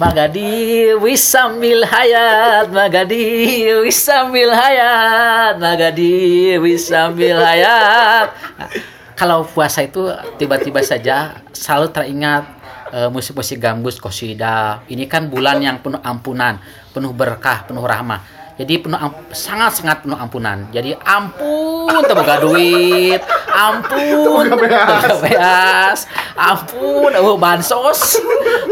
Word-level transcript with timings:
Magadi 0.00 0.96
wisambil 0.96 1.84
hayat, 1.84 2.72
Magadi 2.72 3.68
wisambil 3.84 4.48
hayat, 4.48 5.60
Magadi 5.60 6.56
wisambil 6.56 7.36
hayat. 7.36 8.32
Nah, 8.32 8.68
kalau 9.12 9.44
puasa 9.44 9.84
itu 9.84 10.08
tiba-tiba 10.40 10.80
saja 10.80 11.44
selalu 11.52 11.92
teringat 11.92 12.48
eh, 12.96 13.12
musik-musik 13.12 13.60
gambus 13.60 14.00
kosida. 14.00 14.80
Ini 14.88 15.04
kan 15.04 15.28
bulan 15.28 15.60
yang 15.60 15.84
penuh 15.84 16.00
ampunan, 16.00 16.56
penuh 16.96 17.12
berkah, 17.12 17.68
penuh 17.68 17.84
rahmah. 17.84 18.40
Jadi 18.56 18.80
penuh 18.80 18.96
amp- 18.96 19.36
sangat-sangat 19.36 20.08
penuh 20.08 20.16
ampunan. 20.16 20.64
Jadi 20.72 20.96
ampun 20.96 21.92
teboga 22.08 22.40
duit, 22.40 23.20
ampun 23.52 24.48
teboga 24.48 25.12
beas, 25.20 26.08
ampun 26.40 27.12
oh 27.20 27.36
bansos, 27.36 28.16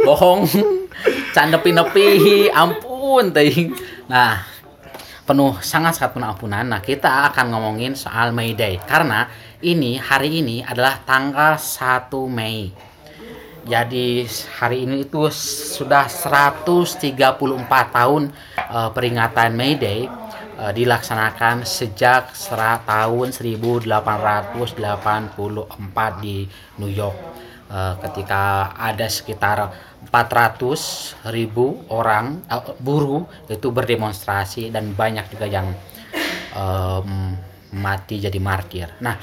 bohong, 0.09 0.49
can 1.35 1.55
nepi-nepi, 1.55 2.51
ampun 2.51 3.31
teuing. 3.31 3.71
Nah, 4.11 4.43
penuh 5.29 5.61
sangat-sangat 5.61 6.17
penuh 6.17 6.29
ampunan. 6.29 6.65
Nah, 6.65 6.81
kita 6.81 7.29
akan 7.33 7.53
ngomongin 7.53 7.93
soal 7.93 8.33
May 8.33 8.57
Day 8.57 8.81
karena 8.83 9.29
ini 9.61 10.01
hari 10.01 10.41
ini 10.41 10.65
adalah 10.65 11.05
tanggal 11.05 11.61
1 11.61 12.09
Mei. 12.27 12.73
Jadi 13.69 14.25
hari 14.57 14.89
ini 14.89 15.05
itu 15.05 15.29
sudah 15.77 16.09
134 16.09 17.37
tahun 17.69 18.33
eh, 18.57 18.91
peringatan 18.97 19.53
May 19.53 19.77
Day 19.77 20.09
eh, 20.57 20.73
dilaksanakan 20.73 21.69
sejak 21.69 22.33
tahun 22.89 23.37
1884 23.37 26.25
di 26.25 26.49
New 26.81 26.89
York 26.89 27.39
Eh, 27.69 27.95
ketika 28.01 28.73
ada 28.81 29.05
sekitar 29.13 29.69
400 30.07 31.29
ribu 31.35 31.83
orang 31.91 32.41
eh, 32.47 32.75
buruh 32.79 33.27
itu 33.51 33.69
berdemonstrasi 33.75 34.71
dan 34.71 34.95
banyak 34.95 35.27
juga 35.35 35.47
yang 35.51 35.69
em, 36.55 37.35
mati 37.75 38.23
jadi 38.23 38.39
martir. 38.41 38.89
Nah, 39.05 39.19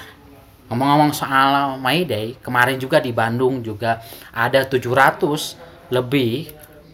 ngomong-ngomong 0.69 1.11
soal 1.15 1.79
May 1.81 2.05
Day, 2.05 2.37
kemarin 2.37 2.77
juga 2.77 3.01
di 3.01 3.09
Bandung 3.15 3.63
juga 3.65 4.03
ada 4.35 4.67
700 4.67 5.89
lebih 5.89 6.51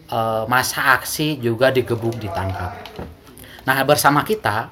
eh, 0.08 0.44
masa 0.46 0.96
aksi 0.96 1.42
juga 1.42 1.74
digebuk 1.74 2.16
ditangkap. 2.22 2.72
Nah, 3.62 3.76
bersama 3.86 4.22
kita 4.22 4.70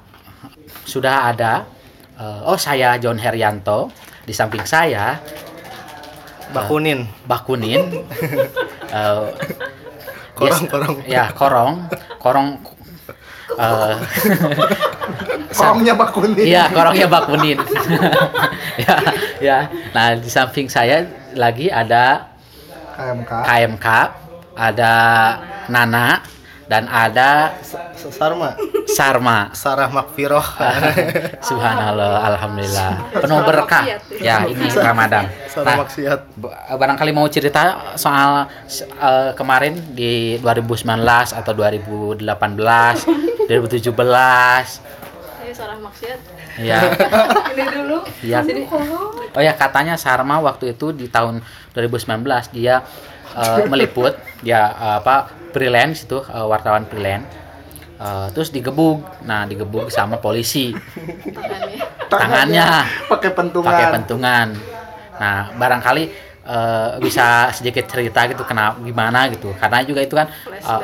sudah 0.86 1.34
ada 1.34 1.66
eh, 2.16 2.40
oh 2.48 2.56
saya 2.56 2.96
John 2.96 3.20
Herianto, 3.20 3.90
di 4.24 4.32
samping 4.36 4.62
saya 4.62 5.18
Bakunin. 6.52 7.06
Bakunin 7.26 7.82
eh, 8.96 9.26
Korong, 10.40 10.62
yes, 10.64 10.72
korong. 10.72 10.96
ya 11.04 11.24
korong 11.36 11.72
korong 12.16 12.48
eh, 13.60 13.94
Korongnya 15.50 15.94
bakunin. 15.98 16.46
Iya, 16.46 16.70
korongnya 16.70 17.08
Bakunin. 17.10 17.58
ya, 18.86 18.94
ya. 19.42 19.58
Nah, 19.90 20.14
di 20.14 20.30
samping 20.30 20.70
saya 20.70 21.02
lagi 21.34 21.66
ada 21.68 22.30
KMK. 22.94 23.32
KMK, 23.44 23.86
ada 24.54 24.92
Nana 25.66 26.22
dan 26.70 26.86
ada 26.86 27.58
Sarma. 27.98 28.54
Sarma. 28.86 29.50
Sarah 29.58 29.90
Makfiroh. 29.90 30.46
Subhanallah, 31.50 32.22
alhamdulillah. 32.30 33.10
Penuh 33.10 33.42
berkah. 33.42 33.98
Ya, 34.22 34.46
ini 34.46 34.70
Ramadan. 34.70 35.26
Sarah 35.50 35.82
Nah, 35.82 36.78
barangkali 36.78 37.10
mau 37.10 37.26
cerita 37.26 37.98
soal 37.98 38.46
eh, 38.78 39.34
kemarin 39.34 39.98
di 39.98 40.38
2019 40.38 40.86
atau 41.42 41.52
2018, 41.58 42.22
2017. 42.22 43.90
Ayo 45.42 45.52
Sarah 45.58 45.78
maksiat. 45.82 46.18
Ya. 46.62 46.78
Ini 47.56 47.64
dulu. 47.72 47.98
Iya. 48.22 48.46
Oh 49.34 49.42
ya 49.42 49.58
katanya 49.58 49.98
Sarma 49.98 50.38
waktu 50.38 50.78
itu 50.78 50.94
di 50.94 51.10
tahun 51.10 51.42
2019 51.74 52.22
dia 52.54 52.84
eh, 53.36 53.66
meliput 53.68 54.14
dia 54.40 54.72
eh, 54.72 54.96
apa 55.02 55.30
freelance 55.52 56.06
itu 56.06 56.18
eh, 56.22 56.46
wartawan 56.46 56.86
freelance. 56.86 57.28
Eh, 58.00 58.26
terus 58.32 58.48
digebuk. 58.48 59.04
Nah 59.28 59.44
digebuk 59.44 59.92
sama 59.92 60.16
polisi. 60.16 60.72
Tangannya. 60.72 61.84
tangannya 62.08 62.68
pakai 63.06 63.30
pentungan. 63.36 63.68
pakai 63.68 63.86
pentungan. 63.92 64.48
Nah 65.20 65.52
barangkali 65.54 66.04
eh, 66.48 66.90
bisa 67.04 67.52
sedikit 67.52 67.84
cerita 67.86 68.24
gitu 68.30 68.42
kenapa 68.48 68.80
gimana 68.80 69.28
gitu. 69.28 69.52
Karena 69.60 69.84
juga 69.84 70.00
itu 70.00 70.14
kan 70.16 70.26
eh, 70.48 70.80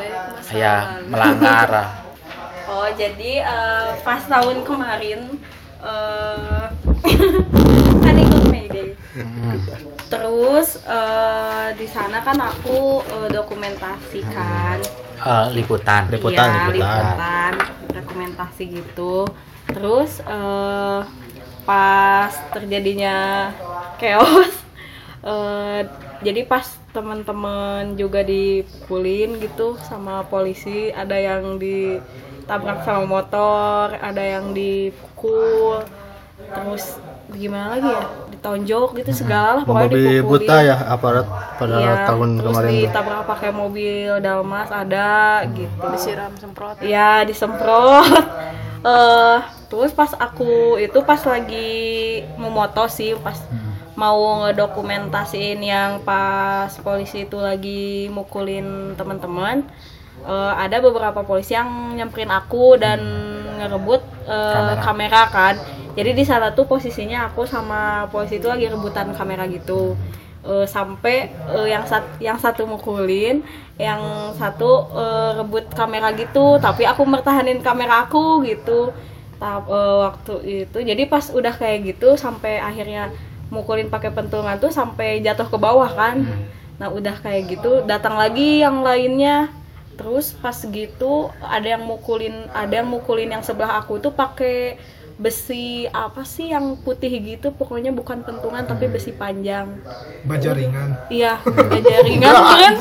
masa 0.46 0.54
ya 0.54 0.74
melanggar. 1.08 1.70
Oh 2.68 2.86
jadi 2.92 3.42
eh, 3.42 3.88
pas 4.04 4.22
tahun 4.28 4.62
kemarin 4.62 5.20
eh 5.86 6.66
kan 8.68 8.78
ikut 8.78 8.90
Mayday. 8.90 8.90
mm, 9.14 9.58
Terus 10.06 10.68
eh, 10.84 11.68
di 11.74 11.86
sana 11.86 12.22
kan 12.22 12.38
aku 12.40 13.02
eh, 13.06 13.28
dokumentasikan. 13.30 14.78
eh, 15.18 15.46
liputan 15.56 16.02
Liputan, 16.12 16.48
Iya, 16.52 16.70
liputan. 16.70 17.16
liputan, 17.16 17.52
dokumentasi 17.90 18.62
gitu. 18.72 19.26
Terus 19.72 20.20
eh, 20.22 21.00
pas 21.66 22.32
terjadinya 22.54 23.16
chaos, 23.96 24.52
eh, 25.26 25.80
jadi 26.20 26.40
pas 26.46 26.64
teman-teman 26.94 27.96
juga 27.96 28.24
dipukulin 28.24 29.36
gitu 29.38 29.76
sama 29.80 30.24
polisi, 30.24 30.88
ada 30.92 31.16
yang 31.18 31.58
ditabrak 31.60 32.80
sama 32.82 33.04
motor, 33.04 33.92
ada 34.00 34.22
yang 34.22 34.52
dipukul, 34.52 35.84
terus 36.54 36.98
gimana 37.28 37.66
lagi 37.72 37.88
ya, 37.88 38.02
ditonjok 38.30 38.88
gitu 38.96 39.10
segala 39.12 39.50
lah 39.52 39.62
pokoknya 39.62 39.88
Membabi 39.88 40.02
dipukulin. 40.14 40.30
buta 40.30 40.56
ya 40.60 40.76
aparat 40.86 41.26
pada 41.56 41.74
Iya, 41.76 41.94
tahun 42.06 42.28
terus 42.32 42.46
kemarin. 42.46 42.70
tuh. 42.70 42.80
ditabrak 42.84 43.22
pakai 43.26 43.50
mobil 43.52 44.10
dalmas 44.20 44.68
ada 44.68 45.10
gitu 45.48 45.86
Disiram 45.88 46.32
semprot. 46.34 46.76
ya 46.80 47.10
disemprot 47.22 48.06
eh 48.86 49.38
terus 49.66 49.90
pas 49.90 50.14
aku 50.16 50.46
itu 50.78 50.98
pas 51.02 51.18
lagi 51.20 51.82
memoto 52.36 52.86
sih 52.86 53.16
pas 53.16 53.34
mau 53.94 54.44
ngedokumentasiin 54.44 55.58
yang 55.58 55.90
pas 56.00 56.70
polisi 56.78 57.24
itu 57.24 57.36
lagi 57.36 58.06
mukulin 58.08 58.66
teman-teman 58.94 59.66
eh, 60.22 60.52
ada 60.54 60.78
beberapa 60.78 61.20
polisi 61.20 61.52
yang 61.52 61.66
nyamperin 61.92 62.30
aku 62.30 62.76
dan 62.76 63.00
ngerebut 63.56 63.98
eh, 64.22 64.52
Kamera. 64.52 64.78
kamera 64.80 65.22
kan 65.26 65.54
jadi 65.96 66.12
di 66.12 66.24
sana 66.28 66.52
tuh 66.52 66.68
posisinya 66.68 67.32
aku 67.32 67.48
sama 67.48 68.04
polisi 68.12 68.36
itu 68.36 68.46
lagi 68.52 68.68
rebutan 68.68 69.16
kamera 69.16 69.48
gitu. 69.48 69.96
Eh, 70.46 70.66
sampai 70.68 71.32
eh, 71.56 71.68
yang 71.72 71.88
sat 71.88 72.04
yang 72.22 72.38
satu 72.38 72.68
mukulin 72.68 73.42
yang 73.80 74.30
satu 74.36 74.70
eh, 74.92 75.30
rebut 75.40 75.64
kamera 75.72 76.12
gitu. 76.12 76.60
Tapi 76.60 76.84
aku 76.84 77.02
mertahanin 77.08 77.64
kamera 77.64 78.04
aku 78.04 78.44
gitu. 78.44 78.92
Ta- 79.40 79.64
eh, 79.64 79.96
waktu 80.04 80.34
itu. 80.68 80.78
Jadi 80.84 81.02
pas 81.08 81.24
udah 81.32 81.54
kayak 81.56 81.96
gitu 81.96 82.14
sampai 82.20 82.60
akhirnya 82.60 83.08
mukulin 83.48 83.88
pakai 83.88 84.12
pentungan 84.12 84.60
tuh 84.60 84.68
sampai 84.70 85.24
jatuh 85.24 85.48
ke 85.48 85.56
bawah 85.56 85.88
kan. 85.88 86.28
Nah 86.76 86.92
udah 86.92 87.16
kayak 87.24 87.56
gitu 87.56 87.82
datang 87.88 88.20
lagi 88.20 88.60
yang 88.60 88.84
lainnya. 88.84 89.48
Terus 89.96 90.36
pas 90.36 90.60
gitu 90.60 91.32
ada 91.40 91.64
yang 91.64 91.88
mukulin 91.88 92.52
ada 92.52 92.84
yang 92.84 92.88
mukulin 92.92 93.32
yang 93.32 93.40
sebelah 93.40 93.80
aku 93.80 93.96
tuh 93.96 94.12
pakai 94.12 94.76
besi 95.16 95.88
apa 95.88 96.28
sih 96.28 96.52
yang 96.52 96.76
putih 96.76 97.08
gitu 97.24 97.48
pokoknya 97.48 97.88
bukan 97.88 98.20
pentungan 98.20 98.68
tapi 98.68 98.84
besi 98.86 99.16
panjang. 99.16 99.80
Baja 100.28 100.52
ringan. 100.52 100.92
iya 101.08 101.40
jaringan 101.72 102.34
kan? 102.52 102.74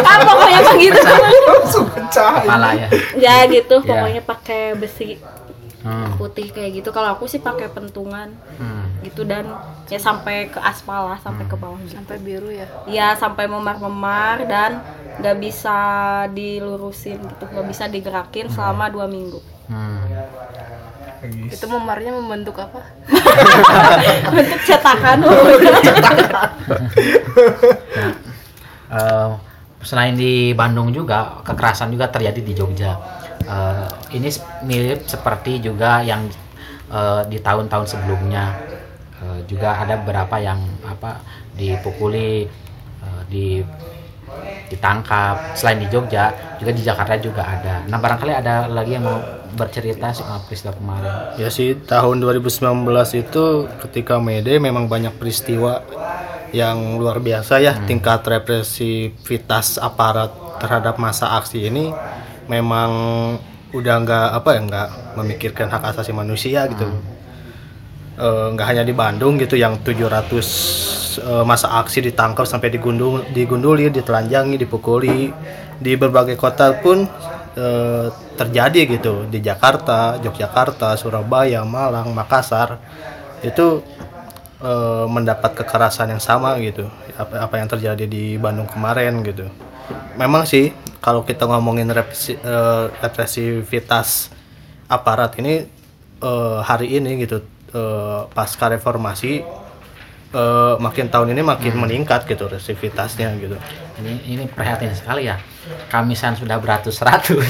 Ah 0.00 0.16
pokoknya 0.24 0.60
begitu. 0.72 1.00
Langsung 1.52 1.86
pecah. 1.92 2.32
ya. 2.72 2.88
Ya 3.16 3.36
gitu 3.46 3.76
Iya. 3.80 3.88
pokoknya 3.88 4.22
pakai 4.24 4.62
besi 4.74 5.20
Hmm, 5.80 6.12
putih 6.20 6.52
kayak 6.52 6.84
gitu 6.84 6.92
kalau 6.92 7.16
aku 7.16 7.24
sih 7.24 7.40
pakai 7.40 7.72
pentungan 7.72 8.36
hmm. 8.60 9.00
gitu 9.08 9.24
dan 9.24 9.48
ya 9.88 9.96
sampai 9.96 10.52
ke 10.52 10.60
aspal 10.60 11.08
lah 11.08 11.18
sampai 11.24 11.48
ke 11.48 11.56
bawah 11.56 11.80
gitu. 11.80 11.96
Sampai 11.96 12.20
biru 12.20 12.52
ya. 12.52 12.68
ya 12.84 13.08
sampai 13.16 13.48
memar-memar 13.48 14.44
dan 14.44 14.84
nggak 15.20 15.36
bisa 15.40 15.78
dilurusin 16.36 17.16
gitu 17.16 17.44
nggak 17.48 17.66
bisa 17.68 17.88
digerakin 17.88 18.52
selama 18.52 18.92
dua 18.92 19.08
minggu 19.08 19.40
Hmm. 19.70 20.02
Itu 21.46 21.70
memarnya 21.70 22.10
membentuk 22.10 22.58
apa? 22.58 22.82
untuk 24.34 24.60
cetakan 24.66 25.22
Eh, 28.90 29.30
selain 29.86 30.18
di 30.18 30.50
Bandung 30.58 30.90
juga 30.90 31.38
kekerasan 31.46 31.94
juga 31.94 32.10
terjadi 32.10 32.42
di 32.42 32.52
Jogja. 32.58 32.98
Eh, 33.44 33.88
ini 34.16 34.28
mirip 34.64 35.08
seperti 35.08 35.60
juga 35.60 36.04
yang 36.04 36.28
eh, 36.90 37.22
di 37.28 37.38
tahun-tahun 37.40 37.86
sebelumnya 37.86 38.70
Eh, 39.20 39.40
juga 39.44 39.76
ada 39.76 40.00
beberapa 40.00 40.40
yang 40.40 40.56
apa 40.80 41.20
dipukuli, 41.52 42.48
eh, 43.04 43.22
di 43.28 43.60
ditangkap. 44.72 45.52
Selain 45.52 45.76
di 45.76 45.92
Jogja, 45.92 46.32
juga 46.56 46.72
di 46.72 46.80
Jakarta 46.80 47.20
juga 47.20 47.44
ada. 47.44 47.84
Nah 47.84 48.00
barangkali 48.00 48.32
ada 48.32 48.64
lagi 48.64 48.96
yang 48.96 49.04
mau 49.04 49.20
bercerita 49.52 50.14
soal 50.16 50.40
peristiwa 50.48 50.72
kemarin. 50.72 51.12
Ya 51.36 51.52
sih 51.52 51.76
tahun 51.76 52.24
2019 52.24 53.12
itu 53.12 53.68
ketika 53.84 54.16
Mede 54.22 54.56
memang 54.56 54.88
banyak 54.88 55.12
peristiwa 55.20 55.84
yang 56.56 56.96
luar 56.96 57.20
biasa 57.20 57.60
ya 57.62 57.76
tingkat 57.84 58.24
represivitas 58.26 59.76
aparat 59.78 60.32
terhadap 60.62 60.98
masa 60.98 61.38
aksi 61.38 61.68
ini 61.68 61.94
memang 62.50 62.90
udah 63.70 63.94
nggak 64.02 64.28
apa 64.34 64.48
ya 64.58 64.60
nggak 64.66 64.88
memikirkan 65.14 65.70
hak 65.70 65.94
asasi 65.94 66.10
manusia 66.10 66.66
gitu. 66.66 66.90
Eh, 68.18 68.46
nggak 68.52 68.66
hanya 68.66 68.82
di 68.82 68.90
Bandung 68.90 69.38
gitu 69.38 69.54
yang 69.54 69.78
700 69.78 71.22
eh, 71.22 71.44
masa 71.46 71.78
aksi 71.78 72.10
ditangkap 72.10 72.44
sampai 72.44 72.74
digundul 72.74 73.22
digunduli 73.30 73.86
ditelanjangi 73.94 74.58
dipukuli. 74.58 75.30
Di 75.80 75.96
berbagai 75.96 76.36
kota 76.36 76.74
pun 76.82 77.06
eh, 77.54 78.06
terjadi 78.34 78.98
gitu. 78.98 79.30
Di 79.30 79.38
Jakarta 79.38 80.18
Yogyakarta 80.18 80.98
Surabaya 80.98 81.62
Malang 81.62 82.10
Makassar. 82.10 82.82
Itu 83.46 83.86
eh, 84.58 85.06
mendapat 85.06 85.54
kekerasan 85.54 86.10
yang 86.10 86.22
sama 86.22 86.58
gitu. 86.58 86.90
Apa 87.14 87.46
apa 87.46 87.54
yang 87.62 87.70
terjadi 87.70 88.04
di 88.10 88.34
Bandung 88.34 88.66
kemarin 88.66 89.22
gitu 89.22 89.46
memang 90.14 90.44
sih 90.44 90.70
kalau 91.00 91.24
kita 91.24 91.48
ngomongin 91.48 91.88
represi- 91.88 92.36
eh, 92.36 92.84
represivitas 93.00 94.28
aparat 94.86 95.38
ini 95.40 95.64
eh, 96.20 96.58
hari 96.60 96.96
ini 96.96 97.24
gitu 97.24 97.40
eh, 97.72 98.20
pasca 98.30 98.68
reformasi 98.68 99.40
eh, 100.30 100.74
makin 100.78 101.06
tahun 101.08 101.32
ini 101.32 101.42
makin 101.42 101.74
meningkat 101.76 102.26
gitu 102.26 102.46
represivitasnya 102.46 103.34
gitu 103.38 103.56
Ini 104.00 104.12
ini 104.32 104.44
prihatin 104.48 104.96
sekali 104.96 105.28
ya. 105.28 105.36
Kamisan 105.92 106.32
sudah 106.32 106.56
beratus-ratus, 106.56 107.44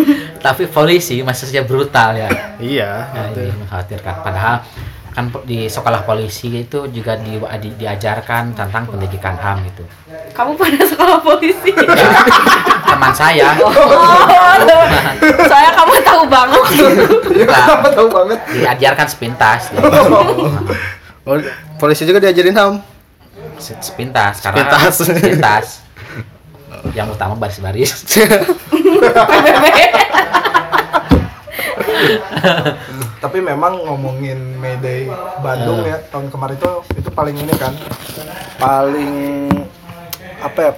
tapi 0.44 0.64
polisi 0.64 1.20
masih 1.20 1.44
saja 1.52 1.60
brutal 1.60 2.16
ya. 2.16 2.56
iya 2.56 3.04
Nah, 3.12 3.28
ini 3.36 3.52
mengkhawatirkan. 3.52 4.24
Padahal 4.24 4.64
kan 5.20 5.44
di 5.44 5.68
sekolah 5.68 6.00
polisi 6.00 6.48
itu 6.48 6.88
juga 6.88 7.12
di, 7.14 7.36
di- 7.36 7.76
diajarkan 7.76 8.56
tentang 8.56 8.88
pendidikan 8.88 9.36
HAM 9.36 9.60
gitu. 9.66 9.84
Kamu 10.32 10.56
pada 10.56 10.80
sekolah 10.90 11.20
polisi. 11.20 11.70
Ya, 12.80 12.96
teman 12.96 13.12
saya 13.12 13.52
Saya 15.52 15.68
kamu 15.70 15.94
tahu 16.00 16.22
banget. 16.26 16.62
Iya, 17.30 17.44
kenapa 17.46 17.88
tahu 17.90 18.08
banget? 18.08 18.38
diajarkan 18.50 19.06
sepintas, 19.06 19.60
gitu. 19.68 19.84
Oh, 21.22 21.36
polisi 21.76 22.02
juga 22.02 22.18
diajarin 22.18 22.56
ham 22.56 22.72
Se- 23.56 23.76
sepintas 23.78 24.40
karena 24.40 24.64
Sepintas. 24.88 24.94
sepintas. 24.96 25.66
Yang 26.90 27.14
utama 27.14 27.36
baris-baris. 27.36 27.92
Tapi 33.24 33.38
memang 33.44 33.84
ngomongin 33.84 34.56
Mayday 34.56 35.10
Bandung 35.44 35.84
ya 35.84 36.00
tahun 36.08 36.32
kemarin 36.32 36.56
itu 36.56 36.72
itu 36.96 37.10
paling 37.12 37.36
ini 37.36 37.54
kan 37.56 37.72
paling 38.56 39.12
apa 40.40 40.58
ya 40.58 40.72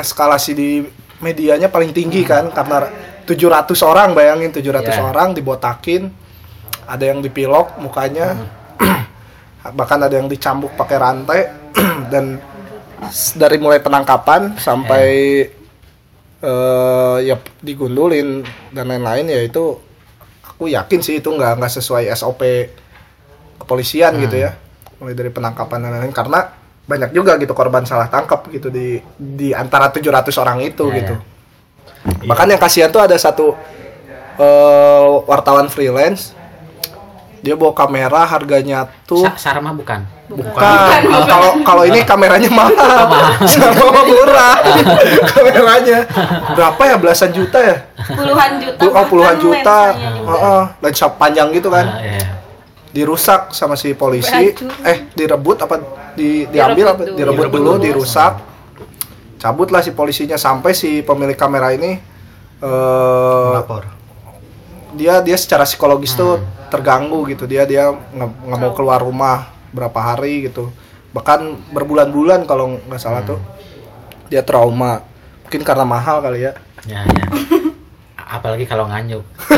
eskalasi 0.00 0.52
di 0.56 0.70
medianya 1.20 1.68
paling 1.68 1.92
tinggi 1.92 2.24
kan 2.24 2.48
karena 2.50 2.88
700 3.28 3.70
orang 3.86 4.16
bayangin 4.16 4.50
700 4.50 4.82
Ya. 4.82 5.04
orang 5.04 5.36
dibotakin 5.36 6.10
ada 6.88 7.04
yang 7.06 7.22
dipilok 7.22 7.78
mukanya 7.78 8.34
bahkan 9.78 10.02
ada 10.02 10.18
yang 10.18 10.26
dicambuk 10.26 10.74
pakai 10.74 10.96
rantai 10.98 11.40
dan 12.12 12.42
dari 13.38 13.56
mulai 13.62 13.78
penangkapan 13.78 14.58
sampai 14.58 15.06
eh 16.42 17.16
ya 17.22 17.38
digundulin 17.62 18.42
dan 18.74 18.90
lain-lain 18.90 19.30
ya 19.30 19.46
itu 19.46 19.78
aku 20.62 20.70
yakin 20.70 21.02
sih 21.02 21.18
itu 21.18 21.26
nggak 21.26 21.58
nggak 21.58 21.72
sesuai 21.74 22.06
SOP 22.14 22.38
kepolisian 23.58 24.14
gitu 24.22 24.38
ya 24.38 24.54
mulai 25.02 25.10
dari 25.10 25.26
penangkapan 25.26 25.82
dan 25.82 25.90
lain-lain 25.90 26.14
karena 26.14 26.54
banyak 26.82 27.10
juga 27.10 27.34
gitu 27.34 27.50
korban 27.50 27.82
salah 27.82 28.06
tangkap 28.06 28.46
gitu 28.46 28.70
di 28.70 29.02
di 29.12 29.50
antara 29.50 29.90
700 29.90 30.06
orang 30.38 30.62
itu 30.62 30.86
Ya, 30.86 31.02
gitu 31.02 31.14
bahkan 32.26 32.46
yang 32.46 32.62
kasihan 32.62 32.94
tuh 32.94 33.02
ada 33.02 33.18
satu 33.18 33.58
eh, 34.38 35.06
wartawan 35.26 35.66
freelance 35.66 36.30
dia 37.42 37.58
bawa 37.58 37.74
kamera 37.74 38.22
harganya 38.22 38.86
tuh 39.02 39.26
Sa- 39.26 39.34
Sarma 39.50 39.74
bukan. 39.74 40.06
Bukan. 40.30 41.02
Kalau 41.26 41.58
kalau 41.60 41.82
ini 41.82 42.06
kameranya 42.06 42.46
mahal. 42.48 43.10
Sama 43.50 44.00
murah. 44.06 44.62
kameranya. 45.26 46.06
Berapa 46.54 46.82
ya? 46.86 46.96
Belasan 46.96 47.34
juta 47.34 47.58
ya? 47.58 47.76
Puluhan 48.08 48.50
juta. 48.58 48.82
Oh, 48.88 49.04
puluhan 49.06 49.36
juta. 49.38 49.78
lensanya 49.92 50.10
juga. 50.16 50.30
Heeh, 50.32 50.62
lensa 50.80 51.06
panjang 51.10 51.48
gitu 51.52 51.68
kan. 51.68 51.86
iya. 52.00 52.40
Dirusak 52.92 53.56
sama 53.56 53.72
si 53.74 53.92
polisi. 53.92 54.28
Beracun. 54.28 54.68
Eh, 54.84 54.98
direbut 55.14 55.56
apa 55.58 55.74
di 56.12 56.44
diambil 56.46 56.92
apa 56.92 57.02
dulu. 57.02 57.16
direbut 57.16 57.38
Direbut 57.40 57.60
dulu, 57.60 57.72
dulu. 57.76 57.84
dirusak. 57.84 58.32
Cabutlah 59.36 59.82
si 59.82 59.90
polisinya 59.90 60.36
sampai 60.36 60.70
si 60.70 61.02
pemilik 61.02 61.34
kamera 61.34 61.72
ini 61.72 61.98
eh 62.62 63.50
lapor 63.52 63.82
dia 64.94 65.18
dia 65.18 65.34
secara 65.34 65.66
psikologis 65.66 66.14
tuh 66.14 66.38
terganggu 66.70 67.26
gitu 67.26 67.42
dia 67.42 67.66
dia 67.66 67.90
nggak 67.90 68.58
mau 68.60 68.70
keluar 68.70 69.02
rumah 69.02 69.50
berapa 69.74 69.98
hari 69.98 70.46
gitu 70.46 70.70
bahkan 71.10 71.58
berbulan-bulan 71.74 72.46
kalau 72.46 72.78
nggak 72.86 73.02
salah 73.02 73.26
tuh 73.26 73.42
dia 74.30 74.46
trauma 74.46 75.02
mungkin 75.42 75.66
karena 75.66 75.82
mahal 75.82 76.22
kali 76.22 76.46
ya 76.46 76.52
Ya, 76.82 77.06
ya. 77.06 77.26
Apalagi 78.32 78.64
kalau 78.64 78.88
nganyuk. 78.88 79.20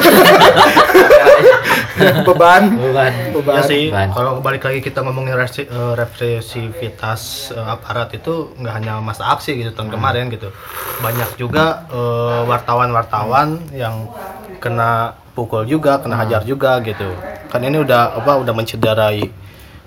beban 2.26 2.74
Bukan. 2.74 3.12
beban 3.38 3.54
Ya 3.54 3.62
sih, 3.62 3.82
kalau 4.10 4.42
balik 4.42 4.66
lagi 4.66 4.82
kita 4.82 5.00
ngomongin 5.06 5.38
resi- 5.38 5.68
eh, 5.68 5.92
represivitas 5.94 7.52
eh, 7.54 7.62
aparat 7.62 8.10
itu 8.12 8.50
nggak 8.58 8.74
hanya 8.74 8.98
masa 8.98 9.30
aksi 9.30 9.54
gitu 9.54 9.70
tahun 9.70 9.94
kemarin 9.94 10.26
gitu. 10.28 10.50
Banyak 10.98 11.38
juga 11.38 11.86
eh, 11.88 12.40
wartawan-wartawan 12.44 13.62
yang 13.70 14.10
kena 14.58 15.14
pukul 15.34 15.66
juga, 15.66 16.02
kena 16.02 16.18
hajar 16.18 16.42
juga 16.42 16.82
gitu. 16.82 17.14
Kan 17.48 17.62
ini 17.62 17.78
udah 17.78 18.18
apa 18.18 18.42
udah 18.42 18.54
mencederai 18.54 19.22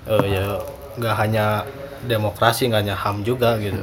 eh, 0.08 0.24
ya 0.24 0.46
nggak 0.96 1.14
hanya 1.20 1.46
demokrasi, 2.08 2.72
nggak 2.72 2.82
hanya 2.88 2.96
HAM 2.96 3.20
juga 3.20 3.60
gitu. 3.60 3.82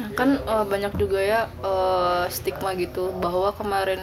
Nah, 0.00 0.10
kan 0.16 0.40
eh, 0.40 0.64
banyak 0.64 0.96
juga 0.96 1.20
ya 1.20 1.40
eh, 1.60 2.24
stigma 2.32 2.72
gitu 2.72 3.12
bahwa 3.20 3.52
kemarin 3.52 4.00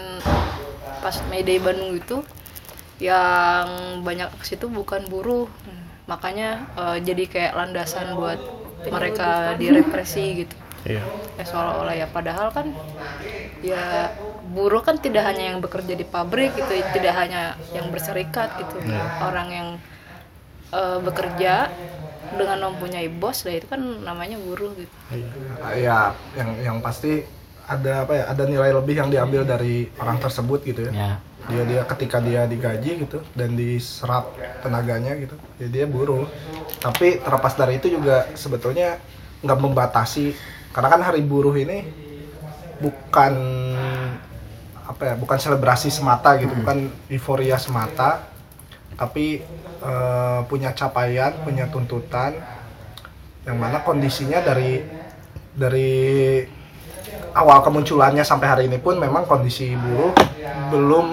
pas 1.02 1.18
May 1.34 1.42
Day 1.42 1.58
Bandung 1.58 1.98
itu 1.98 2.22
yang 3.02 4.02
banyak 4.06 4.30
aksi 4.38 4.58
itu 4.62 4.70
bukan 4.70 5.10
buruh. 5.10 5.50
Makanya 6.06 6.70
eh, 6.78 6.98
jadi 7.02 7.24
kayak 7.26 7.54
landasan 7.58 8.14
buat 8.14 8.38
mereka 8.86 9.58
direpresi 9.58 10.46
gitu. 10.46 10.56
Iya. 10.86 11.02
Ya 11.38 11.44
seolah-olah 11.44 11.96
ya 11.98 12.08
padahal 12.08 12.54
kan 12.54 12.72
ya 13.66 14.14
buruh 14.48 14.80
kan 14.86 15.02
tidak 15.02 15.28
hanya 15.28 15.52
yang 15.52 15.60
bekerja 15.60 15.98
di 15.98 16.06
pabrik 16.08 16.56
gitu, 16.56 16.72
tidak 16.94 17.14
hanya 17.18 17.58
yang 17.74 17.90
berserikat 17.90 18.54
gitu. 18.62 18.78
Orang 19.20 19.50
yang 19.50 19.70
eh, 20.72 21.00
bekerja 21.02 21.74
dengan 22.36 22.74
mempunyai 22.74 23.08
bos, 23.08 23.48
lah 23.48 23.56
itu 23.56 23.68
kan 23.72 23.80
namanya 24.04 24.36
buruh 24.42 24.76
gitu. 24.76 24.92
ya 25.80 26.12
yang 26.36 26.50
yang 26.60 26.78
pasti 26.84 27.24
ada 27.68 28.08
apa 28.08 28.14
ya 28.16 28.24
ada 28.32 28.44
nilai 28.48 28.72
lebih 28.72 28.96
yang 28.96 29.10
diambil 29.12 29.44
dari 29.44 29.92
orang 30.00 30.18
tersebut 30.24 30.64
gitu 30.64 30.88
ya 30.88 30.92
Ya. 30.96 31.12
dia 31.52 31.64
dia 31.64 31.82
ketika 31.84 32.18
dia 32.24 32.48
digaji 32.48 33.08
gitu 33.08 33.20
dan 33.36 33.56
diserap 33.56 34.32
tenaganya 34.64 35.16
gitu 35.20 35.36
ya 35.60 35.68
dia 35.68 35.86
buruh 35.88 36.28
tapi 36.80 37.20
terlepas 37.20 37.56
dari 37.56 37.80
itu 37.80 37.92
juga 37.92 38.28
sebetulnya 38.36 39.00
nggak 39.44 39.60
membatasi 39.60 40.32
karena 40.72 40.88
kan 40.92 41.02
hari 41.04 41.24
buruh 41.24 41.56
ini 41.56 41.88
bukan 42.80 43.34
apa 44.88 45.02
ya 45.04 45.16
bukan 45.20 45.38
selebrasi 45.38 45.92
semata 45.92 46.40
gitu 46.40 46.56
bukan 46.56 46.88
euforia 47.12 47.60
semata 47.60 48.24
tapi 48.98 49.46
eh, 49.80 50.40
punya 50.50 50.74
capaian 50.74 51.32
punya 51.46 51.70
tuntutan 51.70 52.34
yang 53.46 53.56
mana 53.56 53.80
kondisinya 53.80 54.42
dari 54.42 54.82
dari 55.54 56.44
awal 57.32 57.62
kemunculannya 57.62 58.26
sampai 58.26 58.48
hari 58.50 58.64
ini 58.68 58.82
pun 58.82 58.98
memang 58.98 59.24
kondisi 59.24 59.78
buruh 59.78 60.12
belum 60.74 61.08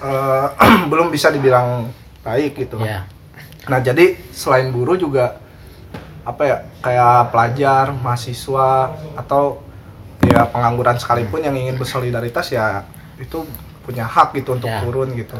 eh, 0.00 0.46
belum 0.90 1.12
bisa 1.12 1.28
dibilang 1.28 1.92
baik 2.24 2.56
gitu. 2.56 2.80
Ya. 2.80 3.04
Nah 3.68 3.80
jadi 3.80 4.16
selain 4.32 4.72
buruh 4.72 4.96
juga 4.96 5.40
apa 6.24 6.42
ya 6.48 6.56
kayak 6.80 7.36
pelajar, 7.36 7.92
mahasiswa 7.92 8.96
atau 9.12 9.60
ya 10.24 10.48
pengangguran 10.48 10.96
sekalipun 10.96 11.44
yang 11.44 11.52
ingin 11.52 11.76
bersolidaritas 11.76 12.48
ya 12.48 12.88
itu 13.20 13.44
punya 13.84 14.08
hak 14.08 14.32
gitu 14.40 14.56
untuk 14.56 14.72
Ya. 14.72 14.80
turun 14.80 15.12
gitu. 15.12 15.36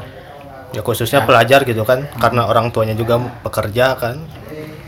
Ya 0.74 0.82
khususnya 0.82 1.22
pelajar 1.22 1.62
gitu 1.62 1.86
kan, 1.86 2.10
karena 2.18 2.50
orang 2.50 2.74
tuanya 2.74 2.98
juga 2.98 3.22
bekerja 3.46 3.94
kan. 3.94 4.18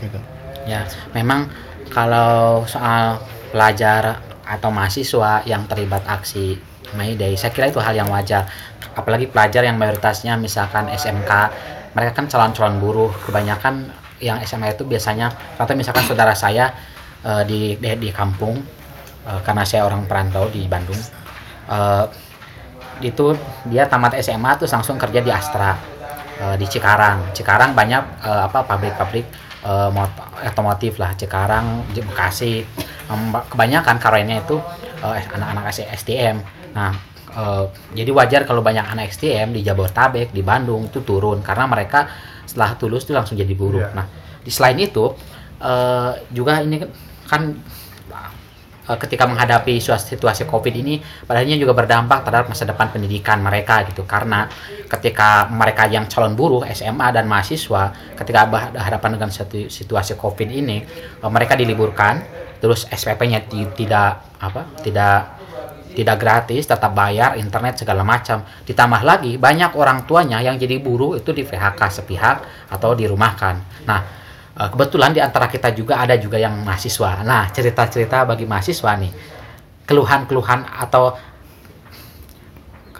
Gitu. 0.03 0.19
Ya, 0.67 0.83
memang 1.15 1.47
kalau 1.87 2.67
soal 2.67 3.23
pelajar 3.55 4.19
atau 4.43 4.69
mahasiswa 4.71 5.43
yang 5.47 5.63
terlibat 5.67 6.03
aksi 6.07 6.59
May 6.95 7.15
Day. 7.15 7.35
Saya 7.35 7.51
kira 7.51 7.71
itu 7.71 7.79
hal 7.79 7.95
yang 7.95 8.07
wajar. 8.11 8.47
Apalagi 8.95 9.27
pelajar 9.27 9.63
yang 9.63 9.75
mayoritasnya 9.79 10.35
misalkan 10.39 10.87
SMK, 10.91 11.31
mereka 11.95 12.11
kan 12.15 12.25
calon-calon 12.27 12.79
buruh. 12.79 13.11
Kebanyakan 13.27 13.91
yang 14.23 14.41
SMA 14.43 14.73
itu 14.73 14.83
biasanya 14.87 15.29
atau 15.59 15.73
misalkan 15.77 16.03
saudara 16.03 16.33
saya 16.33 16.73
eh, 17.21 17.43
di, 17.45 17.59
di 17.77 17.89
di 17.95 18.09
kampung 18.09 18.59
eh, 19.27 19.39
karena 19.45 19.63
saya 19.67 19.85
orang 19.85 20.07
perantau 20.09 20.47
di 20.51 20.65
Bandung. 20.67 20.99
eh, 21.67 22.05
itu 23.01 23.37
dia 23.69 23.85
tamat 23.85 24.17
SMA 24.19 24.57
terus 24.57 24.73
langsung 24.73 24.97
kerja 24.97 25.21
di 25.21 25.29
Astra 25.29 25.77
eh, 26.41 26.55
di 26.57 26.65
Cikarang. 26.65 27.31
Cikarang 27.33 27.73
banyak 27.77 28.03
eh, 28.25 28.41
apa 28.47 28.65
pabrik-pabrik 28.65 29.25
eh, 29.65 29.89
mot- 29.93 30.21
otomotif 30.41 30.97
lah 31.01 31.13
Cikarang, 31.17 31.85
Bekasi. 31.93 32.65
Kebanyakan 33.47 34.03
karenanya 34.03 34.43
itu 34.43 34.59
anak-anak 34.99 35.71
S- 35.71 35.87
STM. 36.03 36.43
Nah, 36.75 36.91
jadi 37.95 38.11
wajar 38.11 38.43
kalau 38.43 38.59
banyak 38.59 38.83
anak 38.83 39.13
STM 39.15 39.55
di 39.55 39.63
Jabodetabek, 39.63 40.35
di 40.35 40.43
Bandung 40.43 40.91
itu 40.91 40.99
turun 41.07 41.39
karena 41.39 41.69
mereka 41.71 42.11
setelah 42.43 42.75
tulus 42.75 43.07
itu 43.07 43.15
langsung 43.15 43.39
jadi 43.39 43.53
buruh. 43.55 43.87
Iya. 43.87 43.95
Nah, 43.95 44.05
di 44.43 44.51
selain 44.51 44.75
itu 44.83 45.15
juga 46.35 46.59
ini 46.59 46.83
kan 47.31 47.55
eh, 47.55 47.86
ketika 48.95 49.27
menghadapi 49.27 49.83
situasi 49.83 50.47
COVID 50.47 50.71
ini, 50.71 51.03
padahal 51.27 51.59
juga 51.59 51.75
berdampak 51.75 52.23
terhadap 52.23 52.47
masa 52.47 52.63
depan 52.63 52.87
pendidikan 52.87 53.43
mereka 53.43 53.83
gitu. 53.83 54.07
Karena 54.07 54.47
ketika 54.87 55.51
mereka 55.51 55.91
yang 55.91 56.07
calon 56.07 56.39
buruh 56.39 56.63
SMA 56.71 57.11
dan 57.11 57.27
mahasiswa, 57.27 57.91
ketika 58.15 58.47
berhadapan 58.47 59.19
dengan 59.19 59.27
situ- 59.27 59.67
situasi 59.67 60.15
COVID 60.15 60.47
ini, 60.47 60.87
eh, 61.19 61.31
mereka 61.31 61.59
diliburkan, 61.59 62.23
terus 62.63 62.87
SPP-nya 62.87 63.43
ti- 63.43 63.67
tidak 63.75 64.39
apa, 64.39 64.63
tidak 64.79 65.35
tidak 65.97 66.21
gratis, 66.21 66.69
tetap 66.69 66.93
bayar 66.93 67.33
internet 67.41 67.81
segala 67.81 68.05
macam. 68.05 68.45
Ditambah 68.45 69.01
lagi 69.01 69.33
banyak 69.41 69.73
orang 69.73 70.05
tuanya 70.05 70.37
yang 70.45 70.53
jadi 70.53 70.77
buruh 70.77 71.17
itu 71.17 71.33
di 71.33 71.41
PHK 71.41 71.89
sepihak 71.89 72.69
atau 72.69 72.93
dirumahkan. 72.93 73.81
Nah, 73.89 73.99
eh, 74.57 74.69
kebetulan 74.73 75.13
di 75.13 75.21
antara 75.21 75.45
kita 75.47 75.71
juga 75.71 76.01
ada 76.01 76.17
juga 76.17 76.41
yang 76.41 76.65
mahasiswa. 76.65 77.21
Nah, 77.23 77.49
cerita-cerita 77.53 78.25
bagi 78.25 78.49
mahasiswa 78.49 78.91
nih, 78.97 79.11
keluhan-keluhan 79.85 80.65
atau 80.67 81.13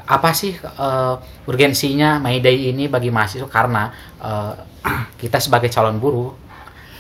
apa 0.08 0.30
sih 0.32 0.56
eh, 0.56 1.16
urgensinya 1.50 2.22
May 2.22 2.40
Day 2.40 2.72
ini 2.72 2.88
bagi 2.88 3.12
mahasiswa? 3.12 3.50
Karena 3.50 3.92
eh, 4.22 4.54
kita 5.22 5.42
sebagai 5.42 5.68
calon 5.74 5.98
buruh 5.98 6.32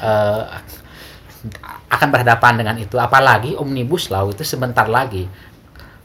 eh, 0.01 0.43
akan 1.87 2.07
berhadapan 2.11 2.53
dengan 2.59 2.75
itu. 2.81 2.99
Apalagi 2.99 3.55
omnibus 3.55 4.11
law 4.11 4.27
itu 4.27 4.43
sebentar 4.43 4.89
lagi 4.89 5.23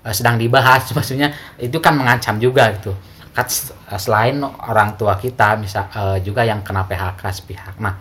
eh, 0.04 0.14
sedang 0.14 0.38
dibahas. 0.38 0.86
Maksudnya 0.96 1.32
itu 1.58 1.80
kan 1.82 1.96
mengancam 1.96 2.38
juga 2.38 2.70
gitu 2.76 2.94
kan 3.32 3.48
selain 3.96 4.44
orang 4.44 4.94
tua 5.00 5.16
kita 5.16 5.56
misal 5.56 5.88
eh, 5.88 6.18
juga 6.20 6.44
yang 6.44 6.60
kena 6.60 6.84
PHK 6.84 7.22
sepihak 7.32 7.76
nah 7.80 7.96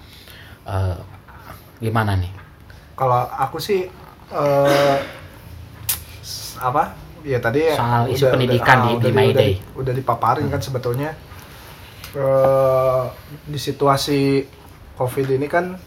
eh, 0.64 0.98
gimana 1.80 2.14
nih 2.16 2.32
Kalau 2.94 3.18
aku 3.28 3.58
sih 3.58 3.90
s- 6.22 6.56
apa? 6.58 6.94
Ya 7.22 7.38
tadi 7.38 7.70
Soal 7.72 8.10
isu 8.10 8.30
pendidikan 8.30 8.78
di- 8.84 8.98
di 8.98 9.10
udah 9.10 9.12
May 9.14 9.30
udah 9.30 9.40
Day. 9.40 9.54
udah 9.74 9.94
dipaparin 9.94 10.48
kan 10.48 10.58
sebetulnya 10.58 11.14
eh 12.12 13.04
di 13.46 13.58
situasi 13.58 14.46
Covid 14.96 15.28
ini 15.32 15.48
kan 15.48 15.78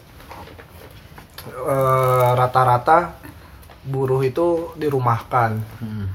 rata-rata 2.35 3.15
buruh 3.83 4.21
itu 4.21 4.73
dirumahkan. 4.75 5.61
Hmm. 5.79 6.07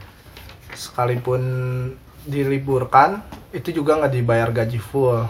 Sekalipun 0.73 1.43
diliburkan 2.21 3.23
itu 3.50 3.71
juga 3.73 3.97
nggak 3.97 4.12
dibayar 4.12 4.49
gaji 4.50 4.79
full 4.79 5.26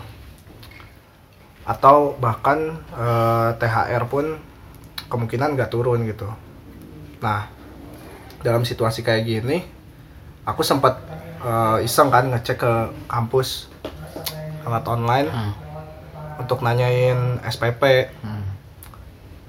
atau 1.71 2.19
bahkan 2.19 2.59
eh, 2.91 3.50
THR 3.55 4.03
pun 4.05 4.35
kemungkinan 5.07 5.55
nggak 5.55 5.71
turun 5.71 6.03
gitu. 6.03 6.27
Nah 7.21 7.47
dalam 8.41 8.65
situasi 8.65 9.00
kayak 9.00 9.23
gini 9.23 9.62
aku 10.43 10.61
sempat 10.61 10.99
eh, 11.41 11.87
iseng 11.87 12.09
kan 12.09 12.27
ngecek 12.27 12.59
ke 12.59 12.73
kampus 13.07 13.71
lewat 14.61 14.85
online 14.85 15.29
Hmm. 15.29 15.53
untuk 16.39 16.61
nanyain 16.61 17.17
SPP 17.43 18.11
Hmm. 18.19 18.45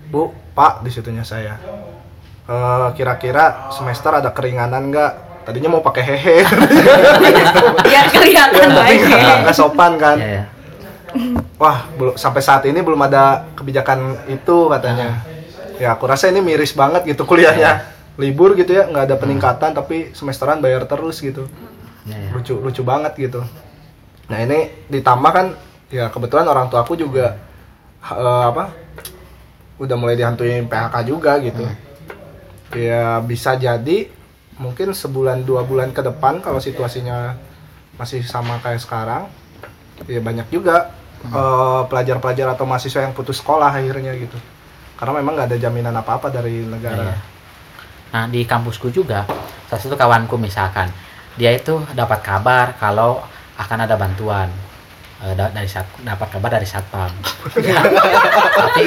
Bu 0.07 0.29
Pak 0.51 0.83
di 0.83 0.91
situnya 0.91 1.23
saya 1.23 1.57
Eh, 2.43 2.89
kira-kira 2.93 3.71
semester 3.71 4.11
ada 4.11 4.29
keringanan 4.29 4.91
nggak 4.91 5.11
tadinya 5.41 5.71
mau 5.71 5.79
pakai 5.79 6.03
hehe 6.03 6.37
biar 7.81 8.05
kelihatan 8.09 8.69
baik 8.73 8.99
nggak 9.41 9.55
sopan 9.55 9.95
kan 9.95 10.17
Ya, 10.17 10.27
ya. 10.27 10.43
Wah 11.61 11.87
belum 11.95 12.15
sampai 12.15 12.41
saat 12.43 12.63
ini 12.67 12.79
belum 12.81 12.99
ada 13.05 13.47
kebijakan 13.55 14.29
itu 14.31 14.67
katanya. 14.71 15.23
Ya 15.81 15.97
aku 15.97 16.05
rasa 16.05 16.29
ini 16.29 16.39
miris 16.43 16.73
banget 16.77 17.05
gitu 17.07 17.25
kuliahnya. 17.25 17.85
Libur 18.19 18.53
gitu 18.53 18.75
ya 18.75 18.85
nggak 18.85 19.05
ada 19.07 19.15
peningkatan 19.17 19.71
tapi 19.73 20.13
semesteran 20.13 20.61
bayar 20.61 20.85
terus 20.85 21.23
gitu. 21.23 21.47
Ya, 22.05 22.17
ya. 22.17 22.29
lucu 22.33 22.57
lucu 22.57 22.81
banget 22.81 23.13
gitu. 23.17 23.41
Nah 24.29 24.39
ini 24.41 24.71
ditambah 24.89 25.31
kan 25.31 25.47
ya 25.91 26.07
kebetulan 26.07 26.47
orang 26.47 26.69
tua 26.71 26.85
aku 26.85 26.95
juga 26.95 27.37
eh, 28.03 28.43
apa 28.51 28.71
udah 29.81 29.95
mulai 29.97 30.13
dihantuin 30.13 30.69
PHK 30.69 30.95
juga 31.07 31.41
gitu. 31.41 31.65
Ya 32.77 33.19
bisa 33.19 33.57
jadi 33.57 34.07
mungkin 34.61 34.93
sebulan 34.93 35.41
dua 35.41 35.65
bulan 35.65 35.89
ke 35.89 36.05
depan 36.05 36.37
kalau 36.39 36.61
situasinya 36.61 37.33
masih 37.97 38.21
sama 38.21 38.61
kayak 38.61 38.81
sekarang 38.81 39.25
ya 40.05 40.21
banyak 40.21 40.47
juga 40.53 40.93
eh, 41.23 41.81
pelajar-pelajar 41.85 42.47
atau 42.51 42.65
mahasiswa 42.65 43.01
yang 43.01 43.13
putus 43.13 43.37
sekolah 43.37 43.69
akhirnya 43.69 44.13
gitu 44.15 44.37
karena 44.95 45.17
memang 45.17 45.33
nggak 45.33 45.47
ada 45.49 45.57
jaminan 45.59 45.93
apa-apa 45.93 46.29
dari 46.29 46.63
negara 46.63 47.05
Iya. 47.07 47.17
Nah 48.11 48.27
di 48.27 48.43
kampusku 48.43 48.89
juga 48.89 49.23
salah 49.65 49.79
satu 49.79 49.95
kawanku 49.95 50.35
misalkan 50.35 50.91
dia 51.35 51.49
itu 51.49 51.79
dapat 51.91 52.19
kabar 52.19 52.75
kalau 52.75 53.23
akan 53.55 53.77
ada 53.81 53.95
bantuan 53.95 54.51
eh, 55.19 55.31
da- 55.31 55.47
dari 55.49 55.65
sat, 55.65 55.87
dapat 56.01 56.27
kabar 56.27 56.51
dari 56.51 56.67
satpam. 56.67 57.07
Tapi 58.59 58.83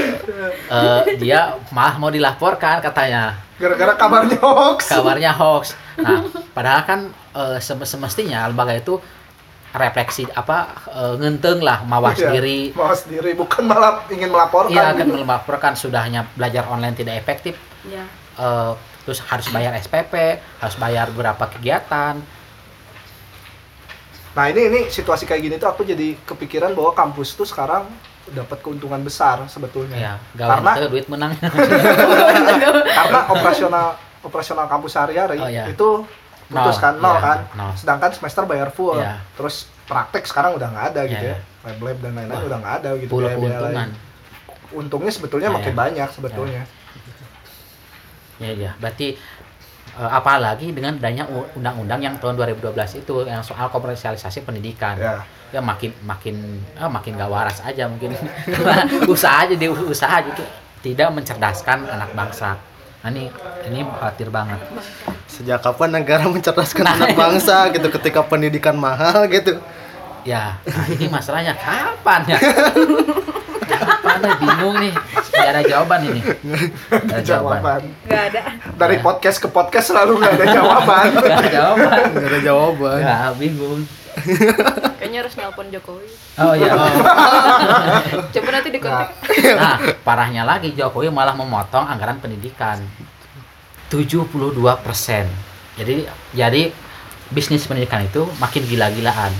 eh, 0.69 1.01
dia 1.17 1.57
malah 1.71 1.97
mau 1.97 2.11
dilaporkan 2.11 2.81
katanya 2.81 3.39
gara-gara 3.55 3.95
kabarnya 3.95 4.39
hoax 4.39 4.81
kabarnya 4.89 5.33
hoax. 5.33 5.65
Nah 5.97 6.21
padahal 6.51 6.83
kan 6.85 7.01
sem- 7.59 7.87
semestinya 7.87 8.45
lembaga 8.45 8.75
itu 8.75 8.99
refleksi 9.75 10.23
apa 10.31 10.71
eh, 10.89 11.15
ngenteng 11.19 11.59
lah 11.59 11.83
mawas 11.83 12.15
Iya, 12.17 12.31
diri 12.31 12.71
mawas 12.71 13.05
diri 13.05 13.35
bukan 13.35 13.67
malah 13.67 14.07
ingin 14.07 14.31
melaporkan 14.31 14.71
Iya 14.71 14.95
kan 14.95 15.07
melaporkan 15.11 15.73
sudah 15.75 16.07
hanya 16.07 16.31
belajar 16.33 16.65
online 16.71 16.95
tidak 16.95 17.19
efektif 17.19 17.59
ya 17.85 18.07
eh, 18.39 18.73
terus 19.05 19.21
harus 19.21 19.53
bayar 19.53 19.77
SPP, 19.77 20.41
harus 20.65 20.77
bayar 20.81 21.13
beberapa 21.13 21.45
kegiatan. 21.45 22.17
Nah 24.33 24.45
ini 24.49 24.61
ini 24.67 24.81
situasi 24.89 25.29
kayak 25.29 25.43
gini 25.45 25.55
tuh 25.61 25.69
aku 25.69 25.85
jadi 25.85 26.17
kepikiran 26.25 26.73
bahwa 26.73 26.97
kampus 26.97 27.37
tuh 27.37 27.45
sekarang 27.45 27.85
dapat 28.33 28.65
keuntungan 28.65 29.05
besar 29.05 29.45
sebetulnya. 29.45 29.95
Ya, 29.95 30.15
gawe 30.33 30.57
karena 30.57 30.71
teu 30.75 30.89
duit 30.89 31.07
menang. 31.07 31.37
karena 32.99 33.21
operasional 33.29 33.87
operasional 34.25 34.67
kampus 34.67 34.97
sehari-hari 34.97 35.37
Oh, 35.37 35.49
iya. 35.53 35.69
itu 35.69 36.09
putus 36.45 36.77
Nol, 36.77 36.85
kan 36.85 36.95
nol 37.01 37.17
iya, 37.17 37.21
kan. 37.25 37.39
nol. 37.57 37.73
Sedangkan 37.75 38.11
semester 38.13 38.43
bayar 38.45 38.69
full. 38.69 39.01
Iya. 39.01 39.21
Terus 39.35 39.69
praktek 39.85 40.25
sekarang 40.25 40.57
udah 40.57 40.69
nggak 40.71 40.87
ada 40.93 41.01
gitu 41.09 41.25
Iya, 41.25 41.37
ya. 41.37 41.39
Lab 41.65 41.79
lab 41.81 41.99
dan 42.01 42.13
lain-lain 42.17 42.43
udah 42.45 42.59
nggak 42.61 42.75
ada 42.85 42.91
gitu. 43.01 43.11
Puluh 43.11 43.29
keuntungan. 43.33 43.73
lain. 43.73 43.91
Untungnya 44.75 45.13
sebetulnya 45.13 45.49
Iya, 45.49 45.57
makin 45.57 45.73
iya. 45.73 45.81
banyak 45.81 46.09
sebetulnya. 46.13 46.63
Ya, 48.43 48.51
ya. 48.53 48.71
Berarti 48.77 49.15
eh, 49.95 50.11
apalagi 50.11 50.75
dengan 50.75 50.99
adanya 50.99 51.25
undang-undang 51.55 52.01
yang 52.03 52.15
tahun 52.19 52.35
2012 52.35 53.01
itu 53.01 53.15
yang 53.25 53.41
soal 53.41 53.71
komersialisasi 53.71 54.43
pendidikan. 54.43 54.99
Ya. 54.99 55.23
Ya 55.55 55.63
makin 55.63 55.95
makin 56.03 56.59
ah, 56.75 56.91
makin 56.91 57.15
gak 57.15 57.31
waras 57.31 57.63
aja 57.63 57.87
mungkin. 57.87 58.11
usaha 59.15 59.47
aja 59.47 59.55
di 59.55 59.67
usaha 59.71 60.19
gitu. 60.27 60.43
Tidak 60.83 61.09
mencerdaskan 61.15 61.87
anak 61.89 62.11
bangsa. 62.13 62.59
Nah, 63.05 63.13
ini 63.13 63.29
ini 63.69 63.85
khawatir 63.85 64.33
banget. 64.33 64.65
Sejak 65.29 65.61
kapan 65.61 66.01
negara 66.01 66.25
mencerdaskan 66.33 66.89
anak 66.89 67.13
bangsa 67.13 67.69
gitu 67.69 67.93
ketika 67.93 68.25
pendidikan 68.25 68.81
mahal 68.81 69.29
gitu? 69.29 69.61
Ya, 70.25 70.57
nah 70.65 70.89
ini 70.89 71.05
masalahnya 71.13 71.53
kapan 71.53 72.25
ya? 72.25 72.41
kapan 73.69 74.17
nih? 74.25 74.35
bingung 74.41 74.77
nih. 74.81 74.93
Nggak 75.21 75.49
ada 75.53 75.63
jawaban 75.69 76.01
ini. 76.09 76.21
Nggak 76.25 77.13
ada 77.13 77.21
jawaban. 77.21 77.61
Jawaban. 77.61 77.83
nggak 78.09 78.23
ada 78.33 78.41
Dari 78.73 78.97
podcast 79.05 79.37
ke 79.37 79.49
podcast 79.53 79.87
selalu 79.93 80.25
nggak 80.25 80.35
ada 80.41 80.47
jawaban. 80.49 81.07
Nggak 81.13 81.37
ada 81.45 81.51
jawaban. 81.53 82.01
Nggak 82.09 82.31
ada 82.33 82.41
jawaban. 82.41 83.01
Ya, 83.05 83.19
bingung. 83.37 83.81
Kayaknya 84.99 85.19
harus 85.21 85.35
nelpon 85.37 85.69
Jokowi. 85.69 86.09
Oh 86.41 86.55
iya. 86.57 86.73
Coba 88.35 88.49
nanti 88.51 88.69
di 88.73 88.81
kontak. 88.81 89.15
Nah, 89.55 89.77
parahnya 90.01 90.43
lagi 90.47 90.73
Jokowi 90.73 91.13
malah 91.13 91.37
memotong 91.37 91.85
anggaran 91.85 92.19
pendidikan. 92.19 92.81
72 93.93 94.31
persen. 94.81 95.29
Jadi 95.75 96.07
jadi 96.33 96.73
bisnis 97.31 97.67
pendidikan 97.67 98.03
itu 98.07 98.27
makin 98.39 98.63
gila-gilaan 98.65 99.33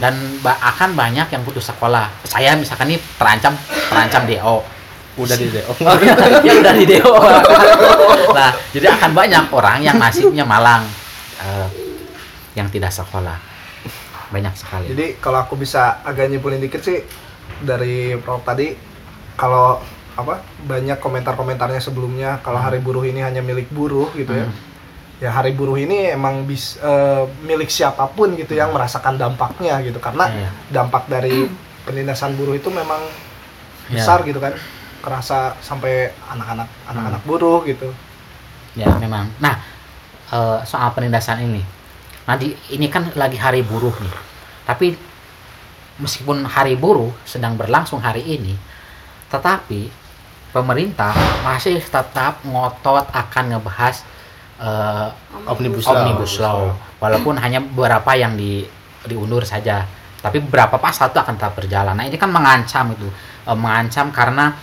dan 0.00 0.14
akan 0.44 0.98
banyak 0.98 1.28
yang 1.30 1.42
putus 1.46 1.68
sekolah. 1.68 2.10
Saya 2.26 2.56
misalkan 2.56 2.90
nih 2.90 3.00
terancam 3.18 3.54
terancam 3.90 4.22
DO. 4.26 4.56
Udah 5.20 5.36
di 5.36 5.46
DO. 5.52 5.72
ya 6.46 6.52
udah 6.56 6.74
di 6.74 6.84
DO. 6.88 7.12
nah, 8.32 8.50
jadi 8.72 8.96
akan 8.96 9.10
banyak 9.12 9.44
orang 9.52 9.78
yang 9.84 10.00
nasibnya 10.00 10.42
malang 10.42 10.88
eh, 11.38 11.81
yang 12.54 12.68
tidak 12.68 12.92
sekolah. 12.92 13.36
Banyak 14.32 14.54
sekali. 14.56 14.88
Jadi 14.88 15.06
kalau 15.20 15.44
aku 15.44 15.60
bisa 15.60 16.00
agak 16.02 16.32
nyimpulin 16.32 16.60
dikit 16.60 16.80
sih 16.80 17.04
dari 17.60 18.16
Prof 18.16 18.40
tadi 18.42 18.72
kalau 19.36 19.76
apa 20.12 20.44
banyak 20.68 21.00
komentar-komentarnya 21.00 21.80
sebelumnya 21.80 22.40
kalau 22.44 22.60
hari 22.60 22.80
buruh 22.80 23.04
ini 23.04 23.24
hanya 23.24 23.40
milik 23.40 23.68
buruh 23.68 24.12
gitu 24.12 24.32
ya. 24.32 24.44
Hmm. 24.48 24.56
Ya 25.22 25.30
hari 25.30 25.54
buruh 25.54 25.78
ini 25.78 26.10
emang 26.10 26.44
bis 26.44 26.76
eh, 26.80 27.24
milik 27.44 27.68
siapa 27.68 28.08
pun 28.10 28.34
gitu 28.36 28.52
yang 28.52 28.72
merasakan 28.72 29.16
dampaknya 29.16 29.78
gitu 29.84 30.00
karena 30.02 30.28
Iya. 30.28 30.50
dampak 30.72 31.06
dari 31.08 31.46
penindasan 31.84 32.34
buruh 32.34 32.56
itu 32.56 32.68
memang 32.68 33.00
Iya. 33.88 34.00
besar 34.00 34.24
gitu 34.24 34.40
kan. 34.40 34.52
Kerasa 35.02 35.58
sampai 35.60 36.10
anak-anak 36.28 36.68
anak-anak 36.88 37.22
buruh 37.24 37.62
gitu. 37.64 37.92
Ya 38.74 38.88
memang. 38.96 39.28
Nah 39.38 39.60
eh, 40.32 40.58
soal 40.64 40.88
penindasan 40.92 41.44
ini, 41.44 41.60
nanti 42.28 42.54
ini 42.70 42.86
kan 42.86 43.10
lagi 43.18 43.38
hari 43.38 43.62
buruh 43.62 43.92
nih. 43.92 44.14
Tapi 44.66 44.94
meskipun 45.98 46.46
hari 46.46 46.78
buruh 46.78 47.10
sedang 47.26 47.58
berlangsung 47.58 48.02
hari 48.02 48.22
ini, 48.24 48.54
tetapi 49.28 49.90
pemerintah 50.52 51.12
masih 51.42 51.80
tetap 51.80 52.44
ngotot 52.44 53.08
akan 53.10 53.44
ngebahas 53.56 54.04
eh, 54.60 55.08
Omnibus 55.48 55.84
Law. 55.88 55.94
omnibus 55.98 56.34
law, 56.38 56.60
walaupun 57.02 57.40
hanya 57.40 57.58
beberapa 57.58 58.14
yang 58.14 58.38
di 58.38 58.62
diundur 59.06 59.42
saja. 59.42 59.82
Tapi 60.22 60.38
beberapa 60.38 60.78
pasal 60.78 61.10
itu 61.10 61.18
akan 61.18 61.34
tetap 61.34 61.58
berjalan. 61.58 61.98
Nah 61.98 62.06
ini 62.06 62.14
kan 62.14 62.30
mengancam 62.30 62.94
itu, 62.94 63.10
Eh, 63.42 63.58
mengancam 63.58 64.14
karena 64.14 64.54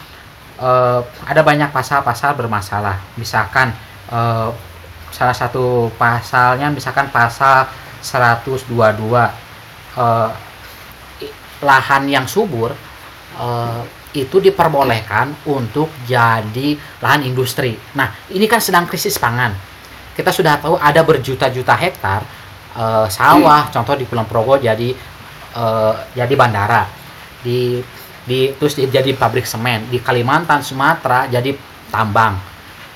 eh, 0.55 0.99
ada 1.03 1.41
banyak 1.43 1.67
pasal-pasal 1.75 2.31
bermasalah. 2.39 2.95
Misalkan 3.19 3.75
eh, 4.07 4.49
salah 5.09 5.35
satu 5.35 5.89
pasalnya 5.97 6.69
misalkan 6.69 7.09
pasal 7.09 7.67
122 8.01 8.65
eh, 9.99 10.29
lahan 11.59 12.03
yang 12.07 12.25
subur 12.25 12.71
eh, 13.35 13.81
itu 14.17 14.41
diperbolehkan 14.41 15.45
untuk 15.45 15.93
jadi 16.09 16.73
lahan 16.97 17.21
industri. 17.29 17.77
Nah, 17.93 18.09
ini 18.33 18.49
kan 18.49 18.57
sedang 18.57 18.89
krisis 18.89 19.21
pangan. 19.21 19.53
Kita 20.17 20.33
sudah 20.33 20.57
tahu 20.57 20.75
ada 20.81 21.05
berjuta-juta 21.05 21.77
hektar 21.77 22.21
eh, 22.73 23.07
sawah, 23.11 23.69
contoh 23.73 23.95
di 23.99 24.09
Kulon 24.09 24.25
Progo 24.25 24.57
jadi 24.57 24.89
eh, 25.53 25.93
jadi 26.17 26.33
bandara. 26.33 26.89
Di 27.39 27.79
di 28.25 28.53
terus 28.57 28.77
di- 28.77 28.89
jadi 28.89 29.13
pabrik 29.17 29.45
semen 29.45 29.89
di 29.89 30.01
Kalimantan, 30.01 30.61
Sumatera 30.65 31.29
jadi 31.29 31.53
tambang. 31.89 32.48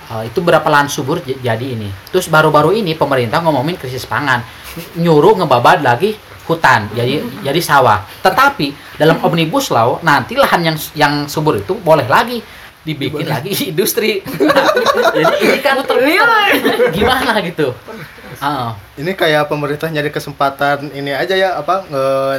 Eh, 0.03 0.27
itu 0.27 0.39
berapa 0.39 0.65
lahan 0.65 0.85
subur 0.85 1.19
jadi 1.23 1.63
ini. 1.63 1.87
Terus 2.11 2.27
baru-baru 2.27 2.75
ini 2.75 2.91
pemerintah 2.93 3.39
ngomongin 3.39 3.75
krisis 3.75 4.03
pangan, 4.03 4.43
Ny- 4.75 5.07
nyuruh 5.07 5.39
ngebabad 5.39 5.79
lagi 5.79 6.13
hutan, 6.43 6.91
jadi 6.91 7.23
jadi 7.39 7.59
sawah. 7.59 8.03
Tetapi 8.19 8.99
dalam 8.99 9.15
omnibus 9.21 9.71
law 9.71 9.97
nanti 9.99 10.35
lahan 10.35 10.61
yang 10.61 10.77
yang 10.93 11.13
subur 11.25 11.55
itu 11.55 11.71
boleh 11.73 12.03
lagi 12.03 12.43
dibikin 12.83 13.23
lagi 13.25 13.55
industri. 13.71 14.19
jadi 15.15 15.33
ini 15.39 15.57
kan 15.59 15.79
gimana 16.91 17.39
gitu? 17.39 17.71
Ah, 18.43 18.75
Ini 18.93 19.15
kayak 19.15 19.47
pemerintah 19.47 19.87
nyari 19.87 20.11
kesempatan 20.11 20.91
ini 20.91 21.15
aja 21.15 21.31
ya 21.31 21.55
apa 21.55 21.87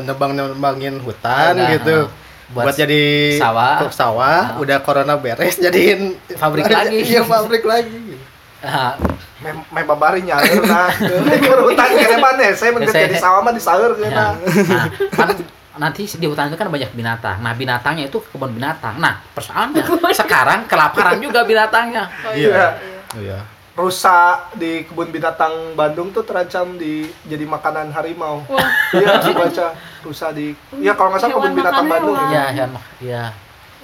nebang-nebangin 0.05 1.01
hutan 1.01 1.57
Udah, 1.57 1.71
gitu. 1.73 1.97
ah. 2.05 2.24
Buat 2.55 2.65
Buat, 2.65 2.77
jadi 2.79 3.03
sawah. 3.35 3.83
kok 3.83 3.91
sawah, 3.91 4.55
Ah. 4.55 4.63
udah 4.63 4.79
corona 4.79 5.19
beres 5.19 5.59
jadiin 5.65 6.15
Pabrik 6.33 6.65
lagi. 6.65 7.03
Iya, 7.03 7.27
pabrik 7.27 7.67
lagi. 7.67 8.15
ah, 8.61 8.95
Mem 9.43 9.61
mem 9.69 9.85
babari 9.85 10.23
nyalir 10.23 10.57
nah. 10.65 10.89
Ke 10.89 11.53
hutan 11.59 11.89
kene 11.91 12.17
mana? 12.17 12.49
Saya 12.51 12.71
mengke 12.71 12.89
Saya- 12.89 13.05
jadi 13.05 13.19
sawah 13.19 13.43
mah 13.43 13.51
di 13.51 13.61
saeur 13.61 13.93
Ya. 13.93 14.01
kena. 14.01 14.27
Nah, 14.65 14.85
kan 15.11 15.29
nanti 15.77 16.07
di 16.07 16.25
hutan 16.25 16.47
itu 16.47 16.57
kan 16.57 16.71
banyak 16.71 16.89
binatang. 16.91 17.43
Nah, 17.43 17.53
binatangnya 17.53 18.07
itu 18.07 18.23
kebun 18.25 18.55
binatang. 18.55 18.97
Nah, 18.97 19.21
persoalannya 19.29 19.83
sekarang 20.17 20.65
kelaparan 20.65 21.19
juga 21.19 21.43
binatangnya. 21.43 22.07
Oh, 22.23 22.33
Iya. 22.33 22.79
Iya. 23.13 23.39
Rusa 23.75 24.51
di 24.55 24.87
kebun 24.87 25.11
binatang 25.11 25.75
Bandung 25.75 26.15
tuh 26.15 26.23
terancam 26.23 26.79
di 26.79 27.11
jadi 27.27 27.43
makanan 27.43 27.91
harimau. 27.91 28.47
Iya, 28.95 29.19
aku 29.19 29.35
baca 29.35 29.67
rusa 30.07 30.31
di 30.31 30.55
Iya, 30.79 30.95
kalau 30.95 31.11
nggak 31.11 31.21
salah 31.21 31.35
kebun 31.43 31.55
binatang 31.59 31.87
Bandung. 31.91 32.15
hewan. 32.15 32.31
Iya, 32.31 32.45
ya, 32.55 32.67
iya. 33.03 33.25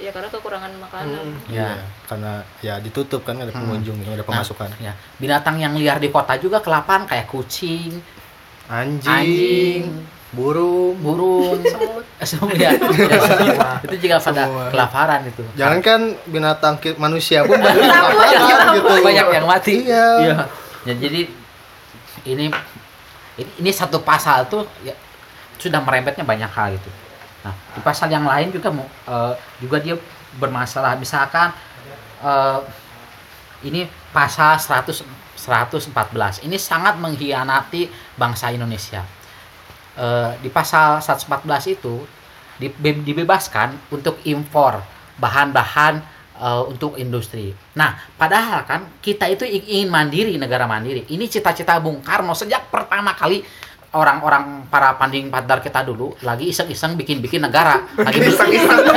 ya 0.01 0.11
karena 0.15 0.29
kekurangan 0.31 0.73
makanan 0.79 1.11
Hmm. 1.11 1.51
Ya. 1.51 1.71
Karena 2.07 2.33
ya 2.63 2.79
ditutup 2.79 3.27
kan 3.27 3.37
ada 3.43 3.51
pengunjung, 3.51 3.99
ada 4.07 4.23
pemasukan. 4.23 4.71
Ya, 4.79 4.95
binatang 5.19 5.59
yang 5.59 5.75
liar 5.75 5.99
di 5.99 6.09
kota 6.09 6.39
juga 6.39 6.63
kelaparan 6.63 7.11
kayak 7.11 7.27
kucing, 7.27 7.99
Anjing, 8.71 9.11
anjing, 9.11 9.83
burung. 10.31 10.95
burung, 11.03 11.59
semut, 11.67 12.05
semut 12.23 12.55
ya. 12.55 12.71
Ya, 12.75 13.19
semua. 13.19 13.71
itu 13.83 13.97
juga 14.07 14.17
pada 14.23 14.43
Semua. 14.47 14.65
kelaparan 14.71 15.21
itu. 15.27 15.43
Jangan 15.59 15.79
kan 15.83 16.01
binatang 16.31 16.75
manusia 17.03 17.43
pun 17.43 17.59
banyak 17.59 17.83
kelaparan 17.83 18.67
gitu. 18.79 18.89
banyak 19.03 19.27
yang 19.35 19.47
mati. 19.47 19.75
Iya. 19.87 20.47
Ya, 20.87 20.95
jadi 20.95 21.21
ini 22.25 22.47
ini, 23.41 23.71
satu 23.73 24.05
pasal 24.05 24.47
tuh 24.53 24.69
ya, 24.85 24.93
sudah 25.57 25.81
merembetnya 25.81 26.23
banyak 26.23 26.51
hal 26.53 26.77
gitu. 26.77 26.91
Nah, 27.41 27.57
di 27.73 27.81
pasal 27.81 28.13
yang 28.13 28.29
lain 28.29 28.53
juga 28.53 28.69
mau 28.69 28.87
eh, 28.87 29.35
juga 29.59 29.81
dia 29.81 29.97
bermasalah. 30.37 30.95
Misalkan 31.01 31.51
eh, 32.23 32.61
ini 33.65 33.89
pasal 34.13 34.61
100 34.61 35.05
114. 35.41 36.45
Ini 36.45 36.57
sangat 36.61 37.01
mengkhianati 37.01 37.89
bangsa 38.21 38.53
Indonesia. 38.53 39.01
Eh, 40.01 40.33
di 40.41 40.49
pasal 40.49 41.05
114 41.05 41.77
itu 41.77 42.01
dibe- 42.57 43.05
dibebaskan 43.05 43.93
untuk 43.93 44.17
impor 44.25 44.81
bahan-bahan 45.21 46.01
eh, 46.41 46.63
untuk 46.73 46.97
industri. 46.97 47.53
Nah, 47.77 48.01
padahal 48.17 48.65
kan 48.65 48.89
kita 49.05 49.29
itu 49.29 49.45
ingin 49.45 49.93
mandiri, 49.93 50.41
negara 50.41 50.65
mandiri. 50.65 51.05
Ini 51.05 51.29
cita-cita 51.29 51.77
Bung 51.85 52.01
Karno 52.01 52.33
sejak 52.33 52.73
pertama 52.73 53.13
kali 53.13 53.45
orang-orang 53.93 54.71
para 54.73 54.97
panding 54.97 55.29
padar 55.29 55.61
kita 55.61 55.85
dulu 55.85 56.17
lagi 56.25 56.49
iseng-iseng 56.49 56.97
bikin-bikin 56.97 57.45
negara. 57.45 57.85
Lagi 58.07 58.25
Iseng-iseng. 58.25 58.81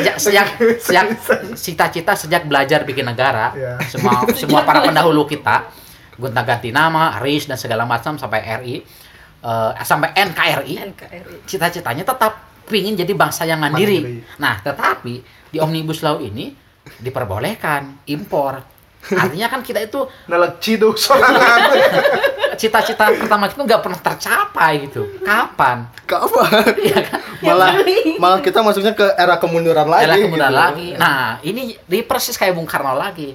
Iya, 0.00 0.16
sejak 0.16 0.16
sejak 0.18 0.46
sejak 0.82 1.06
cita-cita 1.54 2.12
sejak 2.18 2.42
belajar 2.50 2.82
bikin 2.82 3.06
negara. 3.06 3.54
Iya. 3.54 3.78
Semua 3.86 4.26
semua 4.34 4.66
para 4.66 4.82
pendahulu 4.82 5.30
kita 5.30 5.68
gonta-ganti 6.18 6.74
nama, 6.74 7.22
RIS 7.22 7.46
dan 7.46 7.54
segala 7.60 7.86
macam 7.86 8.18
sampai 8.18 8.42
RI 8.64 8.82
eh, 9.40 9.72
sampai 9.84 10.12
NKRI 10.14 10.72
NKRI 10.92 11.36
cita-citanya 11.48 12.04
tetap 12.04 12.50
ingin 12.70 12.94
jadi 12.94 13.12
bangsa 13.18 13.42
yang 13.48 13.58
mandiri. 13.58 13.98
Mandiri. 13.98 14.38
Nah, 14.38 14.62
tetapi 14.62 15.14
di 15.50 15.58
Omnibus 15.58 16.06
Law 16.06 16.22
ini 16.22 16.54
diperbolehkan 17.02 18.06
impor. 18.06 18.62
Artinya 19.00 19.48
kan 19.48 19.64
kita 19.64 19.80
itu 19.80 20.04
cita-cita 22.60 23.08
pertama 23.16 23.48
itu 23.48 23.56
nggak 23.56 23.80
pernah 23.80 23.96
tercapai 23.96 24.72
gitu. 24.86 25.08
Kapan? 25.24 25.88
Kapan? 26.04 26.50
Iya 26.84 27.00
kan? 27.08 27.20
malah 27.40 27.72
malah 28.20 28.40
kita 28.44 28.60
masuknya 28.60 28.92
ke 28.92 29.16
era 29.16 29.40
kemunduran 29.40 29.88
lagi. 29.88 30.04
Era 30.04 30.14
kemudian 30.20 30.52
gitu. 30.52 30.60
lagi. 30.60 30.88
Nah, 31.00 31.40
ini 31.40 31.72
di 31.80 31.98
persis 32.04 32.36
kayak 32.36 32.52
Bung 32.52 32.68
Karno 32.68 32.92
lagi. 32.92 33.32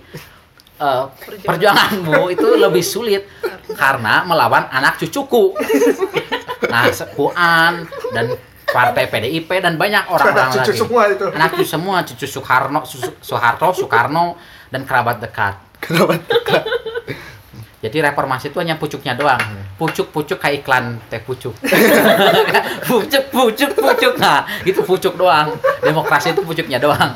Eh, 0.75 1.03
perjuanganmu 1.47 2.27
itu 2.35 2.47
lebih 2.59 2.83
sulit 2.83 3.23
karena 3.79 4.27
melawan 4.27 4.67
anak 4.67 4.99
cucuku. 4.99 5.55
Nah, 6.67 6.91
Puan 7.15 7.87
dan 8.11 8.25
Partai 8.65 9.07
PDIP 9.07 9.47
dan 9.63 9.79
banyak 9.79 10.03
orang-orang 10.11 10.51
Anak 10.51 10.67
cucu 10.67 10.71
lagi. 10.75 10.81
semua 10.83 11.01
itu. 11.07 11.25
Anak 11.31 11.49
cucu 11.55 11.63
semua, 11.63 11.95
cucu 12.03 12.25
Soekarno, 12.27 12.79
Soeharto, 13.23 13.71
Soekarno 13.71 14.35
dan 14.67 14.83
kerabat 14.83 15.23
dekat. 15.23 15.55
Kenapa? 15.79 16.19
Jadi 17.79 18.01
reformasi 18.01 18.51
itu 18.51 18.57
hanya 18.59 18.75
pucuknya 18.75 19.15
doang. 19.15 19.39
Pucuk-pucuk 19.79 20.41
kayak 20.41 20.65
iklan 20.65 20.99
teh 21.07 21.21
pucuk. 21.23 21.55
pucuk, 22.89 23.23
pucuk, 23.31 23.71
pucuk. 23.77 24.13
Nah, 24.19 24.43
itu 24.67 24.81
pucuk 24.83 25.15
doang. 25.15 25.55
Demokrasi 25.79 26.35
itu 26.35 26.43
pucuknya 26.43 26.81
doang. 26.81 27.15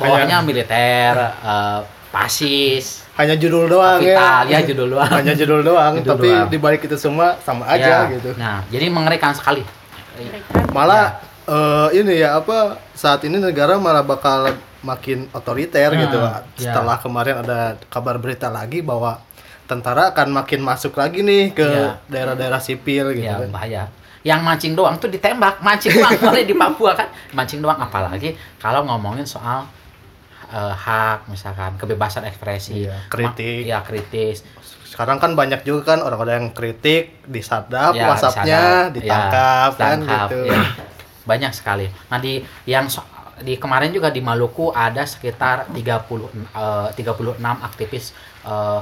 Bawahnya 0.00 0.42
militer, 0.42 1.14
eh, 1.44 1.80
pasis, 2.10 3.04
Hanya 3.14 3.34
judul 3.34 3.66
doang 3.66 3.98
vital, 3.98 4.46
ya. 4.46 4.58
ya 4.58 4.64
judul 4.64 4.88
doang. 4.90 5.10
Hanya 5.10 5.34
judul 5.34 5.60
doang, 5.62 5.92
Judul 5.96 6.10
tapi 6.12 6.28
doang. 6.28 6.46
di 6.46 6.56
balik 6.56 6.82
itu 6.82 6.94
semua 6.94 7.34
sama 7.38 7.66
Ya. 7.68 7.74
aja 7.74 7.94
gitu. 8.12 8.30
Nah, 8.34 8.62
jadi 8.68 8.86
mengerikan 8.88 9.32
sekali. 9.32 9.62
Malah 10.70 11.18
eh, 11.44 11.88
ini 11.94 12.18
ya 12.18 12.36
apa 12.36 12.76
saat 12.92 13.22
ini 13.22 13.36
negara 13.36 13.76
malah 13.76 14.02
bakal 14.02 14.52
makin 14.80 15.26
otoriter 15.30 15.90
Hmm, 15.90 16.00
gitu. 16.00 16.18
ya. 16.18 16.44
Setelah 16.54 16.96
kemarin 16.96 17.40
ada 17.40 17.58
kabar 17.86 18.16
berita 18.16 18.46
lagi 18.48 18.80
bahwa 18.80 19.18
tentara 19.64 20.08
akan 20.08 20.32
makin 20.34 20.60
masuk 20.60 20.94
lagi 20.94 21.20
nih 21.20 21.52
ke 21.52 21.64
Ya. 21.64 21.98
daerah-daerah 22.06 22.58
sipil 22.58 23.12
gitu. 23.12 23.26
ya 23.26 23.36
kan. 23.38 23.50
bahaya 23.50 23.84
yang 24.20 24.42
mancing 24.42 24.74
doang 24.74 24.96
tuh 24.96 25.06
ditembak 25.06 25.60
mancing 25.60 25.94
doang 25.94 26.10
boleh 26.24 26.42
di 26.42 26.52
Papua 26.52 26.92
kan 26.92 27.06
mancing 27.32 27.60
doang 27.60 27.78
apalagi 27.78 28.32
kalau 28.56 28.82
ngomongin 28.82 29.22
soal 29.22 29.62
eh, 30.48 30.74
hak 30.74 31.26
misalkan 31.26 31.76
kebebasan 31.76 32.24
ekspresi 32.24 32.84
Iya, 32.84 32.96
kritik. 33.06 33.62
Ma- 33.62 33.68
ya 33.68 33.78
kritis 33.80 34.42
Sekarang 34.84 35.16
kan 35.16 35.32
banyak 35.32 35.62
juga 35.62 35.92
kan 35.92 36.00
orang-orang 36.00 36.34
yang 36.38 36.50
kritik 36.50 37.20
disadap, 37.22 37.92
Ya, 37.92 38.08
WhatsApp-nya 38.08 38.62
disadap. 38.88 38.94
ditangkap 38.96 39.70
Ya, 39.70 39.78
kan 39.78 39.96
ditangkap, 40.00 40.28
gitu. 40.28 40.40
ya. 40.46 40.60
banyak 41.22 41.52
sekali 41.52 41.86
nah 42.06 42.16
di 42.16 42.32
yang 42.64 42.86
so- 42.86 43.04
di 43.38 43.54
kemarin 43.54 43.92
juga 43.92 44.08
di 44.08 44.18
Maluku 44.18 44.72
ada 44.72 45.04
sekitar 45.04 45.68
30 45.70 46.26
eh, 46.50 46.88
36 46.92 47.36
aktivis 47.60 48.10
eh, 48.42 48.80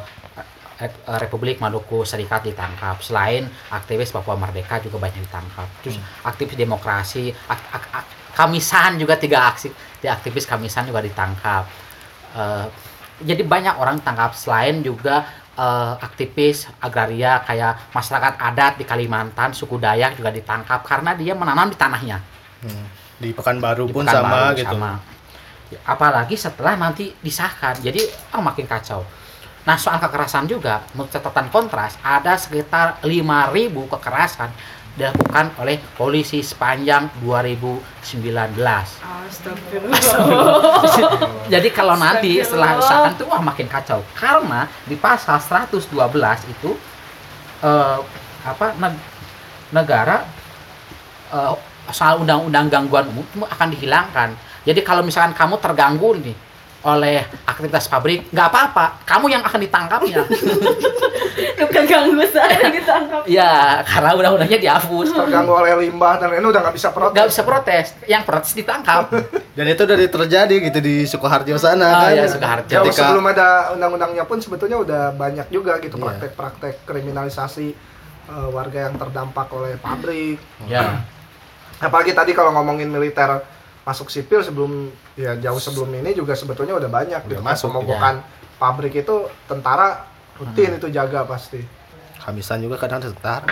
Republik 1.18 1.56
Maluku 1.56 2.04
Serikat 2.04 2.44
ditangkap 2.44 3.00
selain 3.00 3.44
aktivis 3.70 4.08
Papua 4.10 4.36
Merdeka 4.36 4.76
juga 4.78 5.00
banyak 5.00 5.20
ditangkap 5.22 5.64
terus 5.80 5.96
aktivis 6.22 6.52
demokrasi 6.54 7.32
ak- 7.32 7.68
ak- 7.72 7.90
ak- 7.94 8.12
Kamisan 8.36 9.00
juga 9.00 9.16
tiga 9.16 9.48
aksi 9.48 9.72
tiga 9.98 10.12
aktivis 10.20 10.44
Kamisan 10.44 10.84
juga 10.84 11.00
ditangkap 11.00 11.64
Eh, 12.36 12.66
jadi 13.24 13.42
banyak 13.48 13.80
orang 13.80 13.96
tangkap 14.04 14.36
selain 14.36 14.84
juga 14.84 15.24
eh, 15.56 15.94
aktivis 16.04 16.68
agraria 16.84 17.40
kayak 17.48 17.96
masyarakat 17.96 18.36
adat 18.36 18.72
di 18.76 18.84
Kalimantan 18.84 19.56
suku 19.56 19.80
Dayak 19.80 20.20
juga 20.20 20.28
ditangkap 20.28 20.84
karena 20.84 21.16
dia 21.16 21.32
menanam 21.32 21.72
di 21.72 21.76
tanahnya 21.80 22.20
Hmm. 22.56 22.88
Di 23.20 23.36
Pekanbaru 23.36 23.84
Di 23.88 23.92
pun 23.92 24.04
Pekanbaru 24.04 24.52
sama 24.52 24.56
gitu. 24.56 24.76
sama. 24.76 24.92
apalagi 25.84 26.36
setelah 26.40 26.74
nanti 26.76 27.12
disahkan 27.20 27.76
jadi 27.84 28.00
oh, 28.32 28.40
makin 28.40 28.64
kacau 28.64 29.04
nah 29.64 29.76
soal 29.76 30.00
kekerasan 30.00 30.48
juga 30.48 30.80
menurut 30.94 31.12
catatan 31.12 31.48
kontras 31.52 31.98
ada 32.00 32.36
sekitar 32.40 33.00
5.000 33.04 33.12
kekerasan 33.92 34.50
dilakukan 34.96 35.52
oleh 35.60 35.76
polisi 35.94 36.40
sepanjang 36.40 37.12
2019 37.20 37.76
Astagfirullah. 39.28 40.00
Jadi 41.52 41.68
kalau 41.70 42.00
nanti 42.00 42.40
setelah 42.40 42.80
usahakan 42.80 43.12
tuh 43.20 43.26
wah 43.28 43.42
makin 43.44 43.68
kacau 43.68 44.00
karena 44.16 44.64
di 44.88 44.96
pasal 44.96 45.36
112 45.36 45.92
itu 46.48 46.70
eh, 47.60 47.98
apa 48.46 48.66
neg- 48.80 49.04
negara 49.74 50.24
eh, 51.34 51.54
soal 51.92 52.24
undang-undang 52.24 52.66
gangguan 52.66 53.06
umum 53.12 53.22
itu 53.22 53.44
akan 53.44 53.68
dihilangkan. 53.70 54.28
Jadi 54.66 54.80
kalau 54.82 55.04
misalkan 55.06 55.36
kamu 55.36 55.60
terganggu 55.62 56.18
nih 56.18 56.34
oleh 56.86 57.18
aktivitas 57.42 57.90
pabrik, 57.90 58.30
nggak 58.30 58.46
apa-apa, 58.46 59.02
kamu 59.02 59.26
yang 59.28 59.42
akan 59.42 59.58
ditangkapnya. 59.58 60.22
Bukan 61.58 61.84
ganggu 61.84 62.22
saya 62.26 62.70
ditangkap. 62.70 63.22
ya, 63.38 63.82
karena 63.82 64.10
undang-undangnya 64.14 64.60
dihapus. 64.62 65.08
terganggu 65.10 65.52
oleh 65.52 65.72
limbah 65.76 66.14
dan 66.16 66.30
ini 66.30 66.46
udah 66.46 66.60
nggak 66.62 66.76
bisa 66.76 66.88
protes 66.90 67.12
Nggak 67.12 67.28
bisa 67.28 67.42
protes, 67.42 67.86
yang 68.06 68.22
protes 68.22 68.52
ditangkap. 68.54 69.10
Dan 69.56 69.66
itu 69.66 69.82
udah 69.82 69.96
terjadi 69.96 70.54
gitu 70.62 70.78
di 70.78 70.96
Sukoharjo 71.02 71.56
sana 71.56 71.88
Oh, 71.88 72.00
kan. 72.04 72.12
iya, 72.12 72.24
Sukoharjo. 72.28 72.68
Jauh 72.68 72.84
Ketika- 72.86 73.00
sebelum 73.02 73.24
ada 73.26 73.48
undang-undangnya 73.72 74.24
pun 74.24 74.36
sebetulnya 74.36 74.76
udah 74.76 75.02
banyak 75.10 75.48
juga 75.48 75.80
gitu 75.80 75.96
Iya. 75.96 76.04
praktek-praktek 76.06 76.84
kriminalisasi 76.84 77.66
eh, 78.26 78.48
warga 78.52 78.86
yang 78.86 78.94
terdampak 78.94 79.48
oleh 79.50 79.74
pabrik. 79.76 80.36
ya. 80.66 81.00
Apalagi 81.76 82.12
tadi 82.12 82.32
kalau 82.32 82.52
ngomongin 82.52 82.88
militer 82.88 83.40
masuk 83.86 84.10
sipil 84.10 84.42
sebelum 84.42 84.90
ya 85.14 85.38
jauh 85.38 85.56
sebelum 85.56 85.94
ini 85.94 86.10
juga 86.10 86.34
sebetulnya 86.34 86.74
udah 86.74 86.90
banyak 86.90 87.22
Udah 87.22 87.30
gitu. 87.32 87.40
masuk, 87.40 87.70
Pemogokan 87.70 88.18
pabrik 88.56 88.92
itu 88.96 89.16
tentara 89.46 90.02
rutin 90.34 90.74
itu 90.74 90.90
jaga 90.90 91.22
pasti. 91.22 91.62
Kamisan 92.18 92.58
juga 92.58 92.74
kadang 92.76 92.98
tentara. 93.00 93.46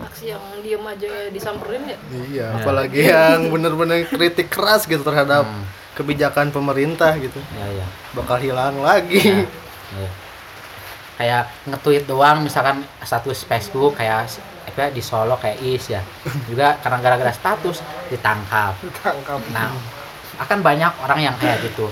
aksi 0.00 0.24
yang 0.26 0.40
diem 0.60 0.80
aja 0.82 1.10
disamperin 1.28 1.82
ya 1.84 1.98
Iya, 2.10 2.46
apalagi 2.56 3.00
yang 3.02 3.50
bener-bener 3.50 4.06
kritik 4.06 4.48
keras 4.48 4.84
gitu 4.84 5.02
terhadap 5.02 5.44
Hmm. 5.44 5.64
kebijakan 5.92 6.48
pemerintah 6.48 7.12
gitu. 7.18 7.36
Ya, 7.52 7.66
ya. 7.74 7.86
Bakal 8.14 8.40
hilang 8.40 8.80
lagi. 8.80 9.20
Iya. 9.90 10.10
kayak 11.18 11.44
nge-tweet 11.66 12.04
doang 12.06 12.40
misalkan 12.40 12.80
status 13.02 13.44
Facebook 13.44 13.92
kayak 13.92 14.24
apa 14.70 14.88
di 14.88 15.00
Solo 15.00 15.34
kayak 15.34 15.58
Is 15.60 15.84
ya 15.88 16.00
juga 16.46 16.78
karena 16.78 16.98
gara-gara 16.98 17.30
status 17.30 17.82
ditangkap 18.06 18.78
Ditangkap. 18.80 19.40
nah 19.50 19.74
akan 20.38 20.58
banyak 20.60 20.92
orang 21.00 21.20
yang 21.20 21.34
kayak 21.36 21.60
gitu 21.62 21.90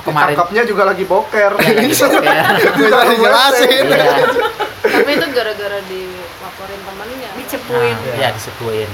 kemarin 0.00 0.32
Ditangkapnya 0.32 0.62
juga 0.64 0.82
lagi 0.86 1.04
boker. 1.04 1.52
ya, 1.56 1.66
lagi 1.66 1.88
boker. 1.90 2.44
Bisa 2.78 3.00
dijelasin. 3.04 3.84
Iya, 3.86 4.16
tapi 4.80 5.10
itu 5.12 5.26
gara-gara 5.30 5.78
dilaporin 5.82 6.80
temannya 6.80 7.28
Dicepuin. 7.36 7.96
nah, 7.96 8.16
ya 8.16 8.28
dicepuin 8.30 8.90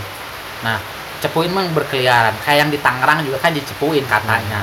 nah 0.57 0.79
cepuin 1.17 1.49
memang 1.49 1.71
berkeliaran 1.73 2.35
kayak 2.41 2.59
yang 2.59 2.71
di 2.71 2.79
Tangerang 2.79 3.23
juga 3.23 3.39
kan 3.39 3.51
dicepuin 3.51 4.05
katanya 4.05 4.63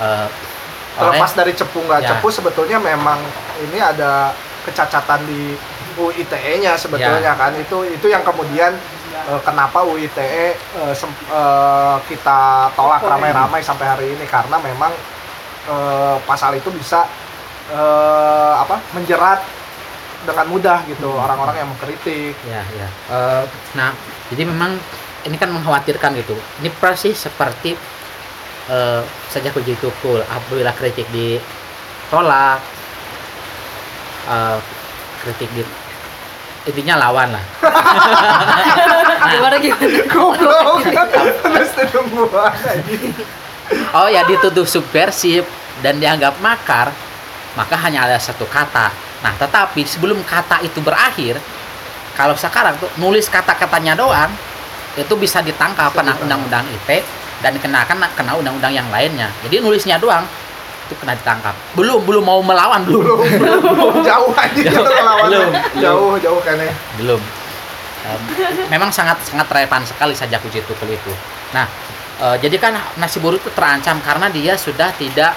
Eh, 0.00 0.26
oleh 0.96 1.12
Terlepas 1.12 1.32
dari 1.34 1.52
cepu 1.52 1.78
nggak 1.82 2.00
Ya. 2.00 2.08
cepu 2.10 2.28
sebetulnya 2.28 2.76
memang 2.76 3.20
ini 3.60 3.76
ada 3.76 4.32
kecacatan 4.62 5.20
di 5.22 5.52
UITE-nya 5.94 6.74
sebetulnya 6.74 7.32
Ya. 7.32 7.38
kan 7.38 7.52
itu 7.54 7.82
itu 7.84 8.06
yang 8.06 8.22
kemudian 8.22 8.74
eh, 9.12 9.40
kenapa 9.42 9.82
UITE 9.82 10.20
eh, 10.54 10.54
sem- 10.92 11.26
eh, 11.28 11.96
kita 12.06 12.40
tolak 12.72 13.00
ramai-ramai 13.00 13.60
sampai 13.60 13.86
hari 13.86 14.06
ini 14.12 14.24
karena 14.24 14.56
memang 14.56 14.92
eh, 15.66 16.16
pasal 16.24 16.54
itu 16.54 16.70
bisa 16.70 17.06
eh, 17.68 18.54
apa 18.56 18.78
menjerat 18.92 19.40
dengan 20.20 20.46
mudah 20.48 20.84
gitu 20.84 21.08
Hmm. 21.08 21.24
orang-orang 21.24 21.56
yang 21.58 21.68
mengkritik. 21.68 22.36
Ya, 22.44 22.60
ya. 22.70 22.88
Eh, 23.08 23.44
nah, 23.72 23.96
jadi 24.28 24.44
memang 24.44 24.76
ini 25.24 25.36
kan 25.36 25.48
mengkhawatirkan 25.48 26.12
gitu. 26.16 26.36
Ini 26.60 26.68
persis 26.76 27.16
seperti 27.18 27.72
eh 28.70 29.02
sejak 29.26 29.50
uji 29.52 29.74
tukul, 29.76 30.20
apabila 30.22 30.70
kritik 30.70 31.08
ditolak, 31.10 32.60
eh, 34.28 34.58
kritik 35.22 35.48
di 35.52 35.62
intinya 36.68 37.00
lawan 37.00 37.32
lah. 37.32 37.44
gimana 39.32 39.56
gimana 39.56 40.00
Goblok. 40.12 40.84
Terus 40.84 41.70
tungguan 41.92 42.52
aja. 42.52 42.96
Oh 43.96 44.08
ya 44.10 44.26
dituduh 44.26 44.66
subversif 44.68 45.46
dan 45.80 45.96
dianggap 46.02 46.36
makar, 46.44 46.92
maka 47.56 47.74
hanya 47.80 48.04
ada 48.04 48.18
satu 48.20 48.44
kata. 48.44 48.92
Nah, 49.20 49.32
tetapi 49.36 49.84
sebelum 49.84 50.20
kata 50.24 50.64
itu 50.64 50.80
berakhir, 50.80 51.40
kalau 52.16 52.34
sekarang 52.36 52.76
tuh 52.76 52.90
nulis 53.00 53.28
kata-katanya 53.28 53.96
doang, 53.96 54.32
itu 54.98 55.14
bisa 55.16 55.40
ditangkap 55.40 55.94
kena 55.94 56.16
undang-undang 56.18 56.66
ITE 56.68 57.04
dan 57.40 57.56
dikenakan 57.56 57.96
kena 58.12 58.32
undang-undang 58.36 58.74
yang 58.74 58.88
lainnya. 58.92 59.30
Jadi 59.46 59.62
nulisnya 59.62 59.96
doang 59.96 60.26
itu 60.90 60.98
kena 60.98 61.14
ditangkap. 61.14 61.54
Belum 61.78 62.02
belum 62.02 62.26
mau 62.26 62.42
melawan 62.42 62.82
belum. 62.82 63.06
belum 63.06 63.18
belum 63.62 63.94
jauh 64.10 64.34
aja 64.34 64.60
Jauh. 64.66 64.82
lawannya. 64.82 65.38
Belum, 65.38 65.50
Jauh 65.78 66.12
jauh 66.18 66.40
kan 66.42 66.58
ya. 66.58 66.74
belum 66.98 67.22
Em, 68.00 68.16
memang 68.72 68.88
sangat 68.88 69.20
sangat 69.28 69.44
relevan 69.52 69.84
sekali 69.84 70.16
saja 70.16 70.40
uji 70.40 70.64
tukul 70.64 70.88
itu 70.88 71.12
nah 71.52 71.68
eh, 72.16 72.36
jadi 72.40 72.56
kan 72.56 72.72
nasi 72.96 73.20
buruh 73.20 73.36
itu 73.36 73.52
terancam 73.52 74.00
karena 74.00 74.32
dia 74.32 74.56
sudah 74.56 74.88
tidak 74.96 75.36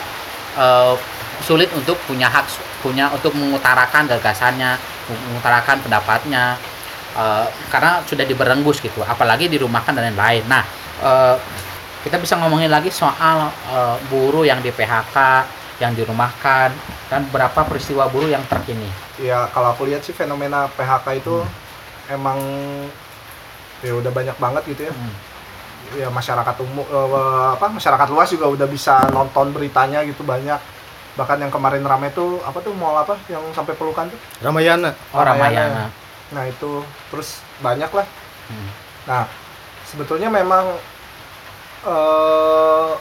eh, 0.55 0.95
sulit 1.43 1.67
untuk 1.75 1.99
punya 2.07 2.31
hak 2.31 2.47
punya 2.79 3.11
untuk 3.11 3.35
mengutarakan 3.35 4.07
gagasannya 4.07 4.79
mengutarakan 5.11 5.83
pendapatnya 5.83 6.55
eh, 7.19 7.45
karena 7.67 7.99
sudah 8.07 8.23
diberenggus 8.23 8.79
gitu 8.79 9.03
apalagi 9.03 9.51
dirumahkan 9.51 9.99
dan 9.99 10.15
lain-lain 10.15 10.47
nah 10.47 10.63
eh, 11.03 11.35
kita 12.03 12.17
bisa 12.17 12.35
ngomongin 12.35 12.67
lagi 12.67 12.89
soal 12.89 13.47
eh, 13.67 13.97
buruh 14.07 14.43
yang 14.43 14.59
di 14.59 14.69
PHK 14.69 15.17
yang 15.79 15.91
dirumahkan 15.91 16.69
dan 17.07 17.25
berapa 17.27 17.63
peristiwa 17.63 18.05
buruh 18.05 18.27
yang 18.27 18.43
terkini 18.45 18.87
ya 19.17 19.49
kalau 19.49 19.71
aku 19.71 19.83
lihat 19.83 20.01
sih 20.01 20.11
fenomena 20.11 20.69
PHK 20.69 21.17
itu 21.17 21.41
emang 22.07 22.37
ya 23.79 23.93
udah 23.93 24.11
banyak 24.11 24.37
banget 24.37 24.63
gitu 24.69 24.83
ya 24.87 24.93
Hmm. 24.93 25.15
ya 25.93 26.07
masyarakat 26.09 26.55
umum 26.61 26.83
eh, 26.83 27.09
apa 27.53 27.67
masyarakat 27.69 28.07
luas 28.09 28.29
juga 28.29 28.47
udah 28.47 28.65
bisa 28.65 29.03
nonton 29.09 29.51
beritanya 29.51 30.01
gitu 30.03 30.23
banyak 30.23 30.57
bahkan 31.13 31.37
yang 31.37 31.53
kemarin 31.53 31.85
rame 31.85 32.09
tuh 32.09 32.41
apa 32.41 32.57
tuh 32.57 32.73
mall 32.73 32.97
apa 32.97 33.13
yang 33.29 33.43
sampai 33.53 33.77
pelukan 33.77 34.09
tuh 34.09 34.17
Ramayana. 34.41 34.97
oh 35.13 35.21
Ramayana. 35.21 35.85
Ramayana 35.85 35.85
nah 36.33 36.43
itu 36.45 36.81
terus 37.09 37.39
banyak 37.59 37.89
lah 37.89 38.07
Hmm. 38.43 38.67
nah 39.07 39.23
sebetulnya 39.87 40.27
memang 40.27 40.75
eh 41.83 42.91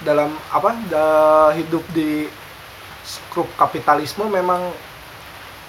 dalam 0.00 0.30
apa 0.48 0.70
da- 0.84 1.50
hidup 1.52 1.82
di 1.88 2.26
skrup 3.02 3.46
kapitalisme 3.52 4.24
memang 4.24 4.70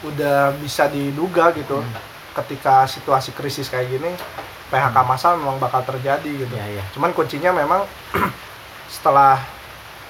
udah 0.03 0.53
bisa 0.57 0.85
diduga 0.87 1.49
gitu 1.51 1.79
Hmm. 1.79 1.93
ketika 2.35 2.85
situasi 2.85 3.29
krisis 3.31 3.67
kayak 3.67 3.89
gini 3.89 4.11
PHK 4.67 4.97
massal 5.03 5.37
memang 5.37 5.57
bakal 5.57 5.81
terjadi 5.83 6.25
gitu. 6.25 6.49
Ya, 6.51 6.65
ya. 6.71 6.83
Cuman 6.91 7.13
kuncinya 7.13 7.51
memang 7.51 7.85
setelah 8.91 9.37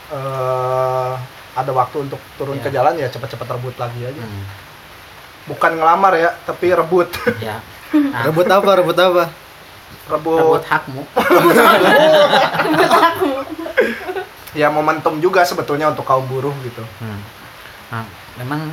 eh, 0.09 1.13
ada 1.53 1.71
waktu 1.71 1.97
untuk 2.01 2.19
turun 2.33 2.57
Ya. 2.57 2.63
ke 2.63 2.69
jalan 2.71 2.95
ya 2.95 3.07
cepat-cepat 3.07 3.47
rebut 3.51 3.75
lagi 3.75 4.01
aja. 4.03 4.19
Hmm, 4.19 4.45
Bukan 5.45 5.75
ngelamar 5.75 6.15
ya, 6.15 6.31
tapi 6.41 6.71
rebut. 6.71 7.11
ya. 7.39 7.59
Nah, 7.93 8.25
rebut 8.25 8.47
apa 8.47 8.71
rebut 8.73 8.97
apa 8.97 9.29
rebut 10.09 10.37
rebut 10.39 10.63
hakmu. 10.67 11.03
ya 14.59 14.69
momentum 14.69 15.17
juga 15.17 15.41
sebetulnya 15.45 15.89
untuk 15.89 16.05
kaum 16.05 16.25
buruh 16.29 16.53
gitu. 16.61 16.83
Hmm. 17.01 17.19
Nah, 17.89 18.03
memang 18.37 18.69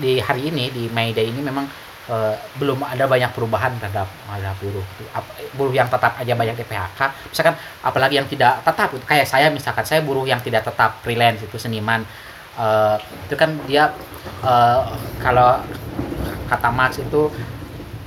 di 0.00 0.20
hari 0.20 0.50
ini 0.52 0.68
di 0.74 0.88
May 0.92 1.14
Day 1.16 1.30
ini 1.30 1.40
memang 1.40 1.64
eh, 2.10 2.34
belum 2.60 2.84
ada 2.84 3.08
banyak 3.08 3.32
perubahan 3.32 3.76
terhadap 3.80 4.08
terhadap 4.08 4.54
buruh. 4.60 4.84
Ap- 5.16 5.32
Buruh 5.54 5.70
yang 5.70 5.86
tetap 5.86 6.18
aja 6.18 6.34
banyak 6.34 6.56
di 6.58 6.64
PHK. 6.66 7.00
Misalkan 7.30 7.54
apalagi 7.80 8.18
yang 8.18 8.26
tidak 8.26 8.60
tetap 8.66 8.90
kayak 9.06 9.24
saya 9.24 9.48
misalkan 9.48 9.86
saya 9.86 10.00
buruh 10.02 10.26
yang 10.26 10.42
tidak 10.42 10.66
tetap 10.66 11.00
freelance 11.00 11.40
itu 11.44 11.56
seniman 11.56 12.04
Eh, 12.54 12.96
itu 13.26 13.34
kan 13.34 13.50
dia 13.66 13.90
eh, 14.46 14.80
kalau 15.18 15.58
kata 16.46 16.70
Marx 16.70 17.02
itu 17.02 17.26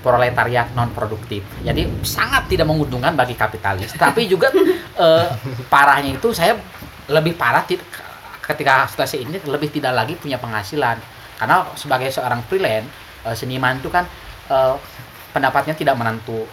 proletariat 0.08 0.72
non 0.72 0.96
produktif. 0.96 1.44
Jadi 1.60 1.84
sangat 2.08 2.48
tidak 2.48 2.72
menguntungkan 2.72 3.12
bagi 3.12 3.36
kapitalis. 3.36 3.92
Tapi 3.92 4.24
juga 4.32 4.48
eh, 5.04 5.28
parahnya 5.68 6.16
itu 6.16 6.32
saya 6.32 6.56
lebih 7.12 7.36
parah 7.36 7.68
ti- 7.68 7.84
ketika 8.40 8.88
situasi 8.88 9.28
ini 9.28 9.36
lebih 9.44 9.68
tidak 9.68 9.92
lagi 9.92 10.16
punya 10.16 10.40
penghasilan. 10.40 10.96
Karena 11.36 11.68
sebagai 11.76 12.08
seorang 12.08 12.40
freelance 12.48 12.88
eh, 13.28 13.36
seniman 13.36 13.84
itu 13.84 13.92
kan 13.92 14.08
eh, 14.48 14.76
pendapatnya 15.36 15.76
tidak 15.76 16.00
menentu. 16.00 16.48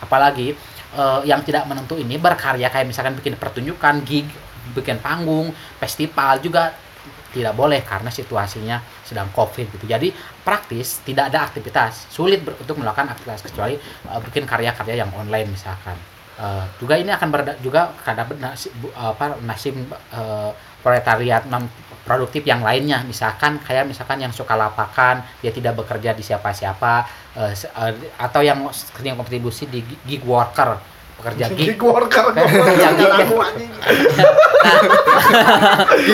Apalagi 0.00 0.56
eh, 0.96 1.20
yang 1.28 1.44
tidak 1.44 1.68
menentu 1.68 2.00
ini 2.00 2.16
berkarya 2.16 2.72
kayak 2.72 2.88
misalkan 2.88 3.12
bikin 3.20 3.36
pertunjukan, 3.36 4.00
gig, 4.08 4.24
bikin 4.72 4.96
panggung, 5.04 5.52
festival 5.76 6.40
juga 6.40 6.72
tidak 7.34 7.54
boleh 7.58 7.82
karena 7.82 8.10
situasinya 8.10 8.78
sedang 9.02 9.26
covid 9.34 9.66
gitu. 9.74 9.84
Jadi 9.90 10.14
praktis 10.46 11.02
tidak 11.02 11.34
ada 11.34 11.46
aktivitas. 11.50 12.06
Sulit 12.08 12.46
untuk 12.46 12.78
melakukan 12.78 13.10
aktivitas 13.10 13.42
kecuali 13.50 13.74
uh, 14.06 14.20
bikin 14.22 14.46
karya-karya 14.46 15.02
yang 15.02 15.10
online 15.14 15.50
misalkan. 15.50 15.98
Uh, 16.34 16.66
juga 16.82 16.98
ini 16.98 17.14
akan 17.14 17.28
berda 17.30 17.54
juga 17.62 17.94
karena 18.02 18.26
nasib 18.26 18.74
apa 18.98 19.38
nasib 19.46 19.74
uh, 20.14 20.50
proletariat 20.82 21.46
non 21.46 21.66
produktif 22.04 22.44
yang 22.44 22.60
lainnya. 22.60 23.02
Misalkan 23.06 23.62
kayak 23.62 23.88
misalkan 23.88 24.20
yang 24.22 24.34
suka 24.34 24.54
lapakan 24.54 25.22
dia 25.42 25.50
tidak 25.54 25.78
bekerja 25.78 26.10
di 26.14 26.22
siapa-siapa 26.26 26.92
uh, 27.38 27.52
atau 28.18 28.40
yang 28.42 28.62
sering 28.74 29.18
kontribusi 29.18 29.66
di 29.70 29.82
gi- 29.82 30.00
gig 30.06 30.22
worker 30.26 30.93
pekerja 31.24 31.48
gig 31.50 31.72
Gig 31.72 31.80
worker 31.80 32.36
Yang 32.76 32.94
gig- 33.00 33.16
aku 33.24 33.34
anjing. 33.40 33.70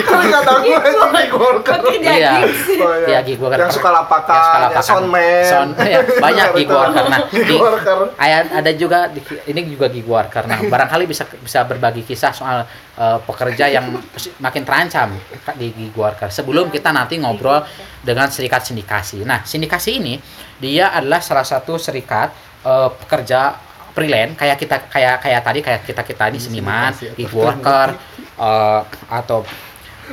Kok 0.01 0.21
nggak 0.23 0.43
tahu 0.43 0.57
anjing 0.71 1.11
gig 1.11 1.33
worker. 1.33 1.75
Pekerja 1.83 2.11
Iya. 2.11 2.31
Oh, 2.79 2.93
iya. 2.97 3.07
Ya, 3.09 3.19
gig 3.21 3.35
worker. 3.37 3.59
Yang 3.59 3.73
suka 3.75 3.89
lapakan, 3.91 4.31
Yang 4.31 4.45
suka 4.47 4.59
lapakan. 4.61 4.83
soundman. 4.83 5.43
Sound- 5.43 5.75
ya, 5.77 5.99
banyak 6.17 6.47
gig 6.55 6.69
worker. 6.69 7.03
Nah, 7.05 7.19
Gig 7.27 7.59
worker. 7.59 7.97
Ada, 8.15 8.37
ada 8.55 8.71
juga 8.73 8.99
ini 9.45 9.59
juga 9.69 9.87
gig 9.87 10.07
worker. 10.07 10.43
Nah, 10.45 10.59
barangkali 10.63 11.03
bisa 11.05 11.23
bisa 11.35 11.63
berbagi 11.63 12.01
kisah 12.01 12.31
soal 12.31 12.63
eh, 12.93 13.17
pekerja 13.21 13.67
yang 13.67 13.91
makin 14.37 14.63
terancam 14.63 15.11
di 15.55 15.67
gig 15.69 15.93
worker. 15.93 16.29
Sebelum 16.29 16.69
kita 16.69 16.89
nanti 16.89 17.17
ngobrol 17.17 17.59
dengan 17.99 18.31
serikat 18.31 18.63
sindikasi. 18.63 19.23
Nah, 19.23 19.43
sindikasi 19.43 19.99
ini 19.99 20.15
dia 20.57 20.89
adalah 20.89 21.19
salah 21.19 21.43
satu 21.43 21.75
serikat 21.75 22.31
eh, 22.61 22.89
pekerja 22.97 23.70
freelance 23.91 24.39
kayak 24.39 24.57
kita 24.57 24.77
kayak 24.87 25.15
kayak 25.19 25.41
tadi 25.43 25.59
kayak 25.59 25.81
kita 25.83 26.01
kita 26.03 26.23
ini 26.31 26.39
seniman, 26.39 26.91
gig 26.95 27.31
worker 27.31 27.95
eh, 28.39 28.81
atau 29.11 29.43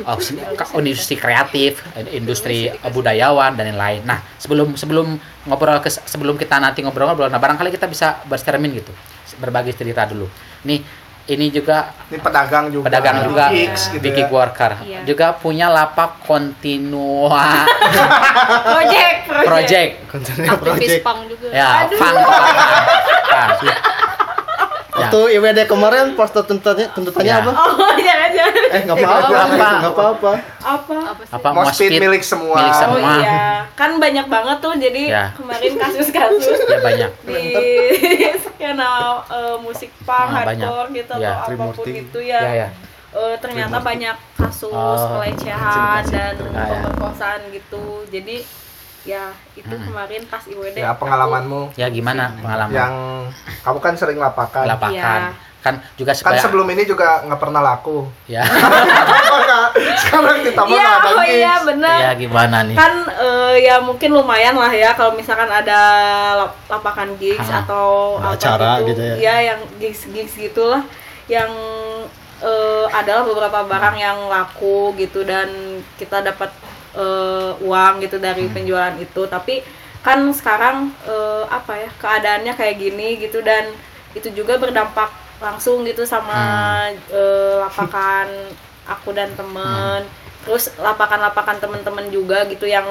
uh, 0.05 0.79
industri 0.79 1.17
kreatif, 1.19 1.83
industri 2.12 2.71
uh, 2.71 2.91
budayawan 2.93 3.57
dan 3.59 3.75
lain-lain. 3.75 4.03
Nah, 4.07 4.23
sebelum 4.38 4.79
sebelum 4.79 5.19
ngobrol 5.49 5.81
ke 5.83 5.91
sebelum 5.91 6.37
kita 6.38 6.61
nanti 6.62 6.85
ngobrol-ngobrol, 6.85 7.33
nah 7.33 7.41
barangkali 7.41 7.75
kita 7.75 7.91
bisa 7.91 8.23
berstermin 8.29 8.79
gitu, 8.79 8.93
berbagi 9.41 9.75
cerita 9.75 10.07
dulu. 10.07 10.29
Nih, 10.67 10.83
ini 11.29 11.47
juga 11.49 11.93
Ini 12.09 12.19
pedagang 12.19 12.73
juga. 12.73 12.88
pedagang 12.88 13.21
juga 13.23 13.45
Gigs 13.49 13.93
gitu 13.93 14.01
ya. 14.03 14.14
gig 14.17 14.29
worker, 14.29 14.73
Iya. 14.81 15.01
juga 15.05 15.27
punya 15.35 15.69
lapak 15.69 16.25
kontinua 16.25 17.69
project 18.67 19.19
project, 19.45 19.91
kontennya 20.09 20.49
aktivis 20.51 20.64
project 20.79 21.05
pang 21.05 21.21
juga 21.25 21.47
ya, 21.51 21.69
fun. 21.93 22.14
Fun. 23.29 23.49
Ya. 23.62 23.77
Waktu 25.01 25.21
IWD 25.33 25.59
kemarin 25.65 26.07
poster 26.13 26.43
tuntutannya 26.43 26.87
tuntutannya 26.91 27.29
Ya. 27.29 27.39
apa 27.39 27.51
oh 27.51 27.97
jangan 27.99 28.31
jangan 28.31 28.63
eh 28.69 28.81
nggak 28.83 28.97
apa-apa 28.97 29.29
Nggak 29.29 29.47
apa-apa. 29.49 29.69
nggak 29.73 29.93
apa-apa 29.93 30.31
apa 30.61 30.95
apa 31.07 31.23
sih 31.23 31.33
Apa 31.33 31.49
Mospit 31.51 31.67
mospit 31.87 31.91
milik 31.99 32.23
semua. 32.23 32.57
Milik 32.57 32.71
oh 32.71 32.79
semua. 32.79 33.11
iya 33.17 33.43
kan 33.73 33.91
banyak 33.97 34.27
banget 34.27 34.57
tuh 34.59 34.75
jadi 34.75 35.03
Ya. 35.09 35.25
kemarin 35.33 35.73
kasus-kasus 35.75 36.59
Ya 36.65 36.79
banyak. 36.81 37.11
di 37.29 37.43
skena 38.39 38.91
eh, 39.25 39.57
musik 39.59 39.91
punk, 40.01 40.29
Ah, 40.31 40.45
banyak. 40.45 40.63
hardcore 40.63 40.89
gitu 40.93 41.13
Ya, 41.17 41.31
atau 41.37 41.49
apa 41.49 41.65
pun 41.69 41.73
Trimurti. 41.79 41.91
itu 42.03 42.19
ya, 42.21 42.41
Ya, 42.41 42.53
ya. 42.57 42.69
Eh, 43.11 43.37
ternyata 43.39 43.81
banyak 43.81 44.17
kasus 44.35 44.69
Oh, 44.69 45.17
pelecehan 45.17 46.03
dan 46.05 46.35
Ah, 46.53 46.67
ya. 46.67 46.79
pemerkosaan 46.83 47.41
gitu 47.49 47.83
jadi 48.07 48.45
ya 49.09 49.25
itu 49.55 49.64
Hmm. 49.71 49.85
kemarin 49.85 50.21
pas 50.25 50.44
IWD 50.44 50.77
Ya 50.77 50.92
pengalamanmu 50.92 51.73
Ya 51.75 51.88
gimana 51.88 52.37
pengalaman 52.37 52.71
yang 52.71 52.94
kamu 53.62 53.79
kan 53.79 53.94
sering 53.94 54.18
lapakan. 54.18 54.64
lapakan? 54.64 54.92
Iya. 55.33 55.47
Kan 55.59 55.75
juga 55.94 56.12
Kan 56.12 56.21
supaya 56.23 56.38
sebelum 56.38 56.68
ini 56.68 56.85
juga 56.85 57.25
nggak 57.25 57.40
pernah 57.40 57.59
laku. 57.59 58.07
ya. 58.27 58.44
Maka 59.33 59.75
sekarang 59.99 60.38
ditambah 60.42 60.77
ada 60.77 61.09
oh 61.11 61.25
iya 61.25 61.55
gigs. 61.57 61.64
benar. 61.66 61.97
ya 61.99 62.11
gimana 62.14 62.57
nih? 62.62 62.77
Kan 62.77 62.92
eh, 63.11 63.55
ya 63.61 63.77
mungkin 63.79 64.11
lumayan 64.12 64.55
lah 64.55 64.71
ya 64.71 64.92
kalau 64.92 65.12
misalkan 65.12 65.49
ada 65.49 65.81
lap- 66.37 66.62
lapakan 66.68 67.16
gigs 67.16 67.49
Ah, 67.49 67.64
atau 67.64 67.88
apa 68.18 68.37
acara 68.37 68.71
gitu 68.85 69.01
ya. 69.01 69.14
Ya, 69.18 69.37
yang 69.49 69.61
gigs-gigs 69.79 70.37
gitulah 70.38 70.85
yang 71.27 71.51
eh, 72.38 72.87
adalah 72.92 73.25
beberapa 73.25 73.59
barang 73.64 73.97
yang 73.97 74.18
laku 74.27 74.94
gitu 74.94 75.25
dan 75.25 75.49
kita 75.97 76.23
dapat 76.23 76.55
eh, 76.99 77.53
uang 77.63 78.03
gitu 78.03 78.19
dari 78.19 78.45
Hmm. 78.45 78.55
penjualan 78.55 78.97
itu. 78.99 79.23
Tapi 79.25 79.63
kan 80.03 80.19
sekarang 80.31 80.91
eh, 81.07 81.45
apa 81.49 81.73
ya 81.79 81.91
keadaannya 81.97 82.53
kayak 82.55 82.77
gini 82.77 83.19
gitu 83.19 83.39
dan 83.41 83.71
itu 84.13 84.29
juga 84.33 84.59
berdampak 84.59 85.11
langsung 85.39 85.87
gitu 85.87 86.03
sama 86.03 86.35
Hmm. 86.91 87.15
eh, 87.15 87.55
lapakan 87.63 88.27
aku 88.89 89.13
dan 89.13 89.31
temen 89.35 90.03
terus 90.43 90.73
lapakan-lapakan 90.81 91.61
temen-temen 91.61 92.09
juga 92.09 92.49
gitu 92.49 92.65
yang 92.65 92.87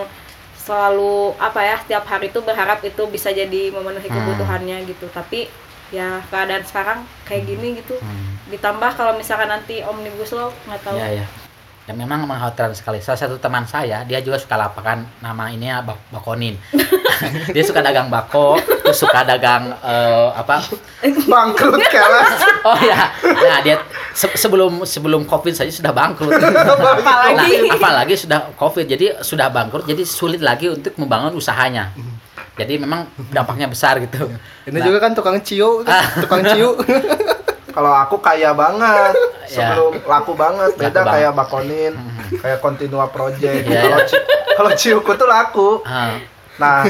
selalu 0.56 1.32
apa 1.39 1.63
ya 1.63 1.76
setiap 1.80 2.06
hari 2.06 2.30
tuh 2.30 2.43
berharap 2.43 2.84
itu 2.84 3.02
bisa 3.08 3.32
jadi 3.32 3.72
memenuhi 3.72 4.06
Hmm. 4.06 4.20
kebutuhannya 4.20 4.84
gitu 4.86 5.08
tapi 5.10 5.48
ya 5.89 6.20
keadaan 6.28 6.67
sekarang 6.67 7.00
kayak 7.24 7.48
gini 7.48 7.80
gitu 7.80 7.96
Hmm. 7.98 8.36
ditambah 8.48 8.91
kalau 8.93 9.15
misalkan 9.15 9.48
nanti 9.48 9.80
omnibus 9.82 10.36
law 10.36 10.52
nggak 10.67 10.82
tahu 10.84 11.00
Ya 11.00 11.24
ya. 11.24 11.26
Dan 11.88 11.95
memang 11.95 12.28
mengkhawatirkan 12.28 12.76
sekali. 12.76 13.00
Salah 13.00 13.15
satu 13.15 13.39
teman 13.39 13.63
saya, 13.63 14.04
dia 14.04 14.19
juga 14.19 14.36
suka 14.36 14.54
lapakan 14.54 15.08
nama 15.17 15.47
ini 15.47 15.65
ya 15.65 15.80
bak 15.80 15.95
bakonin. 16.12 16.60
dia 17.56 17.63
suka 17.63 17.80
dagang 17.80 18.12
bako, 18.12 18.60
terus 18.84 19.00
suka 19.00 19.23
dagang 19.23 19.71
eh, 19.71 20.28
apa? 20.36 20.67
Bangkrut 21.23 21.80
kelas. 21.82 22.36
Oh 22.67 22.76
ya, 22.76 23.08
nah 23.23 23.63
dia 23.63 23.80
se- 24.12 24.36
sebelum 24.36 24.84
sebelum 24.84 25.23
covid 25.23 25.56
saja 25.56 25.71
sudah 25.71 25.95
bangkrut. 25.95 26.36
Apalagi. 27.00 27.63
Nah, 27.63 27.80
apalagi 27.80 28.19
sudah 28.19 28.52
covid, 28.54 28.84
jadi 28.84 29.23
sudah 29.23 29.47
bangkrut, 29.47 29.88
jadi 29.88 30.04
sulit 30.04 30.43
lagi 30.43 30.67
untuk 30.67 30.91
membangun 31.00 31.32
usahanya. 31.32 31.95
Jadi 32.60 32.76
memang 32.76 33.08
dampaknya 33.32 33.71
besar 33.71 34.04
gitu. 34.04 34.28
ini 34.67 34.76
Nah, 34.76 34.84
juga 34.84 35.00
kan 35.00 35.15
tukang 35.15 35.39
ciu 35.39 35.88
Ah. 35.88 36.04
tukang 36.19 36.43
ciu 36.43 36.76
Kalau 37.77 37.93
aku 37.93 38.17
kaya 38.17 38.51
banget, 38.51 39.13
Ya. 39.47 39.69
sebelum 39.69 40.01
laku 40.03 40.33
banget, 40.33 40.73
beda 40.75 40.91
banget. 40.97 41.13
kayak 41.13 41.31
Bakonin, 41.31 41.93
kayak 42.41 42.57
Continua 42.57 43.05
Project. 43.07 43.63
Iya, 43.63 43.79
Kalau 43.79 43.95
iya. 43.95 44.09
Ci- 44.09 44.25
kalau 44.51 44.71
Ciuku 44.73 45.11
tuh 45.13 45.29
laku. 45.29 45.69
ah, 45.83 46.17
Nah, 46.57 46.81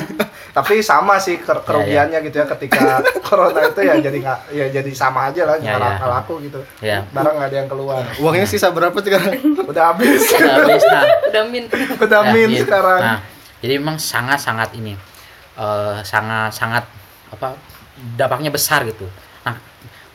tapi 0.56 0.80
sama 0.80 1.20
sih 1.20 1.36
ker- 1.38 1.60
kerugiannya 1.60 2.24
gitu 2.24 2.40
ya 2.40 2.48
ketika 2.48 3.04
corona 3.28 3.68
itu 3.68 3.84
ya 3.84 4.00
jadi 4.00 4.16
nggak 4.18 4.40
ya 4.50 4.66
jadi 4.72 4.92
sama 4.96 5.28
aja 5.28 5.44
lah 5.44 5.60
Ya, 5.60 5.76
nggak 5.76 5.84
ya. 5.84 5.96
nggak 6.00 6.12
laku 6.14 6.34
gitu. 6.40 6.60
ya. 6.80 7.04
Barang 7.12 7.36
nggak 7.36 7.50
ada 7.52 7.58
yang 7.58 7.68
keluar. 7.68 8.00
uangnya 8.16 8.48
sisa 8.48 8.72
berapa 8.72 8.96
sekarang 8.96 9.36
Udah 9.62 9.92
habis. 9.92 10.24
Habis, 10.32 10.84
nah, 10.88 11.04
udah 11.28 11.44
min 11.46 11.68
Udah 12.00 12.22
Ya, 12.22 12.32
min 12.32 12.50
sekarang. 12.56 13.02
Nah, 13.04 13.20
jadi 13.60 13.74
memang 13.76 14.00
sangat-sangat 14.00 14.72
ini 14.74 14.96
eh, 15.54 15.98
sangat-sangat 16.02 16.88
apa 17.30 17.60
dampaknya 18.16 18.48
besar 18.48 18.88
gitu. 18.88 19.04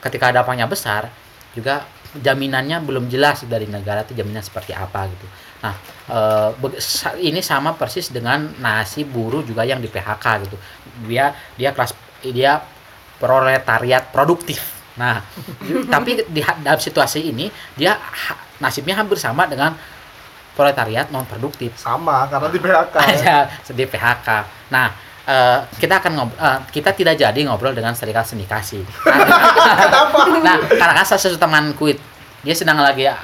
Ketika 0.02 0.34
dampaknya 0.34 0.66
besar 0.66 1.06
juga 1.54 1.86
jaminannya 2.12 2.84
belum 2.84 3.08
jelas 3.08 3.48
dari 3.48 3.64
negara 3.64 4.04
itu 4.04 4.12
jaminan 4.12 4.44
seperti 4.44 4.76
apa 4.76 5.08
gitu. 5.08 5.26
Nah, 5.62 5.74
eh, 6.10 6.50
ini 7.22 7.40
sama 7.40 7.72
persis 7.78 8.10
dengan 8.10 8.52
nasib 8.60 9.08
buruh 9.14 9.40
juga 9.46 9.62
yang 9.64 9.80
di 9.80 9.88
PHK 9.88 10.26
gitu. 10.44 10.56
Dia 11.08 11.32
dia 11.56 11.70
kelas 11.72 11.94
dia 12.20 12.60
proletariat 13.16 14.10
produktif. 14.12 14.60
Nah, 14.98 15.22
tapi 15.94 16.20
di 16.26 16.40
dalam 16.42 16.80
situasi 16.82 17.32
ini 17.32 17.48
dia 17.78 17.96
nasibnya 18.60 18.98
hampir 18.98 19.16
sama 19.16 19.48
dengan 19.48 19.72
proletariat 20.52 21.08
non 21.08 21.24
produktif. 21.24 21.72
sama 21.80 22.28
karena 22.28 22.48
di 22.52 22.60
PHK 22.60 22.96
ya. 23.24 23.38
Sedih 23.64 23.88
PHK. 23.88 24.28
Nah, 24.68 24.92
eh, 25.24 25.58
kita 25.76 25.94
akan 25.98 26.12
ngobrol, 26.12 26.38
kita 26.68 26.90
tidak 26.92 27.14
jadi 27.16 27.40
ngobrol 27.42 27.72
dengan 27.72 27.92
serikat 27.92 28.24
sindikasi. 28.24 28.82
nah, 30.42 30.56
karena 30.68 30.92
kan 30.94 31.04
salah 31.04 31.22
satu 31.22 31.36
temanku 31.36 31.88
it- 31.88 32.02
dia 32.42 32.52
sedang 32.52 32.74
lagi 32.76 33.06
eh, 33.06 33.14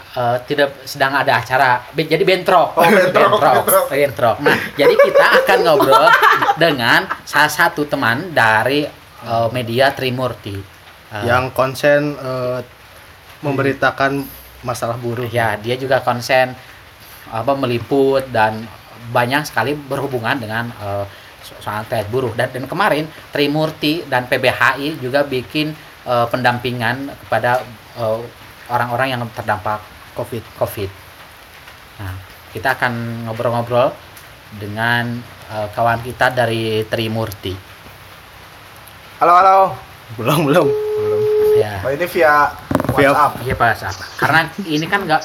tidak 0.46 0.78
sedang 0.84 1.10
ada 1.12 1.42
acara, 1.42 1.82
be- 1.90 2.06
jadi 2.06 2.22
bentrok, 2.22 2.74
Oh, 2.74 2.86
bentrok, 2.86 3.34
bentrok. 3.34 3.86
bentrok. 3.88 4.36
Nah, 4.38 4.56
jadi 4.72 4.94
kita 4.94 5.26
akan 5.42 5.58
ngobrol 5.60 6.06
dengan 6.56 7.00
salah 7.24 7.50
satu 7.50 7.82
teman 7.84 8.30
dari 8.30 8.86
eh, 9.18 9.48
media 9.50 9.90
Trimurti. 9.90 10.54
Eh, 11.08 11.24
yang 11.26 11.50
konsen 11.50 12.14
eh, 12.14 12.60
memberitakan 13.38 14.22
masalah 14.60 14.94
buruh. 14.94 15.26
ya 15.26 15.54
dia 15.54 15.74
juga 15.74 16.02
konsen 16.02 16.50
apa 17.28 17.52
meliput 17.54 18.26
dan 18.28 18.66
banyak 19.08 19.46
sekali 19.46 19.74
berhubungan 19.74 20.38
dengan 20.38 20.70
eh, 20.70 21.04
so- 21.06 21.27
soal 21.60 21.84
terkait 21.88 22.08
buruh 22.12 22.32
dan, 22.36 22.52
dan 22.52 22.68
kemarin 22.68 23.08
Trimurti 23.32 24.04
dan 24.06 24.28
PBHI 24.28 25.00
juga 25.00 25.24
bikin 25.24 25.72
eh, 26.04 26.26
pendampingan 26.28 27.08
kepada 27.26 27.64
eh, 27.98 28.20
orang-orang 28.68 29.16
yang 29.16 29.22
terdampak 29.32 29.80
COVID. 30.14 30.44
COVID. 30.60 30.90
Nah, 31.98 32.14
kita 32.52 32.76
akan 32.78 33.24
ngobrol-ngobrol 33.28 33.92
dengan 34.56 35.20
eh, 35.52 35.68
kawan 35.72 36.00
kita 36.04 36.32
dari 36.32 36.84
Trimurti. 36.88 37.54
halo 39.18 39.34
halo 39.34 39.58
Belum 40.14 40.46
belum. 40.46 40.68
Ya, 41.58 41.82
oh, 41.82 41.90
ini 41.90 42.06
via 42.06 42.48
WhatsApp 42.94 43.44
iya 43.44 43.54
Pak. 43.58 43.76
Karena 44.16 44.48
ini 44.64 44.86
kan 44.88 45.04
nggak 45.04 45.22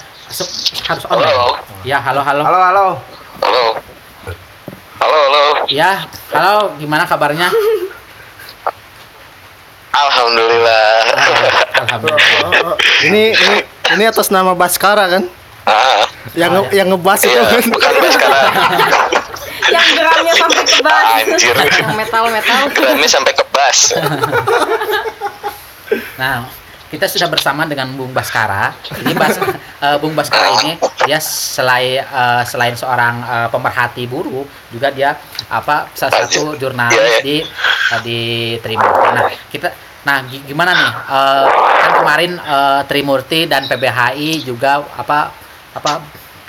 harus 0.89 1.05
online. 1.07 1.29
halo. 1.29 1.47
Ya, 1.87 2.01
halo 2.03 2.19
halo. 2.25 2.41
halo 2.43 2.59
halo 2.59 2.87
Halo. 3.43 3.65
Halo, 4.99 5.19
halo. 5.29 5.52
Ya, 5.73 6.05
halo, 6.29 6.77
gimana 6.77 7.09
kabarnya? 7.09 7.49
Alhamdulillah. 9.89 10.93
Alhamdulillah. 11.75 12.77
Ini 13.03 13.23
ini 13.33 13.57
ini 13.89 14.03
atas 14.05 14.29
nama 14.29 14.53
Baskara 14.53 15.09
kan? 15.09 15.23
ah, 15.65 16.05
Yang 16.33 16.51
nge- 16.61 16.73
yang 16.75 16.87
ngebas 16.89 17.21
itu 17.23 17.33
kan. 17.33 17.61
bukan 17.65 17.91
sekarang. 18.05 18.53
yang 19.65 19.87
geramnya 19.95 20.33
sampai 20.35 20.61
ke 20.61 20.77
bas 20.77 21.07
Anjir. 21.15 21.55
yang 21.57 21.95
metal 21.95 22.23
metal 22.29 22.61
Kami 22.69 23.07
sampai 23.07 23.33
ke 23.33 23.45
bas. 23.49 23.77
Nah, 26.15 26.45
kita 26.93 27.09
sudah 27.09 27.25
bersama 27.25 27.65
dengan 27.65 27.89
Bung 27.89 28.13
Baskara. 28.13 28.69
Ini 29.01 29.17
Bas, 29.17 29.33
eh, 29.85 29.97
Bung 29.97 30.13
Baskara 30.13 30.61
ini 30.61 30.77
dia 31.01 31.17
selain 31.17 32.05
eh, 32.05 32.43
selain 32.45 32.77
seorang 32.77 33.15
eh, 33.19 33.47
pemerhati 33.49 34.05
buruh, 34.05 34.45
juga 34.69 34.93
dia 34.93 35.17
apa 35.49 35.89
salah 35.97 36.21
satu 36.21 36.53
jurnalis 36.53 36.93
Iya, 36.93 37.09
iya. 37.09 37.21
di 37.25 37.35
eh, 37.89 37.99
di 38.05 38.19
Trimurti. 38.61 39.07
Nah, 39.09 39.25
kita 39.49 39.67
nah 40.03 40.21
gi- 40.21 40.45
gimana 40.45 40.71
nih? 40.71 40.91
Eh, 41.09 41.45
kan 41.81 41.91
kemarin 41.97 42.31
eh, 42.37 42.81
Trimurti 42.85 43.49
dan 43.49 43.65
PBHI 43.65 44.45
juga 44.45 44.85
apa 44.93 45.33
apa 45.73 45.91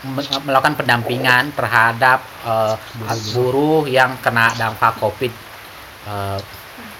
me- 0.04 0.42
melakukan 0.44 0.76
pendampingan 0.76 1.56
terhadap 1.56 2.20
eh, 2.44 2.76
buruh 3.32 3.88
yang 3.88 4.20
kena 4.20 4.52
dampak 4.52 5.00
Covid. 5.00 5.32
Eh, 6.04 6.40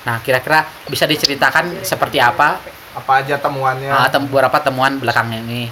Nah, 0.04 0.20
kira-kira 0.20 0.68
bisa 0.84 1.08
diceritakan 1.08 1.80
seperti 1.80 2.20
apa 2.20 2.60
apa 2.94 3.12
aja 3.20 3.34
temuannya 3.36 3.90
uh, 3.90 4.06
tem- 4.06 4.26
beberapa 4.26 4.58
temuan 4.58 4.96
belakang 4.96 5.30
ini? 5.30 5.66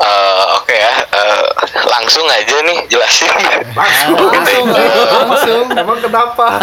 Eh, 0.00 0.44
Oke 0.56 0.72
ya, 0.72 0.94
eh, 0.96 1.44
langsung 1.86 2.24
aja 2.24 2.56
nih 2.62 2.88
jelasin. 2.88 3.28
langsung 3.76 4.16
Langsung, 4.16 4.64
langsung 5.28 5.64
emang 5.72 5.98
kenapa 6.00 6.46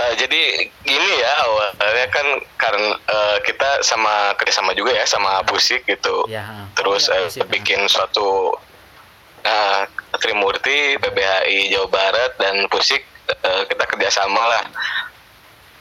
Eh, 0.00 0.14
jadi 0.16 0.42
gini 0.80 1.10
ya 1.20 1.32
awalnya 1.44 2.08
kan 2.08 2.24
karena 2.56 2.88
eh, 2.96 3.36
kita 3.44 3.84
sama 3.84 4.32
kerjasama 4.32 4.72
juga 4.72 4.96
ya 4.96 5.04
sama 5.04 5.44
Pusik 5.44 5.84
gitu. 5.84 6.24
Ya. 6.24 6.64
terus 6.72 7.08
Oh, 7.08 7.12
ya, 7.12 7.20
eh, 7.20 7.24
Pusik. 7.28 7.44
bikin 7.48 7.80
suatu 7.84 8.56
nah 9.40 9.84
Trimurti 10.16 10.96
PBHI 10.96 11.68
Jawa 11.68 11.88
Barat 11.88 12.32
dan 12.36 12.64
Pusik 12.68 13.04
eh, 13.28 13.62
kita 13.68 13.84
kerjasama 13.86 14.40
lah 14.40 14.64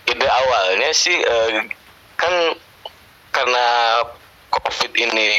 ide 0.10 0.28
awalnya 0.28 0.90
sih 0.92 1.16
eh, 1.16 1.70
kan 2.18 2.34
karena 3.30 3.66
COVID 4.50 4.92
ini 4.98 5.30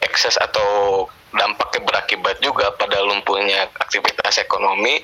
ekses 0.00 0.38
atau 0.38 1.04
dampaknya 1.34 1.82
berakibat 1.86 2.38
juga 2.42 2.74
pada 2.74 3.02
lumpuhnya 3.02 3.70
aktivitas 3.78 4.42
ekonomi 4.42 5.02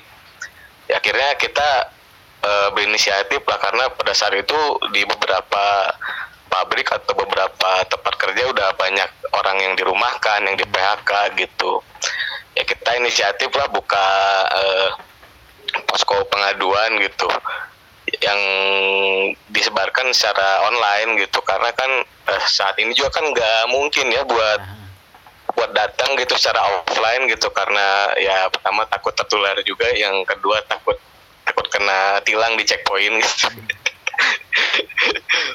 ya 0.87 0.99
akhirnya 0.99 1.35
kita 1.35 1.69
eh, 2.43 2.67
berinisiatif 2.71 3.43
lah 3.43 3.59
karena 3.59 3.91
pada 3.91 4.13
saat 4.15 4.35
itu 4.35 4.59
di 4.95 5.03
beberapa 5.03 5.91
pabrik 6.47 6.87
atau 6.89 7.13
beberapa 7.13 7.83
tempat 7.91 8.13
kerja 8.15 8.49
udah 8.49 8.69
banyak 8.79 9.09
orang 9.35 9.57
yang 9.61 9.73
dirumahkan 9.75 10.47
yang 10.47 10.55
di 10.55 10.63
PHK 10.63 11.11
gitu. 11.35 11.83
Ya 12.55 12.63
kita 12.63 12.97
inisiatif 12.97 13.51
lah 13.53 13.67
buka 13.69 14.07
eh, 14.49 14.89
posko 15.85 16.23
pengaduan 16.31 16.97
gitu 17.03 17.27
yang 18.23 18.39
disebarkan 19.51 20.15
secara 20.15 20.63
online 20.67 21.19
gitu. 21.27 21.39
Karena 21.43 21.71
kan 21.75 21.91
eh, 22.05 22.43
saat 22.47 22.79
ini 22.79 22.95
juga 22.95 23.19
kan 23.19 23.25
nggak 23.27 23.63
mungkin 23.71 24.07
ya 24.11 24.23
buat 24.23 24.61
buat 25.57 25.71
datang 25.73 26.15
gitu 26.19 26.35
secara 26.39 26.63
offline 26.83 27.27
gitu. 27.27 27.51
Karena 27.51 28.13
ya 28.15 28.47
pertama 28.47 28.87
takut 28.87 29.13
tertular 29.15 29.59
juga 29.67 29.91
yang 29.91 30.23
kedua 30.23 30.63
takut 30.65 30.95
takut 31.43 31.67
kena 31.71 32.19
tilang 32.23 32.55
di 32.55 32.63
checkpoint 32.63 33.19
gitu. 33.23 33.47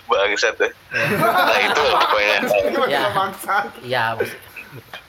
Bangsat 0.09 0.55
tuh 0.55 0.71
nah 0.93 1.59
itu 1.67 1.83
pokoknya. 1.83 2.39
Ya. 2.87 3.11
bangsa 3.11 3.57
Ya, 3.83 4.05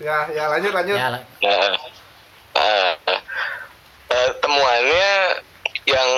ya 0.02 0.18
ya 0.34 0.44
lanjut 0.52 0.72
lanjut. 0.76 0.98
Ya, 0.98 1.08
Nah, 1.14 1.22
eh, 2.60 2.94
eh, 4.12 4.30
temuannya 4.42 5.12
yang 5.84 6.10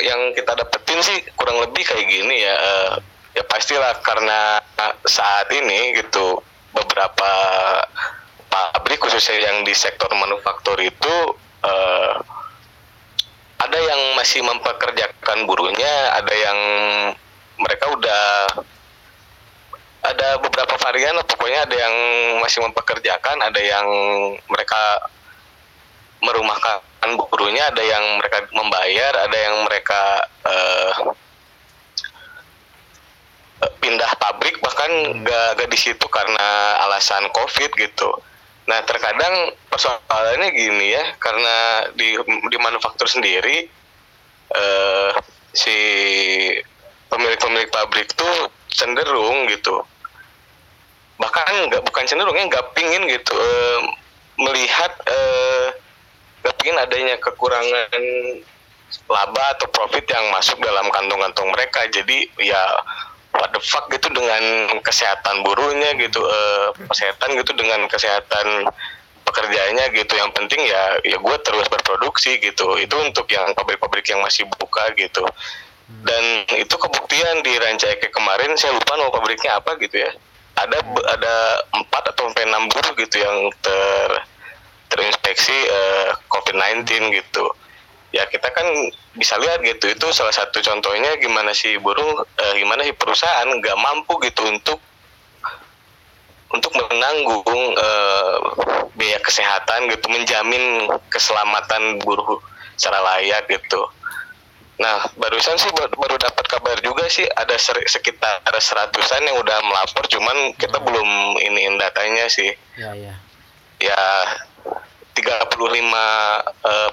yang 0.00 0.20
kita 0.32 0.52
dapetin 0.56 1.00
sih 1.04 1.18
kurang 1.36 1.60
lebih 1.60 1.84
kayak 1.84 2.06
gini 2.08 2.44
ya. 2.44 2.54
eh, 2.56 2.92
ya 3.36 3.44
pastilah 3.46 3.94
karena 4.02 4.58
saat 5.06 5.46
ini 5.52 5.94
gitu 6.00 6.40
beberapa 6.74 7.32
pabrik 8.50 8.98
khususnya 8.98 9.38
yang 9.38 9.62
di 9.62 9.76
sektor 9.76 10.10
manufaktur 10.16 10.76
itu 10.80 11.14
eh, 11.62 12.14
ada 13.60 13.78
yang 13.78 14.16
masih 14.16 14.40
mempekerjakan 14.40 15.44
buruhnya, 15.44 16.16
ada 16.16 16.32
yang 16.32 16.58
mereka 17.60 17.92
udah 17.92 18.24
ada 20.00 20.40
beberapa 20.40 20.80
varian 20.80 21.20
pokoknya 21.28 21.68
ada 21.68 21.76
yang 21.76 21.94
masih 22.40 22.64
mempekerjakan 22.64 23.36
ada 23.44 23.60
yang 23.60 23.86
mereka 24.48 24.80
merumahkan 26.20 26.84
buruhnya 27.16 27.72
ada 27.72 27.82
yang 27.82 28.04
mereka 28.20 28.38
membayar 28.52 29.12
ada 29.24 29.36
yang 29.36 29.56
mereka 29.64 30.02
eh, 30.44 30.92
pindah 33.80 34.10
pabrik 34.16 34.56
bahkan 34.64 35.20
gak, 35.24 35.60
gak 35.60 35.70
di 35.72 35.78
situ 35.80 36.06
karena 36.08 36.80
alasan 36.88 37.28
covid 37.32 37.72
gitu. 37.76 38.08
Nah 38.68 38.80
terkadang 38.84 39.52
persoalannya 39.72 40.48
gini 40.52 40.94
ya 40.94 41.04
karena 41.18 41.88
di 41.96 42.16
di 42.22 42.56
manufaktur 42.60 43.08
sendiri 43.08 43.68
eh, 44.54 45.10
si 45.52 45.76
pemilik-pemilik 47.10 47.70
pabrik 47.74 48.12
tuh 48.14 48.52
cenderung 48.70 49.50
gitu. 49.50 49.82
Bahkan 51.18 51.68
nggak 51.68 51.82
bukan 51.84 52.04
cenderung 52.06 52.36
ya 52.36 52.46
nggak 52.46 52.72
pingin 52.72 53.04
gitu 53.10 53.34
eh, 53.34 53.80
melihat 54.40 54.92
eh, 55.04 55.68
pingin 56.40 56.76
adanya 56.80 57.16
kekurangan 57.20 58.02
laba 59.10 59.44
atau 59.58 59.66
profit 59.70 60.06
yang 60.10 60.28
masuk 60.34 60.58
dalam 60.62 60.86
kantong-kantong 60.90 61.48
mereka. 61.50 61.86
Jadi 61.90 62.30
ya 62.40 62.62
what 63.34 63.50
the 63.54 63.62
fuck 63.62 63.86
gitu 63.90 64.10
dengan 64.10 64.68
kesehatan 64.82 65.46
buruhnya 65.46 65.94
gitu 65.98 66.20
eh, 66.20 66.68
kesehatan 66.90 67.38
gitu 67.38 67.52
dengan 67.54 67.86
kesehatan 67.86 68.66
pekerjaannya 69.26 69.86
gitu. 69.94 70.12
Yang 70.18 70.30
penting 70.34 70.60
ya 70.66 70.98
ya 71.06 71.16
gue 71.18 71.36
terus 71.46 71.66
berproduksi 71.70 72.38
gitu. 72.42 72.78
Itu 72.78 72.96
untuk 73.00 73.30
yang 73.30 73.54
pabrik-pabrik 73.54 74.06
yang 74.10 74.22
masih 74.22 74.46
buka 74.58 74.90
gitu. 74.98 75.26
Dan 76.06 76.46
itu 76.54 76.70
kebuktian 76.70 77.42
di 77.42 77.50
Rancaike 77.58 78.14
kemarin 78.14 78.54
saya 78.54 78.78
lupa 78.78 78.94
nama 78.94 79.10
pabriknya 79.10 79.58
apa 79.58 79.74
gitu 79.82 79.98
ya. 79.98 80.10
Ada 80.54 80.78
ada 81.18 81.34
empat 81.72 82.14
atau 82.14 82.30
sampai 82.30 82.46
enam 82.46 82.70
buruh 82.70 82.94
gitu 82.94 83.16
yang 83.18 83.50
ter 83.58 84.10
terinfeksi 84.90 85.54
eh, 85.54 86.10
COVID-19 86.28 87.14
gitu. 87.14 87.46
Ya 88.10 88.26
kita 88.26 88.50
kan 88.50 88.66
bisa 89.14 89.38
lihat 89.38 89.62
gitu 89.62 89.86
itu 89.90 90.06
salah 90.10 90.34
satu 90.34 90.58
contohnya 90.62 91.14
gimana 91.22 91.54
sih 91.54 91.78
buruh 91.78 92.26
eh, 92.26 92.54
gimana 92.58 92.82
sih 92.82 92.94
perusahaan 92.94 93.46
nggak 93.46 93.78
mampu 93.78 94.18
gitu 94.26 94.42
untuk 94.50 94.78
untuk 96.50 96.72
menanggung 96.74 97.62
eh, 97.78 98.36
biaya 98.98 99.18
kesehatan 99.22 99.86
gitu 99.94 100.10
menjamin 100.10 100.90
keselamatan 101.10 102.02
buruh 102.02 102.42
secara 102.74 102.98
layak 103.02 103.46
gitu. 103.46 103.86
Nah 104.80 105.04
barusan 105.20 105.60
sih 105.60 105.68
baru, 105.76 105.92
baru 105.92 106.16
dapat 106.16 106.44
kabar 106.48 106.76
juga 106.80 107.04
sih 107.12 107.28
ada 107.36 107.52
sekitar 107.60 108.40
seratusan 108.48 109.28
yang 109.28 109.36
udah 109.36 109.58
melapor 109.60 110.08
cuman 110.08 110.56
kita 110.56 110.80
belum 110.80 111.36
iniin 111.36 111.76
datanya 111.76 112.26
sih. 112.32 112.50
Ya 112.80 112.96
ya. 112.96 113.14
ya 113.76 114.02
35 115.14 115.56
eh, 116.66 116.90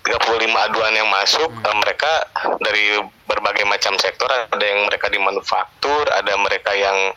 35 0.00 0.66
aduan 0.70 0.92
yang 0.96 1.08
masuk 1.12 1.50
eh, 1.50 1.76
mereka 1.76 2.12
dari 2.58 2.98
berbagai 3.28 3.68
macam 3.68 3.94
sektor 4.00 4.26
ada 4.26 4.64
yang 4.64 4.88
mereka 4.88 5.12
di 5.12 5.20
manufaktur 5.20 6.08
ada 6.10 6.34
mereka 6.40 6.72
yang 6.72 7.12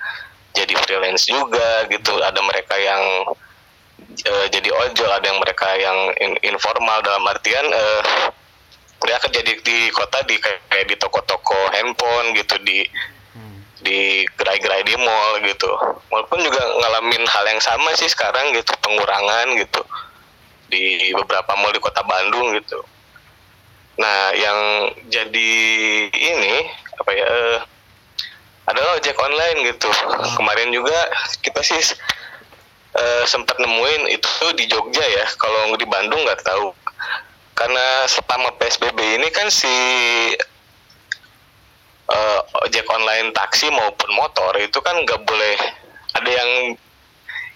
jadi 0.54 0.74
freelance 0.86 1.26
juga 1.26 1.88
gitu 1.90 2.14
ada 2.22 2.38
mereka 2.44 2.76
yang 2.78 3.02
eh, 4.28 4.48
jadi 4.52 4.70
ojol 4.70 5.10
ada 5.10 5.26
yang 5.26 5.40
mereka 5.42 5.68
yang 5.80 5.98
in- 6.22 6.42
informal 6.54 7.02
dalam 7.02 7.24
artian 7.26 7.66
eh, 7.66 8.02
mereka 9.04 9.28
kerja 9.28 9.42
di, 9.44 9.54
di 9.64 9.78
kota 9.92 10.24
di 10.24 10.40
kayak 10.40 10.88
di 10.88 10.96
toko-toko 10.96 11.58
handphone 11.76 12.32
gitu 12.40 12.56
di 12.64 12.88
di 13.84 14.24
gerai-gerai 14.40 14.82
di 14.88 14.96
mall 14.98 15.44
gitu. 15.44 15.70
Walaupun 16.10 16.40
juga 16.42 16.64
ngalamin 16.80 17.24
hal 17.28 17.46
yang 17.52 17.62
sama 17.62 17.92
sih 18.00 18.08
sekarang 18.08 18.56
gitu 18.56 18.72
pengurangan 18.80 19.54
gitu. 19.60 19.82
Di 20.72 21.12
beberapa 21.14 21.54
mall 21.60 21.76
di 21.76 21.84
kota 21.84 22.02
Bandung 22.02 22.56
gitu. 22.56 22.80
Nah 24.00 24.34
yang 24.34 24.60
jadi 25.12 25.54
ini 26.10 26.56
apa 26.98 27.12
ya 27.14 27.28
eh, 27.28 27.58
adalah 28.72 28.98
ojek 28.98 29.20
online 29.20 29.76
gitu. 29.76 29.92
Kemarin 30.40 30.72
juga 30.72 30.98
kita 31.44 31.60
sih 31.62 31.82
eh, 32.96 33.24
sempat 33.28 33.60
nemuin 33.60 34.10
itu 34.16 34.32
di 34.56 34.66
Jogja 34.72 35.04
ya. 35.04 35.28
Kalau 35.36 35.76
di 35.76 35.86
Bandung 35.86 36.24
nggak 36.24 36.42
tahu. 36.42 36.72
Karena 37.54 38.10
selama 38.10 38.50
PSBB 38.58 38.98
ini 39.22 39.30
kan 39.30 39.46
si 39.54 39.70
eh, 42.12 42.40
ojek 42.68 42.86
online 42.92 43.32
taksi 43.32 43.72
maupun 43.72 44.10
motor 44.18 44.52
itu 44.60 44.80
kan 44.84 44.96
nggak 45.04 45.22
boleh 45.24 45.56
ada 46.14 46.30
yang 46.30 46.52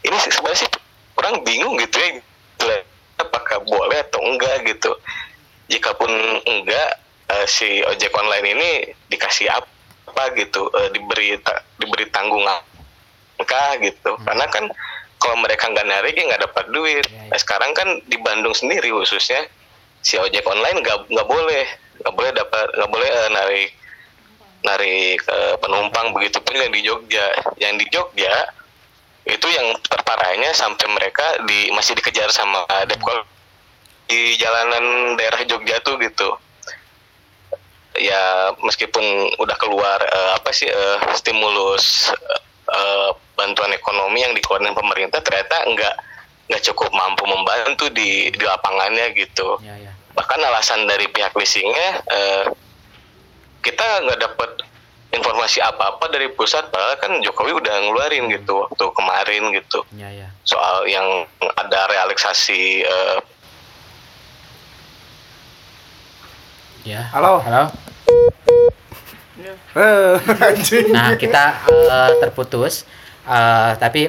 ini 0.05 0.17
sebenarnya 0.29 0.65
sih 0.65 0.69
orang 1.17 1.43
bingung 1.43 1.75
gitu 1.81 1.97
ya 1.99 2.09
gitu 2.21 2.65
ya. 2.69 2.79
apakah 3.17 3.59
boleh 3.65 3.97
atau 4.07 4.21
enggak 4.21 4.61
gitu. 4.69 4.93
Jikapun 5.67 6.09
enggak 6.47 6.89
eh, 7.27 7.47
si 7.49 7.81
ojek 7.83 8.13
online 8.15 8.47
ini 8.55 8.69
dikasih 9.11 9.51
apa 9.51 10.23
gitu 10.37 10.69
eh, 10.77 10.89
diberi 10.93 11.35
ta- 11.41 11.65
diberi 11.81 12.07
tanggungan 12.13 12.61
kah 13.43 13.73
gitu. 13.81 14.17
Karena 14.25 14.45
kan 14.49 14.69
kalau 15.17 15.37
mereka 15.41 15.69
nggak 15.69 15.87
narik 15.89 16.13
ya 16.13 16.23
nggak 16.29 16.43
dapat 16.49 16.65
duit. 16.69 17.05
Nah, 17.09 17.37
sekarang 17.37 17.73
kan 17.73 17.99
di 18.05 18.17
Bandung 18.21 18.53
sendiri 18.53 18.93
khususnya 18.93 19.49
si 20.05 20.15
ojek 20.15 20.45
online 20.45 20.85
nggak 20.85 21.09
nggak 21.09 21.27
boleh 21.27 21.65
nggak 22.05 22.13
boleh 22.13 22.31
dapat 22.31 22.65
nggak 22.77 22.91
boleh 22.93 23.09
eh, 23.09 23.29
narik 23.33 23.69
narik 24.65 25.21
eh, 25.21 25.55
penumpang 25.61 26.15
begitu 26.15 26.41
pun 26.41 26.55
yang 26.57 26.71
di 26.73 26.81
Jogja. 26.81 27.25
Yang 27.61 27.73
di 27.83 27.85
Jogja 27.93 28.33
itu 29.27 29.47
yang 29.51 29.75
terparahnya 29.83 30.55
sampai 30.55 30.87
mereka 30.87 31.43
di 31.43 31.67
masih 31.75 31.99
dikejar 31.99 32.31
sama 32.31 32.63
Depkol 32.87 33.27
di 34.07 34.39
jalanan 34.39 35.15
daerah 35.19 35.43
Jogja 35.43 35.83
tuh 35.83 35.99
gitu. 35.99 36.31
Ya 37.97 38.53
meskipun 38.61 39.03
udah 39.41 39.57
keluar 39.59 39.99
eh, 39.99 40.31
apa 40.37 40.49
sih 40.55 40.69
eh, 40.69 40.99
stimulus 41.17 42.13
eh, 42.71 43.09
bantuan 43.35 43.73
ekonomi 43.75 44.23
yang 44.23 44.33
dikeluarkan 44.33 44.73
pemerintah 44.73 45.19
ternyata 45.21 45.65
nggak 45.69 45.95
nggak 46.47 46.63
cukup 46.71 46.87
mampu 46.95 47.27
membantu 47.27 47.91
di 47.91 48.31
di 48.31 48.43
lapangannya 48.45 49.11
gitu. 49.11 49.59
Ya 49.59 49.75
ya. 49.75 49.91
bahkan 50.15 50.41
alasan 50.41 50.89
dari 50.89 51.05
pihak 51.11 51.35
leasingnya 51.35 51.89
eh, 52.07 52.43
kita 53.61 53.85
nggak 54.05 54.19
dapat 54.21 54.49
informasi 55.07 55.63
apa-apa 55.63 56.11
dari 56.11 56.27
pusat 56.29 56.67
padahal 56.67 56.99
kan 56.99 57.11
Jokowi 57.23 57.55
udah 57.57 57.73
ngeluarin 57.79 58.27
gitu 58.29 58.67
waktu 58.67 58.85
kemarin 58.91 59.43
gitu 59.55 59.79
Ya 59.95 60.11
ya. 60.11 60.27
soal 60.43 60.83
yang 60.85 61.25
ada 61.55 61.87
realisasi 61.89 62.83
eh, 62.83 63.17
Ya. 66.87 67.03
Halo. 67.11 67.43
Halo. 67.43 67.67
Nah, 70.95 71.13
kita 71.19 71.43
eh, 71.67 72.11
terputus. 72.23 72.87
Eh, 73.27 73.71
tapi 73.75 74.07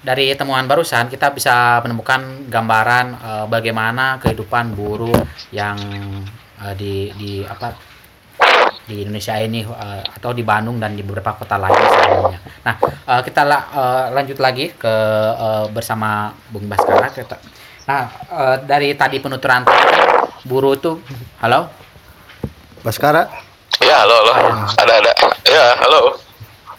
dari 0.00 0.30
temuan 0.38 0.70
barusan 0.70 1.10
kita 1.10 1.34
bisa 1.34 1.82
menemukan 1.82 2.46
gambaran 2.46 3.06
eh, 3.10 3.46
bagaimana 3.50 4.22
kehidupan 4.22 4.78
buruh 4.78 5.18
yang 5.50 5.76
eh, 6.64 6.74
di 6.74 6.92
di 7.14 7.30
apa 7.44 7.76
di 8.84 9.04
Indonesia 9.04 9.36
ini 9.40 9.60
eh, 9.64 10.02
atau 10.04 10.32
di 10.32 10.40
Bandung 10.40 10.80
dan 10.80 10.96
di 10.96 11.04
beberapa 11.04 11.36
kota 11.36 11.60
lain 11.60 11.76
sebelumnya. 11.76 12.40
Nah, 12.64 12.74
eh, 12.82 13.20
kita 13.24 13.42
la- 13.44 13.68
eh, 13.70 14.04
lanjut 14.16 14.38
lagi 14.40 14.72
ke 14.72 14.94
eh, 15.36 15.66
bersama 15.68 16.32
Bung 16.48 16.64
Baskara. 16.66 17.12
Kita, 17.12 17.36
nah, 17.84 18.08
eh, 18.32 18.56
dari 18.64 18.96
tadi 18.96 19.20
penuturan 19.20 19.62
tadi 19.62 19.84
buruh 20.48 20.76
tuh, 20.80 21.00
halo. 21.44 21.68
Baskara 22.84 23.24
ya 23.80 24.04
halo 24.04 24.16
halo 24.28 24.60
ada 24.76 24.92
ada 25.00 25.12
ya 25.48 25.72
halo 25.80 26.20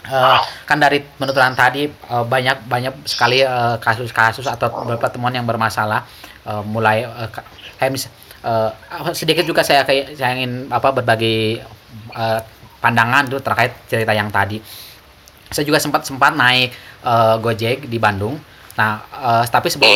Eh, 0.06 0.40
kan 0.70 0.78
dari 0.78 1.02
penuturan 1.02 1.58
tadi 1.58 1.90
eh, 1.90 2.26
banyak 2.30 2.70
banyak 2.70 2.94
sekali 3.10 3.42
eh, 3.42 3.76
kasus-kasus 3.82 4.46
atau 4.46 4.70
beberapa 4.86 5.10
temuan 5.10 5.34
yang 5.34 5.50
bermasalah. 5.50 6.06
Eh, 6.46 6.62
mulai 6.62 7.10
ka- 7.34 7.46
kayak 7.82 7.90
mis 7.90 8.06
eh, 8.46 8.70
sedikit 9.18 9.42
juga 9.50 9.66
saya 9.66 9.82
kayak 9.82 10.14
saya 10.14 10.38
ingin 10.38 10.70
apa 10.70 10.94
berbagi 10.94 11.58
eh, 12.14 12.40
pandangan 12.78 13.26
tuh 13.34 13.42
terkait 13.42 13.74
cerita 13.90 14.14
yang 14.14 14.30
tadi. 14.30 14.62
Saya 15.50 15.66
juga 15.66 15.82
sempat 15.82 16.06
sempat 16.06 16.38
naik 16.38 16.70
eh, 17.02 17.36
Gojek 17.42 17.90
di 17.90 17.98
Bandung. 17.98 18.38
Nah 18.78 19.02
eh, 19.10 19.44
tapi 19.50 19.74
sebelum 19.74 19.90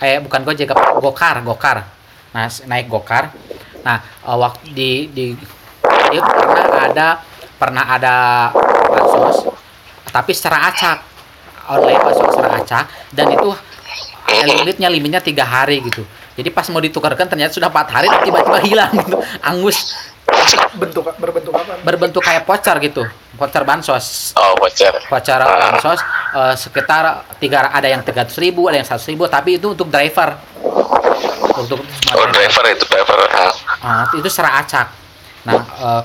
eh 0.00 0.16
bukan 0.24 0.48
Gojek 0.48 0.72
Gokar 0.96 1.44
Gokar. 1.44 1.84
Nah 2.32 2.48
naik 2.72 2.88
Gokar. 2.88 3.28
Nah 3.84 4.00
eh, 4.00 4.36
waktu 4.40 4.72
di 4.72 4.90
di 5.12 5.36
itu 6.12 6.30
pernah 6.40 6.88
ada 6.88 7.08
pernah 7.60 7.84
ada 7.84 8.14
tapi 10.12 10.30
secara 10.36 10.68
acak. 10.68 10.98
Online 11.62 12.00
pansos 12.02 12.26
secara 12.34 12.58
acak 12.58 12.84
dan 13.14 13.26
itu 13.30 13.50
limitnya 14.42 14.88
limitnya 14.90 15.20
tiga 15.22 15.46
hari 15.46 15.78
gitu. 15.84 16.02
Jadi 16.32 16.48
pas 16.48 16.66
mau 16.72 16.80
ditukarkan 16.80 17.28
ternyata 17.28 17.54
sudah 17.54 17.68
empat 17.70 17.88
hari 17.92 18.08
tiba-tiba 18.24 18.58
hilang 18.66 18.92
gitu. 18.98 19.16
Angus. 19.44 19.94
Bentuk 20.74 21.04
berbentuk 21.20 21.52
apa? 21.54 21.76
berbentuk 21.84 22.22
kayak 22.24 22.48
voucher 22.48 22.76
gitu. 22.82 23.02
Voucher 23.38 23.62
bansos. 23.62 24.32
Oh 24.34 24.56
voucher. 24.58 24.90
Voucher 25.06 25.38
bansos 25.38 26.00
eh, 26.34 26.54
sekitar 26.56 27.30
tiga 27.38 27.68
ada 27.68 27.86
yang 27.86 28.02
tiga 28.02 28.26
ribu 28.26 28.66
ada 28.66 28.80
yang 28.80 28.86
seratus 28.86 29.06
ribu 29.06 29.28
tapi 29.30 29.60
itu 29.60 29.76
untuk 29.76 29.86
driver. 29.92 30.34
Untuk 31.52 31.78
oh 32.16 32.26
driver 32.32 32.64
itu 32.74 32.84
driver 32.88 33.18
ah. 33.28 33.54
Ah, 33.82 34.04
itu 34.16 34.26
secara 34.26 34.62
acak. 34.64 34.88
Nah, 35.46 35.62
eh, 35.62 36.02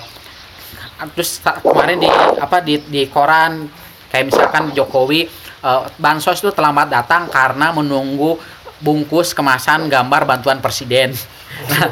terus 1.13 1.37
kemarin 1.61 2.01
di 2.01 2.09
apa 2.41 2.57
di 2.65 2.81
di 2.89 3.05
koran 3.09 3.69
kayak 4.09 4.33
misalkan 4.33 4.73
Jokowi 4.73 5.29
eh, 5.61 5.81
bansos 6.01 6.41
itu 6.41 6.49
terlambat 6.53 6.89
datang 6.89 7.29
karena 7.29 7.69
menunggu 7.69 8.39
bungkus 8.77 9.33
kemasan 9.33 9.89
gambar 9.89 10.29
bantuan 10.29 10.61
presiden. 10.61 11.13
Nah, 11.69 11.89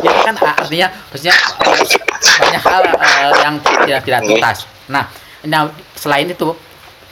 ini 0.00 0.20
kan 0.24 0.36
artinya 0.40 0.88
maksudnya 1.12 1.36
banyak 2.40 2.62
hal 2.64 2.82
eh, 2.88 3.32
yang 3.44 3.54
tidak 3.60 4.00
tidak 4.04 4.20
tuntas. 4.24 4.58
Nah, 4.88 5.04
nah 5.44 5.68
selain 5.96 6.28
itu 6.28 6.56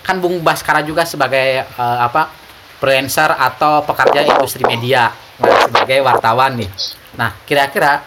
kan 0.03 0.19
Bung 0.19 0.41
Baskara 0.41 0.81
juga 0.81 1.05
sebagai 1.05 1.65
eh, 1.65 1.99
apa 2.01 2.33
freelancer 2.81 3.31
atau 3.37 3.87
pekerja 3.87 4.27
industri 4.27 4.67
media 4.67 5.13
nah, 5.39 5.69
sebagai 5.69 6.03
wartawan 6.03 6.59
nih. 6.59 6.71
Nah, 7.15 7.31
kira-kira 7.45 8.03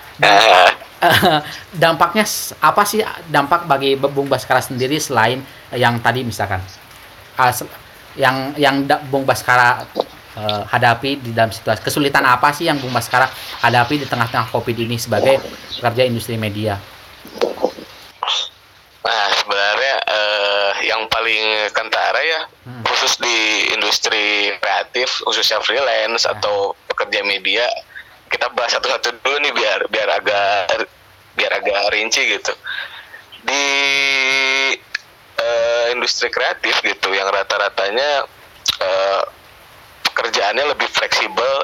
dampaknya 1.83 2.25
apa 2.61 2.81
sih 2.85 3.01
dampak 3.29 3.65
bagi 3.65 3.95
Bung 3.97 4.29
Baskara 4.29 4.61
sendiri 4.61 4.99
selain 5.01 5.41
yang 5.73 5.99
tadi 5.99 6.21
misalkan 6.21 6.61
ah, 7.39 7.51
yang 8.15 8.55
yang 8.55 8.85
Bung 9.09 9.27
Baskara 9.27 9.83
eh, 10.37 10.63
hadapi 10.69 11.19
di 11.19 11.31
dalam 11.31 11.51
situasi 11.51 11.83
kesulitan 11.83 12.23
apa 12.23 12.51
sih 12.51 12.67
yang 12.67 12.79
Bung 12.79 12.93
Baskara 12.93 13.27
hadapi 13.63 14.01
di 14.01 14.07
tengah-tengah 14.07 14.51
Covid 14.51 14.77
ini 14.79 14.95
sebagai 14.95 15.39
pekerja 15.79 16.03
industri 16.07 16.39
media? 16.39 16.79
Nah, 19.05 19.27
sebenarnya 19.37 19.95
eh, 20.01 20.71
yang 20.89 21.05
paling 21.07 21.69
kentara 21.73 22.21
ya, 22.25 22.41
Hmm. 22.65 22.81
khusus 22.81 23.21
di 23.21 23.37
industri 23.77 24.49
kreatif, 24.57 25.21
khususnya 25.21 25.61
freelance 25.61 26.25
atau 26.25 26.73
pekerja 26.89 26.95
pekerja 26.95 27.21
media 27.21 27.65
kita 28.35 28.51
bahas 28.51 28.75
satu-satu 28.75 29.23
dulu 29.23 29.37
nih 29.47 29.53
biar 29.55 29.79
biar 29.87 30.09
agak 30.11 30.91
biar 31.39 31.51
agak 31.55 31.95
rinci 31.95 32.19
gitu. 32.35 32.51
Di 33.47 33.65
eh, 35.39 35.85
industri 35.95 36.27
kreatif 36.27 36.83
gitu 36.83 37.15
yang 37.15 37.31
rata-ratanya 37.31 38.27
eh, 38.83 39.23
pekerjaannya 40.11 40.75
lebih 40.75 40.91
fleksibel. 40.91 41.63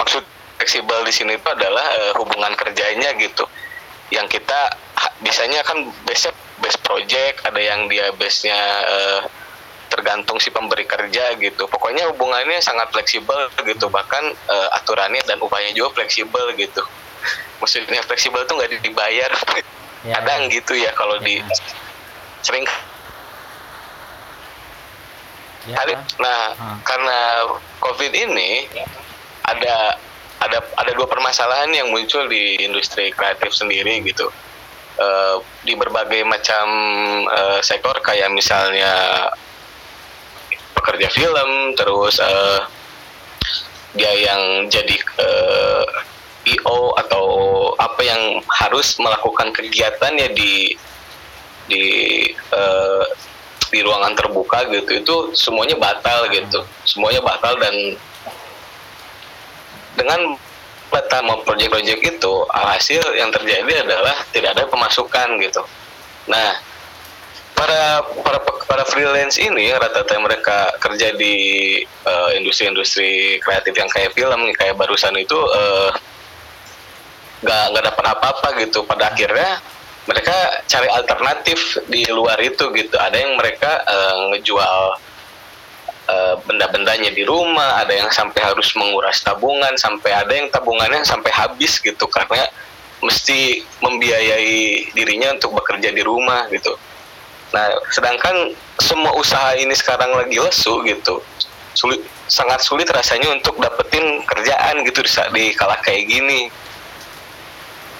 Maksud 0.00 0.24
fleksibel 0.56 1.04
di 1.04 1.12
sini 1.12 1.36
itu 1.36 1.48
adalah 1.52 1.84
eh, 2.00 2.12
hubungan 2.16 2.56
kerjanya 2.56 3.12
gitu. 3.20 3.44
Yang 4.08 4.40
kita 4.40 4.72
biasanya 5.20 5.60
kan 5.68 5.84
base 6.08 6.32
base 6.64 6.80
project 6.80 7.44
ada 7.44 7.60
yang 7.60 7.92
dia 7.92 8.08
base 8.16 8.48
nya 8.48 8.56
tergantung 9.86 10.38
si 10.42 10.50
pemberi 10.50 10.84
kerja 10.84 11.34
gitu. 11.38 11.66
Pokoknya 11.70 12.10
hubungannya 12.10 12.58
sangat 12.60 12.90
fleksibel 12.90 13.50
gitu. 13.62 13.86
Bahkan 13.88 14.24
eh, 14.34 14.68
aturannya 14.78 15.22
dan 15.24 15.38
upahnya 15.42 15.72
juga 15.72 16.02
fleksibel 16.02 16.52
gitu. 16.58 16.82
Maksudnya 17.62 18.02
fleksibel 18.04 18.44
tuh 18.44 18.58
nggak 18.60 18.82
dibayar. 18.84 19.30
Ya, 20.06 20.22
kadang 20.22 20.46
gitu 20.52 20.78
ya 20.78 20.94
kalau 20.94 21.18
di 21.18 21.42
Ya. 21.42 21.46
sering 22.42 22.62
Ya, 25.66 25.82
nah 26.22 26.54
Ah. 26.54 26.78
karena 26.86 27.18
covid 27.82 28.14
ini 28.14 28.70
ada 29.42 29.98
ada 30.38 30.62
ada 30.78 30.90
dua 30.94 31.10
permasalahan 31.10 31.74
yang 31.74 31.90
muncul 31.90 32.30
di 32.30 32.54
industri 32.62 33.10
kreatif 33.10 33.50
sendiri 33.50 33.98
gitu. 34.06 34.30
Eh, 34.96 35.36
di 35.66 35.74
berbagai 35.74 36.22
macam 36.22 36.66
eh, 37.26 37.58
sektor 37.66 37.98
kayak 37.98 38.30
misalnya 38.30 38.94
pekerja 40.76 41.08
film 41.10 41.72
terus 41.74 42.20
eh, 42.20 42.60
dia 43.96 44.12
yang 44.12 44.68
jadi 44.68 44.96
eh, 45.00 45.86
IO 46.46 46.94
atau 46.94 47.24
apa 47.80 48.00
yang 48.06 48.38
harus 48.46 48.94
melakukan 49.02 49.50
kegiatan 49.50 50.12
ya 50.14 50.28
di 50.30 50.76
di 51.66 51.84
eh, 52.32 53.04
di 53.66 53.82
ruangan 53.82 54.14
terbuka 54.14 54.62
gitu 54.70 55.02
itu 55.02 55.14
semuanya 55.34 55.74
batal 55.74 56.30
gitu. 56.30 56.62
Semuanya 56.86 57.18
batal 57.18 57.58
dan 57.58 57.74
dengan 59.98 60.38
batal 60.86 61.20
mau 61.26 61.42
project-project 61.42 62.00
itu 62.04 62.34
alhasil 62.54 63.02
yang 63.18 63.34
terjadi 63.34 63.82
adalah 63.82 64.16
tidak 64.30 64.54
ada 64.54 64.64
pemasukan 64.70 65.28
gitu. 65.42 65.62
Nah 66.30 66.62
para 67.56 68.04
para 68.20 68.38
para 68.68 68.84
freelance 68.84 69.40
ini 69.40 69.72
rata-rata 69.72 70.20
mereka 70.20 70.58
kerja 70.78 71.16
di 71.16 71.34
eh, 71.82 72.30
industri-industri 72.36 73.40
kreatif 73.40 73.72
yang 73.72 73.88
kayak 73.88 74.12
film 74.12 74.52
kayak 74.52 74.76
barusan 74.76 75.16
itu 75.16 75.34
eh, 75.34 75.90
nggak 77.40 77.64
nggak 77.72 77.84
dapat 77.90 78.04
apa-apa 78.12 78.48
gitu. 78.60 78.84
Pada 78.84 79.10
akhirnya 79.10 79.58
mereka 80.06 80.36
cari 80.68 80.86
alternatif 80.92 81.80
di 81.88 82.04
luar 82.12 82.36
itu 82.44 82.68
gitu. 82.76 82.94
Ada 83.00 83.16
yang 83.16 83.40
mereka 83.40 83.80
eh, 83.88 84.16
ngejual 84.36 84.80
eh, 86.12 86.34
benda-bendanya 86.44 87.10
di 87.16 87.24
rumah 87.24 87.80
ada 87.80 87.96
yang 87.96 88.12
sampai 88.12 88.44
harus 88.44 88.76
menguras 88.76 89.24
tabungan 89.24 89.72
sampai 89.80 90.12
ada 90.12 90.32
yang 90.36 90.52
tabungannya 90.52 91.02
sampai 91.08 91.32
habis 91.32 91.80
gitu. 91.80 92.04
Karena 92.04 92.44
mesti 93.00 93.64
membiayai 93.80 94.92
dirinya 94.92 95.36
untuk 95.36 95.56
bekerja 95.56 95.92
di 95.92 96.00
rumah 96.04 96.48
gitu 96.52 96.76
nah 97.54 97.66
sedangkan 97.94 98.54
semua 98.82 99.14
usaha 99.16 99.54
ini 99.56 99.72
sekarang 99.72 100.12
lagi 100.14 100.36
lesu 100.38 100.82
gitu. 100.84 101.22
Sulit 101.76 102.02
sangat 102.26 102.64
sulit 102.64 102.88
rasanya 102.90 103.30
untuk 103.30 103.54
dapetin 103.60 104.24
kerjaan 104.26 104.82
gitu 104.82 105.04
di 105.04 105.10
di 105.32 105.44
kala 105.54 105.78
kayak 105.84 106.08
gini. 106.10 106.50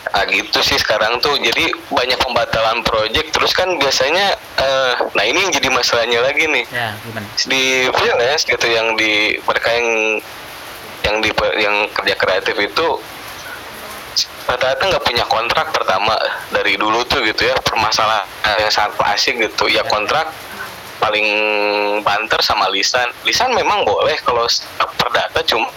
Nah 0.07 0.24
gitu 0.30 0.59
sih 0.64 0.78
sekarang 0.80 1.20
tuh. 1.20 1.36
Jadi 1.38 1.70
banyak 1.92 2.18
pembatalan 2.18 2.80
proyek 2.86 3.30
terus 3.34 3.53
kan 3.53 3.68
biasanya 3.76 4.34
eh, 4.59 4.92
nah 5.12 5.24
ini 5.24 5.47
yang 5.47 5.53
jadi 5.53 5.68
masalahnya 5.70 6.20
lagi 6.24 6.49
nih. 6.49 6.64
Ya 6.72 6.97
gimana? 7.05 7.26
Di 7.47 7.64
freelance 7.92 8.42
gitu 8.49 8.66
yang 8.66 8.97
di 8.97 9.36
mereka 9.44 9.68
yang 9.76 9.88
yang 11.07 11.16
di 11.22 11.30
yang 11.62 11.76
kerja 11.94 12.14
kreatif 12.18 12.57
itu 12.59 12.86
rata-rata 14.47 14.82
nggak 14.86 15.05
punya 15.05 15.24
kontrak 15.26 15.74
pertama 15.74 16.14
dari 16.55 16.78
dulu 16.78 17.03
tuh 17.05 17.22
gitu 17.26 17.51
ya. 17.51 17.55
Permasalahan 17.61 18.26
yang 18.62 18.72
sangat 18.72 18.94
klasik 18.97 19.34
gitu. 19.42 19.66
Ya 19.66 19.82
kontrak 19.86 20.30
paling 21.03 21.26
banter 22.07 22.40
sama 22.40 22.70
lisan. 22.70 23.11
Lisan 23.26 23.53
memang 23.53 23.82
boleh 23.82 24.16
kalau 24.22 24.47
perdata 24.97 25.42
cuma 25.44 25.68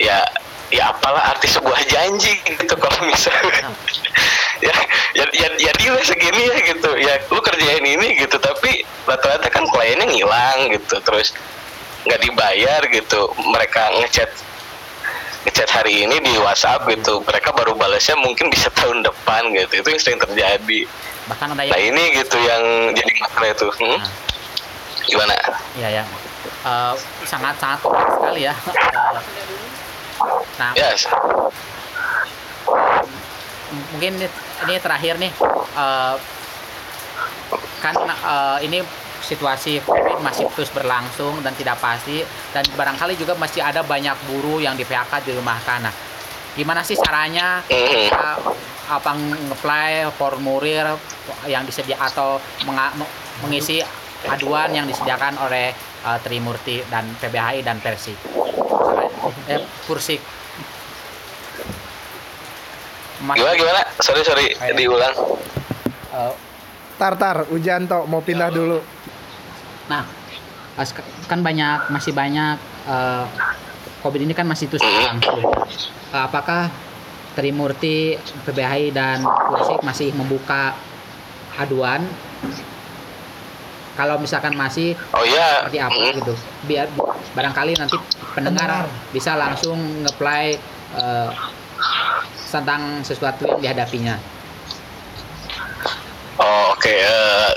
ya 0.00 0.24
ya 0.68 0.92
apalah 0.92 1.32
arti 1.32 1.48
sebuah 1.48 1.80
janji 1.86 2.40
gitu 2.44 2.74
kalau 2.74 3.00
misalnya. 3.06 3.68
Ya 4.58 4.74
ya 5.14 5.22
ya, 5.30 5.48
ya 5.54 5.72
deal 5.78 5.94
segini 6.02 6.50
ya 6.50 6.58
gitu. 6.74 6.90
Ya 6.98 7.22
lu 7.30 7.38
kerjain 7.38 7.78
ini 7.78 8.18
gitu 8.18 8.42
tapi 8.42 8.82
rata-rata 9.06 9.46
kan 9.54 9.62
kliennya 9.70 10.10
ngilang 10.10 10.74
gitu. 10.74 10.98
Terus 10.98 11.30
nggak 12.02 12.26
dibayar 12.26 12.82
gitu. 12.90 13.30
Mereka 13.38 14.02
ngechat 14.02 14.26
ngechat 15.46 15.70
hari 15.70 16.06
ini 16.06 16.16
di 16.18 16.34
WhatsApp 16.42 16.86
gitu. 16.90 17.22
Mereka 17.22 17.54
baru 17.54 17.74
balasnya 17.78 18.18
mungkin 18.18 18.50
bisa 18.50 18.70
tahun 18.78 19.06
depan 19.06 19.54
gitu. 19.54 19.82
Itu 19.82 19.88
yang 19.94 20.02
sering 20.02 20.20
terjadi. 20.20 20.80
Bahkan 21.28 21.46
ada 21.54 21.62
nah 21.62 21.76
yang 21.76 21.94
ini 21.94 22.02
gitu 22.18 22.36
yang 22.40 22.62
jadi 22.96 23.12
masalah 23.20 23.48
itu. 23.52 23.68
Hmm? 23.78 23.98
Nah. 23.98 24.10
gimana? 25.08 25.34
Ya 25.80 25.88
ya 25.88 26.04
Eh, 26.58 26.94
sangat 27.24 27.54
sangat 27.60 27.80
sekali 27.84 28.44
ya. 28.44 28.54
Eh, 28.54 29.20
nah 30.58 30.72
ya 30.74 30.88
M- 33.68 33.86
mungkin 33.94 34.12
ini, 34.64 34.74
terakhir 34.80 35.14
nih. 35.20 35.32
Eh, 35.76 36.14
kan 37.78 37.94
eh, 38.04 38.58
ini 38.66 38.78
situasi 39.28 39.84
covid 39.84 40.24
masih 40.24 40.48
terus 40.56 40.72
berlangsung 40.72 41.44
dan 41.44 41.52
tidak 41.52 41.76
pasti 41.76 42.24
dan 42.56 42.64
barangkali 42.72 43.12
juga 43.20 43.36
masih 43.36 43.60
ada 43.60 43.84
banyak 43.84 44.16
buruh 44.24 44.56
yang 44.56 44.72
di 44.72 44.88
PHK 44.88 45.28
di 45.28 45.36
rumah 45.36 45.60
nah 45.84 45.92
gimana 46.56 46.80
sih 46.80 46.96
caranya 46.96 47.60
kita 47.68 48.40
apa 48.88 49.10
ngeplay 49.52 50.08
formulir 50.16 50.96
yang 51.44 51.68
disedia 51.68 52.00
atau 52.00 52.40
mengisi 53.44 53.84
aduan 54.24 54.72
yang 54.72 54.88
disediakan 54.88 55.36
oleh 55.44 55.76
eh, 55.76 56.18
Trimurti 56.24 56.82
dan 56.88 57.04
PBHI 57.20 57.60
dan 57.60 57.78
Persik 57.84 58.16
eh, 59.52 59.60
Pursik 59.84 60.18
Mas- 63.18 63.34
gimana 63.34 63.54
gimana? 63.58 63.82
Sorry 63.98 64.22
sorry 64.22 64.46
Ayo. 64.62 64.78
diulang. 64.78 65.14
Eh, 66.14 66.32
Tartar, 66.98 67.46
Ujanto 67.50 68.06
mau 68.06 68.22
pindah 68.22 68.50
dulu. 68.50 68.78
Nah, 69.88 70.04
as- 70.76 70.94
kan 71.26 71.40
banyak 71.40 71.88
masih 71.88 72.12
banyak 72.12 72.56
eh, 72.86 73.24
COVID 73.98 74.20
ini 74.22 74.32
kan 74.32 74.46
masih 74.46 74.68
terus 74.68 74.80
berlangsung. 74.80 75.42
Eh, 76.08 76.22
Apakah 76.22 76.70
Trimurti, 77.34 78.16
PBHI 78.44 78.90
dan 78.90 79.22
Pursik 79.22 79.80
masih 79.82 80.10
membuka 80.12 80.74
aduan? 81.54 82.02
Kalau 83.94 84.14
misalkan 84.14 84.54
masih 84.54 84.94
oh 85.10 85.26
iya 85.26 85.66
seperti 85.66 85.78
apa 85.82 86.02
gitu, 86.14 86.34
biar 86.70 86.86
barangkali 87.34 87.74
nanti 87.74 87.98
pendengar 88.30 88.86
bisa 89.10 89.34
langsung 89.34 89.74
ngeplay 90.06 90.54
eh, 90.94 91.30
tentang 92.48 93.02
sesuatu 93.02 93.42
yang 93.44 93.58
dihadapinya. 93.58 94.14
Oh 96.38 96.70
oke, 96.70 96.86
eh, 96.86 97.50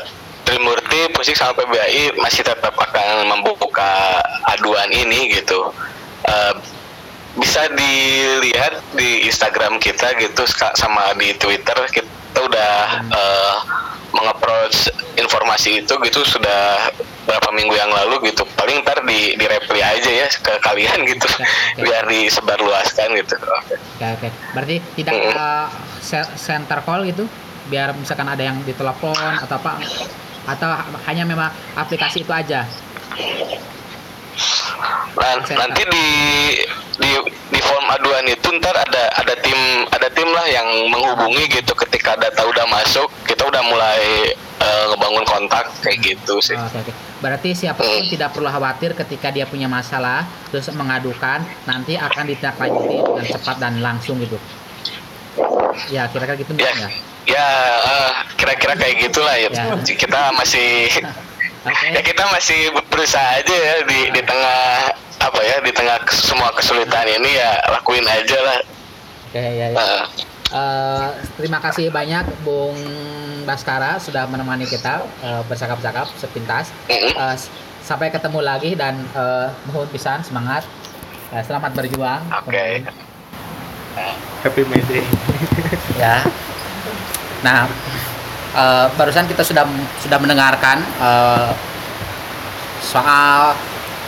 Trimurti, 1.02 1.18
Pusik 1.18 1.36
sama 1.36 1.54
PBI 1.56 2.14
masih 2.16 2.45
tetap 2.45 2.74
akan 2.74 3.26
membuka 3.28 4.22
aduan 4.47 4.89
ini 4.91 5.34
gitu. 5.34 5.74
Eh, 6.22 6.54
bisa 7.34 7.64
dilihat 7.72 8.78
di 8.93 9.26
Instagram 9.26 9.80
kita 9.80 10.14
gitu 10.20 10.43
sama 10.76 11.16
di 11.16 11.32
Twitter 11.34 11.74
kita 11.89 12.06
udah 12.38 12.74
eh, 13.08 13.56
mengapproach 14.12 14.91
informasi 15.16 15.82
itu 15.82 15.93
gitu 15.97 16.20
sudah 16.22 16.91
berapa 17.26 17.49
minggu 17.49 17.74
yang 17.74 17.89
lalu 17.89 18.30
gitu. 18.30 18.45
Paling 18.54 18.84
ntar 18.84 19.02
di 19.02 19.34
di 19.34 19.45
reply 19.47 19.82
aja 19.82 20.12
ya 20.12 20.28
ke 20.30 20.54
kalian 20.62 21.02
gitu 21.08 21.26
oke. 21.34 21.82
biar 21.82 22.04
disebarluaskan 22.06 23.10
gitu. 23.18 23.36
Oke. 23.39 23.74
Oke, 23.97 24.06
oke. 24.20 24.30
Berarti 24.54 24.76
tidak 24.95 25.14
Mm. 25.16 25.34
uh, 25.34 25.68
se- 25.97 26.34
center 26.36 26.84
call 26.84 27.08
gitu, 27.08 27.26
biar 27.68 27.95
misalkan 27.95 28.28
ada 28.28 28.43
yang 28.43 28.60
ditelepon 28.62 29.16
atau 29.39 29.56
apa, 29.56 29.80
atau 30.52 30.70
hanya 31.06 31.24
memang 31.24 31.47
aplikasi 31.74 32.22
itu 32.22 32.32
aja. 32.32 32.68
Nah, 35.12 35.34
nanti 35.38 35.82
di 35.86 36.06
di 36.97 37.12
di 37.52 37.60
form 37.62 37.86
aduan 37.86 38.26
itu 38.26 38.47
ntar 38.58 38.74
ada 38.74 39.04
ada 39.14 39.34
tim 39.38 39.60
ada 39.88 40.08
tim 40.10 40.26
lah 40.28 40.47
yang 40.47 40.66
menghubungi 40.88 41.45
gitu 41.52 41.74
ketika 41.78 42.16
data 42.16 42.41
udah 42.43 42.66
masuk 42.66 43.12
kita 43.28 43.43
udah 43.43 43.62
mulai 43.62 44.32
eh, 44.58 44.84
ngebangun 44.88 45.26
kontak 45.28 45.68
kayak 45.80 45.99
gitu 46.02 46.39
sih 46.39 46.56
Oh, 46.56 46.66
Oke, 46.66 46.80
oke. 46.82 46.93
Berarti 47.20 47.49
siapa 47.54 47.84
pun 47.84 48.02
Hmm. 48.02 48.10
tidak 48.10 48.34
perlu 48.34 48.49
khawatir 48.49 48.95
ketika 48.95 49.30
dia 49.30 49.45
punya 49.45 49.68
masalah 49.68 50.26
terus 50.49 50.72
mengadukan 50.72 51.43
nanti 51.66 51.93
akan 51.93 52.24
ditindaklanjuti 52.26 52.97
dengan 52.97 53.26
cepat 53.28 53.56
dan 53.60 53.74
langsung 53.78 54.18
gitu. 54.18 54.39
Ya, 55.91 56.08
kira-kira 56.10 56.36
gitu 56.36 56.52
ya 56.56 56.72
ya. 56.78 56.89
Ya 57.24 57.47
eh, 57.80 58.09
kira-kira 58.34 58.74
kayak 58.74 58.95
gitulah 58.99 59.36
ya, 59.36 59.49
Ya. 59.49 59.63
kita 59.78 60.34
masih 60.34 60.89
Oke. 61.61 61.88
ya 61.89 62.01
kita 62.01 62.24
masih 62.28 62.59
berusaha 62.88 63.38
aja 63.38 63.53
ya 63.53 63.76
di 63.84 64.09
di 64.09 64.22
tengah 64.22 64.89
apa 65.19 65.39
ya 65.39 65.57
di 65.59 65.69
tengah 65.69 66.01
semua 66.09 66.49
kesulitan 66.51 67.05
ini 67.05 67.36
ya 67.36 67.51
lakuin 67.69 68.01
aja 68.03 68.38
lah 68.39 68.59
Oke, 69.28 69.39
ya, 69.39 69.67
ya. 69.69 69.78
Eh, 69.78 70.03
Eh, 70.51 71.07
terima 71.39 71.63
kasih 71.63 71.88
banyak 71.88 72.28
Bung 72.43 72.76
Baskara 73.41 73.95
sudah 73.97 74.28
menemani 74.28 74.67
kita 74.67 74.99
eh, 75.22 75.39
bercakap-cakap 75.47 76.11
sepintas. 76.13 76.76
Eh, 76.86 77.15
s- 77.32 77.47
sampai 77.80 78.11
ketemu 78.11 78.43
lagi 78.43 78.76
dan 78.76 78.99
eh, 79.07 79.47
mohon 79.63 79.88
pisan 79.88 80.19
semangat. 80.19 80.67
Eh, 81.32 81.39
selamat 81.39 81.72
berjuang. 81.72 82.19
Oke. 82.43 82.84
Happy 84.43 84.61
May 84.67 84.84
Day. 84.84 85.07
Ya. 85.95 86.19
Nah, 87.41 87.65
eh, 88.55 88.87
barusan 88.95 89.25
kita 89.25 89.41
sudah 89.41 89.65
sudah 90.01 90.17
mendengarkan 90.21 90.81
eh, 90.81 91.51
soal 92.81 93.53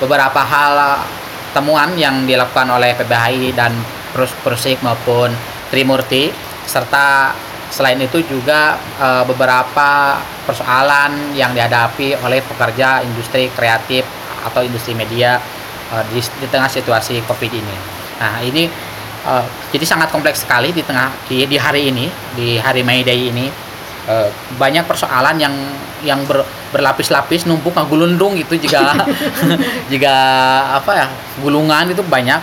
beberapa 0.01 0.41
hal 0.41 1.05
temuan 1.53 1.93
yang 1.95 2.25
dilakukan 2.25 2.65
oleh 2.73 2.97
PBHI 2.97 3.53
dan 3.53 3.71
Prus 4.11 4.34
Prusik 4.41 4.81
maupun 4.81 5.29
Trimurti 5.69 6.34
serta 6.65 7.34
selain 7.73 7.97
itu 7.97 8.21
juga 8.25 8.77
eh, 9.01 9.23
beberapa 9.25 10.21
persoalan 10.45 11.34
yang 11.34 11.57
dihadapi 11.57 12.21
oleh 12.21 12.45
pekerja 12.45 13.01
industri 13.01 13.49
kreatif 13.49 14.05
atau 14.45 14.61
industri 14.61 14.93
media 14.93 15.41
eh, 15.89 16.03
di, 16.13 16.21
di 16.21 16.47
tengah 16.49 16.69
situasi 16.69 17.25
Covid 17.25 17.49
ini. 17.49 17.77
Nah, 18.21 18.45
ini 18.45 18.69
eh, 19.24 19.45
jadi 19.71 19.86
sangat 19.86 20.11
kompleks 20.11 20.43
sekali 20.43 20.71
di 20.71 20.84
tengah 20.84 21.11
di, 21.26 21.47
di 21.47 21.57
hari 21.57 21.89
ini, 21.89 22.05
di 22.36 22.59
hari 22.59 22.84
May 22.84 23.01
Day 23.01 23.30
ini. 23.30 23.47
Eh, 24.03 24.30
banyak 24.59 24.84
persoalan 24.84 25.39
yang 25.39 25.55
yang 26.03 26.19
ber- 26.28 26.43
berlapis-lapis 26.76 27.47
numpuk 27.47 27.71
ngagulundung 27.71 28.36
gitu 28.36 28.59
juga 28.59 28.91
juga 29.93 30.15
apa 30.76 30.91
ya 30.91 31.07
gulungan 31.39 31.88
itu 31.88 32.03
banyak. 32.03 32.41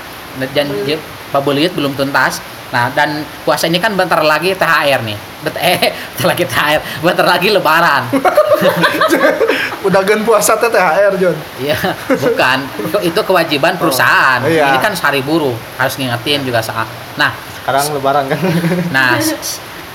Dan 0.56 0.72
dia- 0.84 1.02
pabelit 1.30 1.70
belum 1.78 1.94
tuntas 1.94 2.42
nah 2.70 2.86
dan 2.94 3.26
puasa 3.42 3.66
ini 3.66 3.82
kan 3.82 3.98
bentar 3.98 4.22
lagi 4.22 4.54
THR 4.54 5.02
nih 5.02 5.18
Bet 5.40 5.56
eh 5.58 5.90
bentar 6.14 6.26
lagi 6.36 6.44
THR 6.46 6.80
bentar 7.02 7.26
lagi 7.26 7.48
Lebaran 7.50 8.02
Udah 9.80 10.04
gen 10.04 10.20
puasa 10.28 10.60
teh 10.60 10.68
THR, 10.68 11.16
John. 11.16 11.36
Iya, 11.56 11.76
bukan. 12.12 12.58
Itu, 12.84 12.98
itu 13.00 13.20
kewajiban 13.24 13.80
perusahaan. 13.80 14.44
iya. 14.44 14.72
Ini 14.72 14.78
kan 14.78 14.92
sehari 14.92 15.24
buruh, 15.24 15.56
harus 15.80 15.96
ngingetin 15.96 16.44
juga 16.44 16.60
saat. 16.60 16.84
Nah, 17.16 17.32
Sekarang 17.60 17.96
lebaran 17.96 18.24
kan. 18.28 18.38
Nah, 18.94 19.16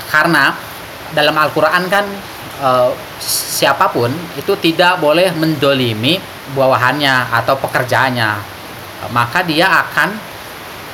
karena 0.09 0.57
dalam 1.13 1.35
Al-Quran 1.37 1.85
kan 1.85 2.05
eh, 2.61 2.89
siapa 3.21 3.93
pun 3.93 4.09
itu 4.33 4.53
tidak 4.57 4.97
boleh 4.97 5.29
mendolimi 5.37 6.17
bawahannya 6.57 7.29
atau 7.29 7.53
pekerjaannya, 7.61 8.29
maka 9.13 9.45
dia 9.45 9.69
akan 9.69 10.17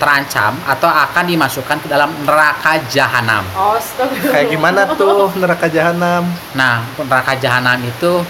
terancam 0.02 0.58
atau 0.66 0.90
akan 0.90 1.24
dimasukkan 1.24 1.78
ke 1.78 1.88
dalam 1.88 2.10
neraka 2.26 2.82
jahanam. 2.90 3.46
Astagfirullah. 3.54 4.34
Kayak 4.34 4.48
gimana 4.50 4.80
tuh 4.90 5.30
neraka 5.38 5.70
jahanam? 5.70 6.26
Nah, 6.52 6.82
neraka 6.98 7.38
jahanam 7.38 7.78
itu 7.80 8.26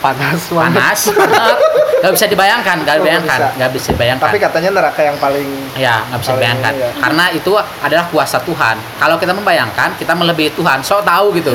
Panas 0.00 0.48
banget. 0.48 0.80
panas, 0.80 1.00
banget, 1.12 1.56
nggak 2.00 2.12
bisa 2.16 2.24
dibayangkan, 2.24 2.72
Oh, 2.72 2.82
nggak 2.88 2.96
dibayangkan, 2.96 3.36
bisa. 3.38 3.56
nggak 3.60 3.70
bisa 3.76 3.88
dibayangkan. 3.92 4.28
Tapi 4.32 4.38
katanya 4.40 4.70
neraka 4.72 5.00
yang 5.04 5.16
paling 5.20 5.48
Ya, 5.76 6.00
nggak 6.08 6.20
bisa 6.24 6.32
dibayangkan. 6.32 6.72
ya. 6.72 6.88
Karena 6.96 7.24
itu 7.28 7.52
adalah 7.84 8.04
kuasa 8.08 8.40
Tuhan. 8.40 8.80
Kalau 8.96 9.20
kita 9.20 9.36
membayangkan, 9.36 9.92
kita 10.00 10.16
melebihi 10.16 10.56
Tuhan. 10.56 10.80
So 10.80 11.04
tahu 11.04 11.36
gitu. 11.36 11.52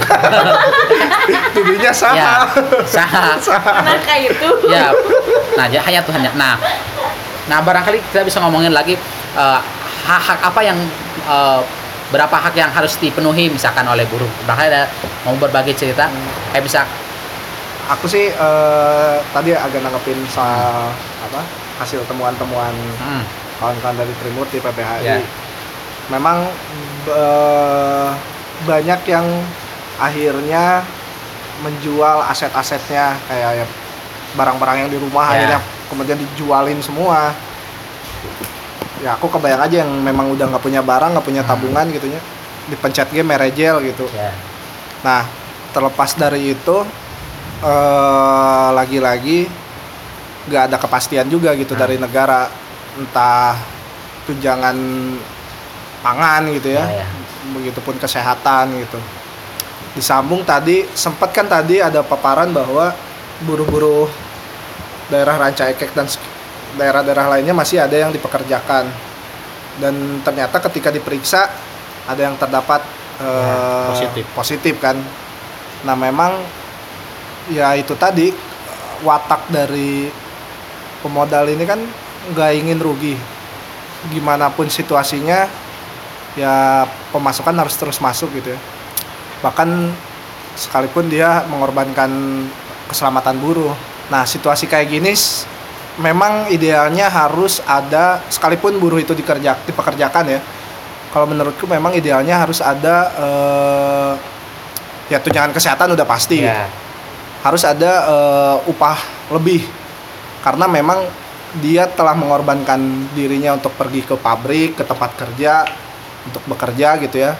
tubuhnya 1.58 1.90
sama. 1.90 2.14
ya. 2.14 2.30
Nah 3.82 3.98
kayak 4.06 4.38
itu. 4.38 4.50
Ya. 4.70 4.94
Nah, 5.56 5.66
ya, 5.66 5.82
hanya 5.82 6.06
Tuhan. 6.06 6.22
Nah, 6.36 6.62
nah 7.46 7.60
barangkali 7.62 7.98
kita 8.12 8.22
bisa 8.22 8.38
ngomongin 8.42 8.70
lagi 8.70 8.94
eh, 9.36 9.60
hak-hak 10.08 10.40
apa 10.42 10.62
yang 10.64 10.80
eh, 11.28 11.62
berapa 12.10 12.38
hak 12.38 12.54
yang 12.56 12.70
harus 12.72 12.96
dipenuhi 13.02 13.50
misalkan 13.50 13.86
oleh 13.86 14.06
buruh. 14.08 14.30
Bahkan 14.46 14.66
ada 14.72 14.88
mau 15.26 15.36
berbagi 15.36 15.74
cerita 15.76 16.08
kayak 16.54 16.64
bisa 16.64 16.82
Aku 17.86 18.10
sih 18.10 18.34
eh, 18.34 19.16
tadi 19.30 19.54
agak 19.54 19.78
nanggepin 19.86 20.18
soal 20.26 20.90
apa 21.22 21.42
hasil 21.78 22.02
temuan-temuan 22.10 22.74
hmm, 22.74 23.24
kawan-kawan 23.62 23.94
dari 24.02 24.14
Trimurti 24.18 24.58
PPHI. 24.58 25.06
Ya. 25.06 25.22
Memang 26.10 26.50
eh, 27.06 28.10
banyak 28.66 29.02
yang 29.06 29.28
akhirnya 30.02 30.82
menjual 31.62 32.26
aset-asetnya 32.26 33.16
kayak 33.30 33.64
ya 33.64 33.66
barang-barang 34.36 34.78
yang 34.86 34.90
di 34.92 35.00
rumah 35.00 35.30
Ya. 35.30 35.34
akhirnya 35.38 35.60
kemudian 35.86 36.18
dijualin 36.18 36.82
semua. 36.82 37.38
Ya 39.00 39.14
aku 39.14 39.28
kebayang 39.28 39.62
aja 39.62 39.76
yang 39.84 39.92
memang 40.00 40.32
udah 40.32 40.48
nggak 40.48 40.64
punya 40.64 40.80
barang, 40.80 41.12
nggak 41.14 41.26
punya 41.26 41.44
tabungan 41.44 41.84
gitu 41.90 42.08
ya, 42.08 42.20
dipencet 42.68 43.10
game 43.10 43.28
merejel 43.28 43.84
gitu. 43.84 44.08
ya. 44.12 44.32
Nah, 45.02 45.28
terlepas 45.72 46.16
dari 46.16 46.52
itu 46.52 46.78
eh 47.60 48.68
lagi-lagi 48.72 49.48
nggak 50.46 50.64
ada 50.70 50.78
kepastian 50.78 51.28
juga 51.28 51.52
gitu 51.54 51.74
Hmm. 51.74 51.82
dari 51.82 51.96
negara 51.98 52.48
entah 52.96 53.58
tunjangan 54.26 54.78
pangan 56.02 56.42
gitu 56.54 56.70
ya, 56.72 56.86
Ya, 56.86 57.04
ya. 57.04 57.08
begitupun 57.52 57.98
kesehatan 57.98 58.76
gitu. 58.78 59.00
Disambung 59.94 60.44
tadi 60.44 60.84
sempat 60.92 61.32
kan 61.32 61.46
tadi 61.46 61.80
ada 61.80 62.00
paparan 62.00 62.52
bahwa 62.52 62.92
buruh-buruh 63.42 64.08
daerah 65.08 65.38
Ranca 65.38 65.68
Ekek 65.68 65.92
dan 65.92 66.06
sek- 66.06 66.25
daerah-daerah 66.76 67.38
lainnya 67.38 67.56
masih 67.56 67.82
ada 67.82 67.96
yang 67.96 68.12
dipekerjakan 68.12 68.88
dan 69.80 69.96
ternyata 70.24 70.60
ketika 70.70 70.92
diperiksa 70.92 71.52
ada 72.06 72.22
yang 72.22 72.36
terdapat 72.40 72.84
eh, 73.20 73.88
positif. 73.92 74.26
positif 74.36 74.76
kan. 74.80 74.96
Nah 75.84 75.96
memang 75.98 76.40
ya 77.52 77.74
itu 77.78 77.94
tadi 77.98 78.32
watak 79.04 79.52
dari 79.52 80.10
pemodal 81.04 81.46
ini 81.52 81.64
kan 81.68 81.82
nggak 82.34 82.52
ingin 82.58 82.80
rugi 82.82 83.14
gimana 84.10 84.50
pun 84.50 84.70
situasinya 84.70 85.46
ya 86.34 86.86
pemasukan 87.14 87.56
harus 87.56 87.76
terus 87.78 88.02
masuk 88.02 88.34
gitu 88.38 88.54
ya 88.54 88.60
bahkan 89.46 89.94
sekalipun 90.58 91.06
dia 91.06 91.46
mengorbankan 91.46 92.10
keselamatan 92.90 93.38
buruh 93.38 93.74
nah 94.10 94.26
situasi 94.26 94.66
kayak 94.66 94.90
gini 94.90 95.14
memang 95.96 96.52
idealnya 96.52 97.08
harus 97.08 97.64
ada 97.64 98.20
sekalipun 98.28 98.76
buruh 98.80 99.00
itu 99.00 99.16
dikerja 99.16 99.56
dipekerjakan 99.64 100.26
ya 100.28 100.40
kalau 101.16 101.32
menurutku 101.32 101.64
memang 101.64 101.96
idealnya 101.96 102.44
harus 102.44 102.60
ada 102.60 103.08
eh, 103.16 104.14
ya 105.08 105.24
tunjangan 105.24 105.56
kesehatan 105.56 105.96
udah 105.96 106.04
pasti. 106.04 106.44
Ya. 106.44 106.68
harus 107.40 107.62
ada 107.62 107.92
eh, 108.10 108.72
upah 108.74 109.00
lebih. 109.32 109.64
Karena 110.44 110.68
memang 110.68 111.08
dia 111.62 111.86
telah 111.88 112.18
mengorbankan 112.18 112.82
dirinya 113.14 113.56
untuk 113.56 113.72
pergi 113.80 114.02
ke 114.02 114.18
pabrik 114.18 114.76
ke 114.76 114.84
tempat 114.84 115.14
kerja 115.16 115.64
untuk 116.28 116.44
bekerja 116.52 117.00
gitu 117.00 117.22
ya. 117.22 117.38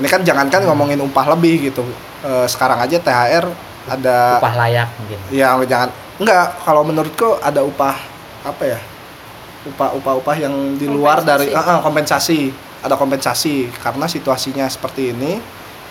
Ini 0.00 0.08
kan 0.08 0.24
jangankan 0.24 0.66
ngomongin 0.66 0.98
upah 1.04 1.36
lebih 1.36 1.70
gitu. 1.70 1.86
Eh, 2.26 2.48
sekarang 2.50 2.80
aja 2.82 2.96
THR 2.98 3.46
ada 3.86 4.40
Upah 4.42 4.54
layak 4.66 4.88
mungkin. 4.98 5.18
ya 5.30 5.54
jangan 5.62 5.88
enggak 6.20 6.60
kalau 6.62 6.84
menurutku 6.84 7.40
ada 7.40 7.64
upah 7.64 7.96
apa 8.44 8.64
ya 8.68 8.80
upah 9.72 9.96
upah 9.96 10.14
upah 10.20 10.36
yang 10.36 10.76
di 10.76 10.88
luar 10.88 11.20
dari 11.20 11.52
Kompensasi. 11.52 11.68
Ah, 11.68 11.76
ah, 11.76 11.80
kompensasi. 11.80 12.40
Ada 12.80 12.94
kompensasi 12.96 13.68
karena 13.76 14.08
situasinya 14.08 14.64
seperti 14.68 15.12
ini 15.12 15.36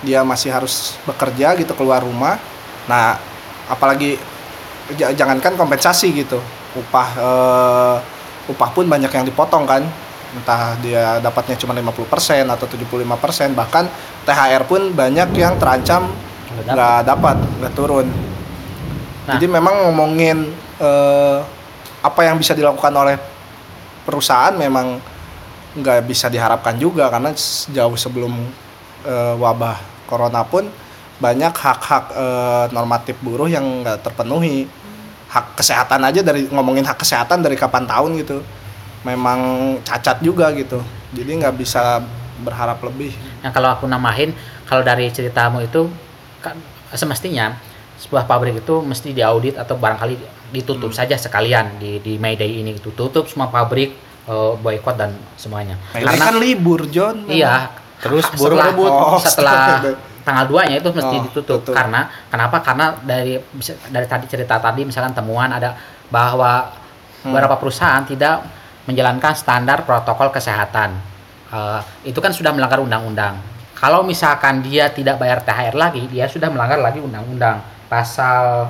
dia 0.02 0.26
masih 0.26 0.50
harus 0.50 0.98
bekerja 1.06 1.54
gitu 1.58 1.78
keluar 1.78 2.02
rumah. 2.02 2.42
Nah 2.90 3.22
apalagi 3.70 4.18
jangankan 4.98 5.54
kompensasi 5.54 6.10
gitu 6.26 6.42
upah 6.74 7.08
eh, 7.14 7.98
upah 8.50 8.70
pun 8.74 8.90
banyak 8.90 9.10
yang 9.10 9.26
dipotong 9.26 9.70
kan. 9.70 9.86
Entah 10.30 10.78
dia 10.82 11.18
dapatnya 11.22 11.58
cuma 11.58 11.74
50% 11.74 12.46
atau 12.46 12.66
75% 12.70 13.58
bahkan 13.58 13.90
THR 14.30 14.62
pun 14.70 14.94
banyak 14.94 15.30
yang 15.34 15.58
terancam 15.58 16.06
nggak 16.70 17.02
dapat 17.06 17.38
nggak 17.62 17.74
turun 17.74 18.06
Nah. 19.30 19.38
jadi 19.38 19.46
memang 19.46 19.86
ngomongin 19.86 20.50
eh, 20.82 21.40
apa 22.02 22.22
yang 22.26 22.42
bisa 22.42 22.58
dilakukan 22.58 22.90
oleh 22.90 23.22
perusahaan 24.02 24.58
memang 24.58 24.98
nggak 25.78 26.10
bisa 26.10 26.34
diharapkan 26.34 26.82
juga 26.82 27.14
karena 27.14 27.30
jauh 27.70 27.94
sebelum 27.94 28.34
eh, 29.06 29.36
wabah 29.38 29.78
corona 30.10 30.42
pun 30.42 30.66
banyak 31.22 31.54
hak-hak 31.54 32.06
eh, 32.18 32.66
normatif 32.74 33.22
buruh 33.22 33.46
yang 33.46 33.86
nggak 33.86 34.02
terpenuhi. 34.02 34.66
Hak 35.30 35.62
kesehatan 35.62 36.02
aja 36.02 36.26
dari 36.26 36.50
ngomongin 36.50 36.82
hak 36.82 37.06
kesehatan 37.06 37.46
dari 37.46 37.54
kapan 37.54 37.86
tahun 37.86 38.18
gitu 38.18 38.42
memang 39.06 39.40
cacat 39.86 40.26
juga 40.26 40.50
gitu. 40.58 40.82
Jadi 41.14 41.38
nggak 41.38 41.54
bisa 41.54 42.02
berharap 42.42 42.82
lebih. 42.82 43.14
Yang 43.46 43.54
kalau 43.54 43.70
aku 43.70 43.86
namahin, 43.86 44.34
kalau 44.66 44.82
dari 44.82 45.06
ceritamu 45.14 45.62
itu 45.62 45.86
kan 46.42 46.58
semestinya 46.98 47.54
sebuah 48.00 48.24
pabrik 48.24 48.64
itu 48.64 48.76
mesti 48.80 49.12
diaudit 49.12 49.60
atau 49.60 49.76
barangkali 49.76 50.16
ditutup 50.50 50.96
saja 50.96 51.20
sekalian 51.20 51.78
di 51.78 52.00
di 52.00 52.16
May 52.16 52.40
Day 52.40 52.64
ini 52.64 52.74
itu 52.74 52.96
tutup 52.96 53.28
semua 53.28 53.52
pabrik 53.52 53.92
eh, 54.26 54.54
boykot 54.56 54.96
dan 54.96 55.12
semuanya. 55.36 55.76
Nah, 55.94 56.16
ini 56.16 56.18
kan 56.18 56.36
libur 56.40 56.88
John 56.88 57.28
iya, 57.28 57.70
Terus 58.00 58.24
buruh. 58.34 58.56
Oh, 58.80 59.20
setelah 59.20 59.84
astaga. 59.84 59.92
tanggal 60.24 60.46
2 60.48 60.70
nya 60.72 60.76
itu 60.80 60.90
mesti 60.90 61.16
Oh, 61.20 61.24
ditutup 61.28 61.60
tutup. 61.60 61.74
karena 61.76 62.08
kenapa? 62.32 62.64
Karena 62.64 62.96
dari 63.04 63.36
dari 63.92 64.08
tadi 64.08 64.26
cerita 64.32 64.56
tadi 64.58 64.88
misalkan 64.88 65.12
temuan 65.12 65.52
ada 65.52 65.76
bahwa 66.08 66.72
Hmm. 67.20 67.36
beberapa 67.36 67.60
perusahaan 67.60 68.00
tidak 68.08 68.48
menjalankan 68.88 69.36
standar 69.36 69.84
protokol 69.84 70.32
kesehatan. 70.32 70.96
Eh, 71.52 71.80
itu 72.08 72.16
kan 72.24 72.32
sudah 72.32 72.56
melanggar 72.56 72.80
undang-undang. 72.80 73.36
Kalau 73.76 74.08
misalkan 74.08 74.64
dia 74.64 74.88
tidak 74.88 75.20
bayar 75.20 75.44
THR 75.44 75.76
lagi, 75.76 76.08
dia 76.08 76.32
sudah 76.32 76.48
melanggar 76.48 76.80
lagi 76.80 77.04
undang-undang 77.04 77.60
pasal 77.90 78.70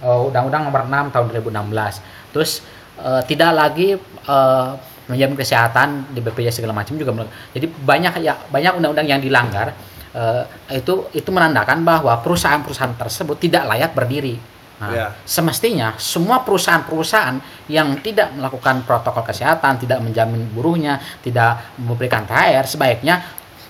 eh, 0.00 0.26
undang-undang 0.30 0.70
nomor 0.70 0.86
6 0.86 1.14
tahun 1.14 1.26
2016. 1.34 2.32
Terus 2.32 2.62
eh, 3.02 3.22
tidak 3.26 3.50
lagi 3.52 3.98
eh, 3.98 4.68
menjamin 5.08 5.36
kesehatan 5.40 6.12
di 6.12 6.20
BPJS 6.20 6.60
segala 6.62 6.76
macam 6.76 6.94
juga. 6.94 7.26
Jadi 7.56 7.66
banyak 7.68 8.22
ya 8.22 8.36
banyak 8.48 8.72
undang-undang 8.78 9.08
yang 9.08 9.20
dilanggar. 9.20 9.74
Eh, 10.14 10.78
itu 10.80 11.10
itu 11.12 11.28
menandakan 11.28 11.84
bahwa 11.84 12.16
perusahaan-perusahaan 12.24 12.96
tersebut 12.96 13.36
tidak 13.36 13.68
layak 13.68 13.92
berdiri. 13.92 14.38
Nah, 14.78 14.94
Ya. 14.94 15.06
semestinya 15.26 15.98
semua 15.98 16.46
perusahaan-perusahaan 16.46 17.42
yang 17.66 17.98
tidak 17.98 18.30
melakukan 18.30 18.86
protokol 18.86 19.26
kesehatan, 19.26 19.74
tidak 19.82 19.98
menjamin 19.98 20.46
buruhnya, 20.54 21.02
tidak 21.18 21.74
memberikan 21.82 22.22
THR, 22.22 22.62
sebaiknya 22.62 23.18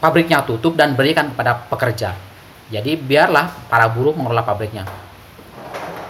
pabriknya 0.04 0.44
tutup 0.44 0.76
dan 0.76 0.92
berikan 0.92 1.32
kepada 1.32 1.64
pekerja. 1.64 2.12
Jadi 2.68 3.00
biarlah 3.00 3.48
para 3.68 3.88
buruh 3.88 4.12
mengelola 4.12 4.44
pabriknya. 4.44 4.84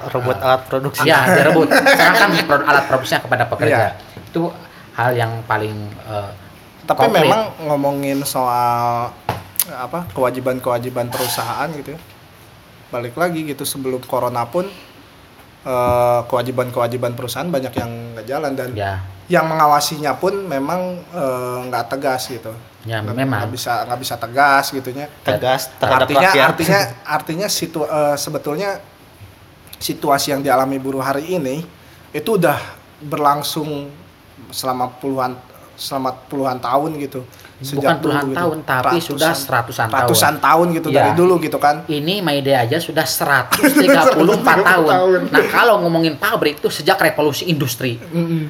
rebut 0.08 0.40
alat 0.40 0.64
produksi 0.72 1.04
Ya, 1.04 1.26
direbut. 1.26 1.68
Serahkan 1.98 2.32
alat 2.64 2.84
produksinya 2.88 3.20
kepada 3.28 3.44
pekerja. 3.44 3.76
Iya. 3.76 3.90
Itu 4.24 4.48
hal 4.96 5.12
yang 5.12 5.44
paling 5.44 5.76
eh, 6.08 6.30
tapi 6.88 7.04
konkret. 7.04 7.28
memang 7.28 7.42
ngomongin 7.68 8.18
soal 8.24 9.12
apa 9.68 10.08
kewajiban-kewajiban 10.16 11.12
perusahaan 11.12 11.68
gitu 11.76 11.92
ya 11.92 12.00
balik 12.88 13.12
lagi 13.20 13.44
gitu 13.44 13.68
sebelum 13.68 14.00
corona 14.08 14.48
pun 14.48 14.64
eh, 15.60 16.20
kewajiban-kewajiban 16.24 17.12
perusahaan 17.12 17.46
banyak 17.46 17.72
yang 17.72 17.90
nggak 18.12 18.26
jalan 18.26 18.52
dan 18.52 18.70
ya, 18.72 19.02
yang 19.26 19.44
mengawasinya 19.44 20.14
pun 20.14 20.44
memang 20.44 20.80
eh, 21.08 21.58
nggak 21.66 21.84
tegas 21.88 22.28
gitu. 22.28 22.52
Ya 22.86 23.02
Nggak- 23.02 23.16
memang. 23.16 23.38
nggak 23.42 23.52
bisa 23.52 23.72
nggak 23.84 24.00
bisa 24.00 24.14
tegas 24.16 24.64
gitunya. 24.70 25.06
Tegas 25.20 25.68
terhadap 25.76 26.06
artinya 26.06 26.30
rakyat. 26.30 26.46
artinya 26.48 26.80
artinya 27.16 27.46
situ 27.48 27.80
eh, 27.82 28.16
sebetulnya 28.16 28.70
situasi 29.76 30.32
yang 30.32 30.42
dialami 30.42 30.76
buruh 30.76 31.00
hari 31.00 31.26
ini 31.28 31.62
itu 32.10 32.30
udah 32.34 32.58
berlangsung 33.00 33.86
selama 34.50 34.90
puluhan 34.92 35.38
selama 35.74 36.10
puluhan 36.26 36.58
tahun 36.58 36.98
gitu 36.98 37.22
Bukan 37.58 37.98
puluhan 37.98 38.24
gitu. 38.24 38.38
tahun, 38.38 38.56
tapi 38.62 38.96
sudah 38.98 39.34
seratusan 39.34 39.86
tahun. 39.86 40.06
ratusan 40.06 40.34
tahun 40.38 40.66
gitu 40.72 40.88
Ya. 40.88 40.94
dari 41.00 41.12
dulu 41.12 41.36
gitu 41.38 41.58
kan 41.58 41.82
Ini 41.84 42.22
Mayday 42.22 42.54
aja 42.56 42.78
sudah 42.78 43.02
134 43.18 44.14
tahun. 44.62 44.86
tahun. 44.86 45.20
Nah, 45.28 45.42
kalau 45.48 45.74
ngomongin 45.80 46.14
pabrik 46.14 46.56
itu 46.56 46.68
sejak 46.68 46.94
revolusi 46.96 47.46
industri. 47.46 47.98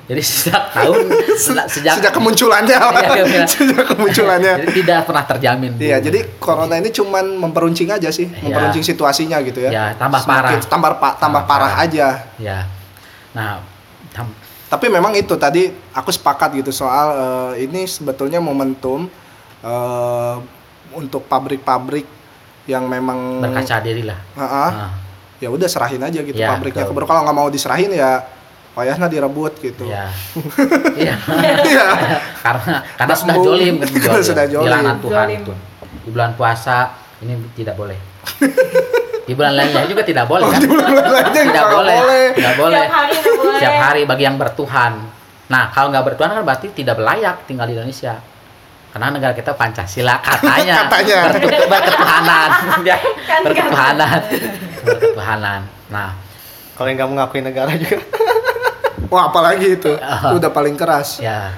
Jadi 0.03 0.21
sejak 0.21 0.61
tahun 0.73 1.09
sejak 1.65 1.65
sejak 1.97 2.13
kemunculannya 2.13 2.77
Iya, 2.79 3.09
iya, 3.09 3.25
iya. 3.25 3.45
sejak 3.47 3.85
kemunculannya 3.87 4.53
Jadi 4.61 4.73
tidak 4.77 5.01
pernah 5.03 5.25
terjamin. 5.25 5.73
Iya, 5.79 5.97
jadi 6.01 6.19
corona 6.37 6.77
ini 6.77 6.91
cuman 6.91 7.25
memperuncing 7.39 7.89
aja 7.89 8.09
sih, 8.09 8.29
memperuncing 8.29 8.85
situasinya 8.85 9.41
gitu 9.41 9.63
ya. 9.63 9.71
Ya, 9.71 9.85
tambah 9.95 10.21
Semakin- 10.21 10.61
parah. 10.61 10.69
Tambah 10.69 10.91
tambah 11.17 11.43
parah 11.45 11.71
parah. 11.71 11.73
aja. 11.81 12.07
ya. 12.37 12.59
Nah, 13.31 13.65
tam- 14.11 14.37
Tapi 14.69 14.87
memang 14.87 15.13
itu 15.13 15.33
tadi 15.35 15.67
aku 15.91 16.09
sepakat 16.09 16.53
gitu 16.55 16.69
soal 16.71 17.07
eh, 17.57 17.65
ini 17.65 17.85
sebetulnya 17.85 18.37
momentum 18.39 19.09
eh, 19.61 20.37
untuk 20.91 21.25
pabrik-pabrik 21.25 22.05
yang 22.65 22.85
memang 22.85 23.41
berkaca 23.41 23.81
diri 23.81 24.05
lah. 24.05 24.21
Heeh. 24.37 24.71
Nah, 24.71 24.93
ya 25.39 25.49
udah 25.49 25.65
serahin 25.65 26.03
aja 26.03 26.21
gitu 26.21 26.37
Ya, 26.37 26.53
pabriknya. 26.53 26.85
Keburu 26.85 27.05
kalau 27.05 27.25
nggak 27.25 27.33
mau 27.35 27.49
diserahin 27.49 27.89
ya 27.91 28.21
wayahnya 28.75 29.09
direbut 29.09 29.57
gitu. 29.59 29.89
ya. 29.89 30.13
Iya. 31.01 31.15
Iya. 31.65 31.87
karena 32.39 32.77
karena 32.95 33.09
Nah, 33.09 33.19
sudah 33.19 33.37
jolim, 33.39 33.75
karena 33.81 34.23
sudah 34.31 34.45
jolim. 34.47 34.69
Tuhan 34.69 35.01
Jolim. 35.01 35.41
itu. 35.41 35.53
Di 36.05 36.11
bulan 36.13 36.37
puasa 36.37 36.93
ini 37.21 37.41
tidak 37.55 37.73
boleh. 37.75 37.97
Di 39.29 39.37
bulan 39.37 39.53
lainnya 39.61 39.85
juga 39.85 40.01
tidak 40.09 40.25
boleh 40.25 40.49
kan? 40.49 40.61
lainnya 40.65 41.45
tidak 41.53 41.67
boleh. 41.69 41.97
boleh. 42.01 42.25
Tidak 42.33 42.55
boleh. 42.57 42.81
Setiap 42.81 42.97
hari 42.97 43.13
boleh. 43.21 43.53
Setiap 43.61 43.75
hari 43.77 44.03
bagi 44.09 44.25
yang 44.25 44.37
bertuhan. 44.41 44.93
Nah, 45.53 45.65
kalau 45.69 45.93
nggak 45.93 46.05
bertuhan 46.09 46.33
kan 46.33 46.45
berarti 46.49 46.73
tidak 46.73 46.97
layak 46.97 47.45
tinggal 47.45 47.69
di 47.69 47.77
Indonesia. 47.77 48.17
Karena 48.89 49.13
negara 49.13 49.37
kita 49.37 49.53
Pancasila 49.53 50.17
katanya, 50.25 50.81
Katanya. 50.89 51.19
berketuhanan, 51.69 52.49
ya, 52.89 52.97
Kan 53.29 53.41
berketuhanan, 53.45 54.21
berketuhanan. 54.81 55.61
Nah, 55.93 56.17
kalau 56.73 56.89
yang 56.89 56.97
nggak 56.97 57.11
mengakui 57.13 57.41
negara 57.45 57.69
juga 57.77 58.01
Wah, 59.13 59.29
apalagi 59.29 59.77
itu. 59.77 59.93
Itu 59.93 60.35
udah 60.41 60.53
paling 60.53 60.73
keras. 60.77 61.21
ya, 61.21 61.53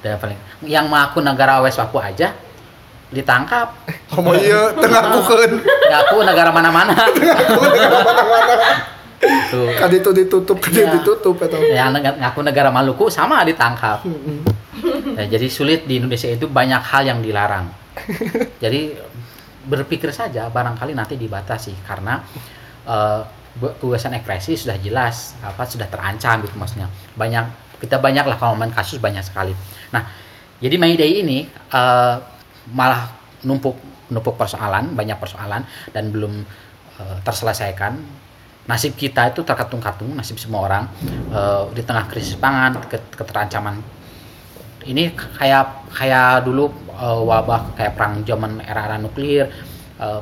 dan 0.00 0.16
paling 0.16 0.38
yang 0.64 0.86
mengaku 0.88 1.20
negara 1.20 1.60
West 1.60 1.76
Papua 1.76 2.08
aja 2.08 2.32
ditangkap, 3.10 3.74
Ngomong 4.10 4.38
iya 4.40 4.70
tengah 4.72 5.02
kukeun. 5.12 5.52
ngaku 5.60 6.16
negara 6.22 6.50
mana-mana. 6.50 6.94
Tuh. 9.50 9.68
Kan 9.76 9.90
itu 9.92 10.10
ditutup, 10.10 10.56
kan 10.56 10.72
Iya. 10.72 10.96
ditutup 10.96 11.36
atau. 11.36 11.60
yang 11.60 11.92
neg- 11.92 12.16
ngaku 12.16 12.40
negara 12.40 12.72
Maluku 12.72 13.12
sama 13.12 13.44
ditangkap. 13.44 14.00
Ya, 15.12 15.28
jadi 15.28 15.46
sulit 15.46 15.84
di 15.84 16.00
Indonesia 16.00 16.24
itu 16.26 16.48
banyak 16.48 16.80
hal 16.80 17.04
yang 17.04 17.20
dilarang. 17.20 17.68
Jadi 18.64 18.96
berpikir 19.60 20.08
saja 20.08 20.48
barangkali 20.48 20.96
nanti 20.96 21.20
dibatasi 21.20 21.84
karena 21.84 22.24
eh, 22.82 23.20
be- 23.52 23.76
kebebasan 23.76 24.16
ekspresi 24.16 24.56
sudah 24.56 24.78
jelas 24.78 25.36
apa 25.42 25.68
sudah 25.68 25.84
terancam 25.84 26.40
gitu 26.40 26.56
maksudnya. 26.56 26.88
Banyak 27.12 27.44
kita 27.76 28.00
banyak 28.00 28.24
lah 28.24 28.36
kalau 28.36 28.56
main 28.56 28.72
kasus 28.72 28.96
banyak 28.96 29.20
sekali. 29.20 29.52
Nah, 29.90 30.08
jadi 30.56 30.80
May 30.80 30.96
Day 30.96 31.20
ini 31.20 31.44
eh, 31.50 32.14
malah 32.74 33.10
numpuk 33.44 33.76
numpuk 34.10 34.34
persoalan, 34.34 34.92
banyak 34.92 35.16
persoalan 35.16 35.62
dan 35.94 36.10
belum 36.10 36.42
eh, 36.98 37.16
terselesaikan. 37.22 37.94
Nasib 38.68 38.94
kita 38.94 39.34
itu 39.34 39.42
terkatung-katung 39.42 40.14
nasib 40.14 40.38
semua 40.38 40.66
orang 40.66 40.84
eh, 41.30 41.64
di 41.74 41.82
tengah 41.86 42.06
krisis 42.10 42.36
pangan 42.36 42.78
ke- 42.90 43.14
keterancaman. 43.14 43.78
Ini 44.80 45.14
kayak 45.14 45.94
kayak 45.94 46.44
dulu 46.44 46.70
eh, 46.94 47.20
wabah 47.26 47.78
kayak 47.78 47.92
perang 47.94 48.22
zaman 48.26 48.60
era-era 48.66 48.98
nuklir 48.98 49.46
eh, 49.98 50.20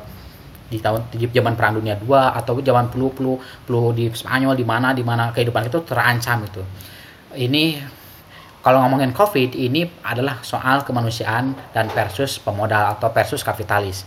di 0.69 0.77
tahun 0.77 1.09
di 1.09 1.25
zaman 1.25 1.57
perang 1.57 1.81
dunia 1.81 1.97
2 1.97 2.05
atau 2.39 2.61
zaman 2.61 2.93
flu 2.93 3.09
flu 3.09 3.41
flu 3.41 3.89
di 3.89 4.05
Spanyol 4.13 4.53
di 4.53 4.61
mana 4.61 4.93
di 4.93 5.01
mana 5.01 5.33
kehidupan 5.33 5.65
itu 5.65 5.81
terancam 5.81 6.45
itu. 6.45 6.61
Ini 7.33 7.81
kalau 8.59 8.83
ngomongin 8.83 9.15
covid 9.15 9.55
ini 9.55 9.87
adalah 10.03 10.43
soal 10.43 10.83
kemanusiaan 10.83 11.55
dan 11.71 11.87
versus 11.95 12.35
pemodal 12.43 12.99
atau 12.99 13.07
versus 13.15 13.39
kapitalis. 13.39 14.03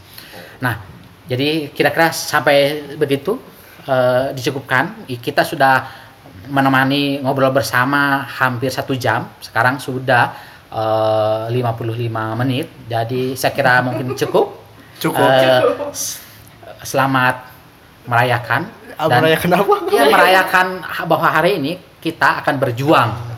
Nah 0.60 0.76
jadi 1.24 1.72
kira-kira 1.72 2.12
sampai 2.12 2.84
begitu 3.00 3.40
eh, 3.88 4.36
dicukupkan. 4.36 5.08
Kita 5.08 5.40
sudah 5.46 5.88
menemani 6.52 7.22
ngobrol 7.24 7.54
bersama 7.54 8.28
hampir 8.28 8.68
satu 8.68 8.92
jam. 8.92 9.24
Sekarang 9.40 9.80
sudah 9.80 10.36
eh, 10.68 11.44
55 11.48 12.12
menit. 12.36 12.68
Jadi 12.84 13.32
saya 13.40 13.56
kira 13.56 13.80
mungkin 13.80 14.12
cukup. 14.12 14.60
Cukup. 15.02 15.26
S- 15.90 16.22
selamat 16.86 17.42
merayakan. 18.06 18.70
Ah, 18.94 19.08
merayakan 19.08 19.50
apa? 19.56 19.74
ya 19.90 20.04
merayakan 20.06 20.66
bahwa 21.10 21.26
hari 21.26 21.58
ini 21.58 21.74
kita 21.98 22.44
akan 22.44 22.54
berjuang 22.60 23.31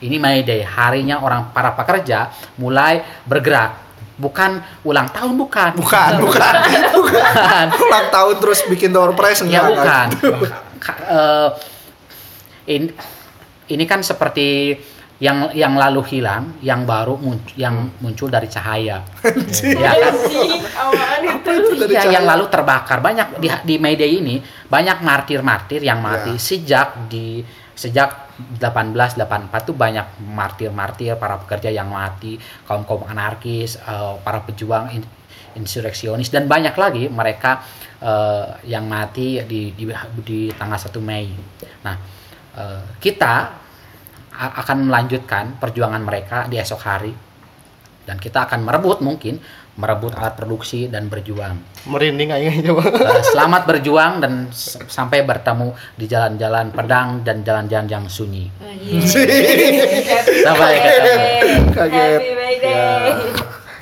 ini 0.00 0.16
May 0.16 0.40
Day 0.40 0.60
harinya 0.60 1.20
orang 1.20 1.52
para 1.52 1.72
pekerja 1.72 2.28
mulai 2.56 3.00
bergerak 3.24 3.88
bukan 4.16 4.60
ulang 4.82 5.08
tahun 5.08 5.32
bukan 5.32 5.70
Bukan, 5.76 6.10
bukan. 6.20 6.54
bukan 6.92 7.66
Ulang 7.88 8.06
tahun 8.10 8.34
terus 8.36 8.60
bikin 8.66 8.92
door 8.92 9.16
prize 9.16 9.40
ya 9.44 9.64
bukan 9.64 10.06
eh, 11.08 11.48
ini 12.68 12.86
ini 13.70 13.84
kan 13.84 14.02
seperti 14.02 14.76
yang 15.20 15.52
yang 15.52 15.76
lalu 15.76 16.00
hilang, 16.08 16.56
yang 16.64 16.88
baru 16.88 17.12
muncul, 17.12 17.52
yang 17.52 17.92
muncul 18.00 18.32
dari 18.32 18.48
cahaya. 18.48 19.04
ya 19.60 19.92
kan? 19.92 20.14
Apaan 20.16 21.20
itu? 21.20 21.76
Dari 21.76 21.92
Iya, 21.92 22.00
cahaya. 22.00 22.14
yang 22.16 22.24
lalu 22.24 22.44
terbakar. 22.48 22.98
Banyak 23.04 23.36
di 23.36 23.48
di 23.68 23.76
media 23.76 24.08
ini 24.08 24.40
banyak 24.64 25.04
martir-martir 25.04 25.84
yang 25.84 26.00
mati 26.00 26.40
sejak 26.40 27.04
di 27.12 27.44
sejak 27.76 28.29
1884 28.58 29.68
tuh 29.68 29.76
banyak 29.76 30.22
martir-martir 30.24 31.16
para 31.16 31.40
pekerja 31.40 31.70
yang 31.70 31.88
mati, 31.90 32.36
kaum-kaum 32.64 33.06
anarkis, 33.06 33.76
eh, 33.80 34.14
para 34.24 34.42
pejuang 34.44 34.90
in- 34.94 35.10
insurreksionis 35.58 36.30
dan 36.30 36.46
banyak 36.46 36.74
lagi 36.74 37.08
mereka 37.10 37.62
eh, 38.00 38.46
yang 38.64 38.88
mati 38.88 39.44
di, 39.44 39.76
di 39.76 39.84
di 40.24 40.40
tanggal 40.56 40.80
1 40.80 40.88
Mei. 41.04 41.28
Nah, 41.84 41.96
eh, 42.56 42.82
kita 42.96 43.34
akan 44.40 44.88
melanjutkan 44.88 45.60
perjuangan 45.60 46.00
mereka 46.00 46.48
di 46.48 46.56
esok 46.56 46.80
hari 46.80 47.12
dan 48.08 48.16
kita 48.16 48.48
akan 48.48 48.64
merebut 48.64 49.04
mungkin 49.04 49.36
merebut 49.78 50.12
alat 50.18 50.34
produksi 50.34 50.90
dan 50.90 51.06
berjuang. 51.06 51.56
Merinding 51.86 52.30
aing 52.34 52.60
coba. 52.66 52.84
Eh, 52.90 53.22
selamat 53.30 53.62
berjuang 53.68 54.20
dan 54.20 54.50
sampai 54.88 55.22
bertemu 55.24 55.72
di 55.96 56.04
jalan-jalan 56.10 56.74
pedang 56.74 57.22
dan 57.22 57.40
jalan-jalan 57.46 57.86
yang 57.86 58.04
sunyi. 58.10 58.50
Sampai 60.44 60.74
ketemu. 60.80 61.16
Happy 61.76 62.30
birthday. 62.34 63.58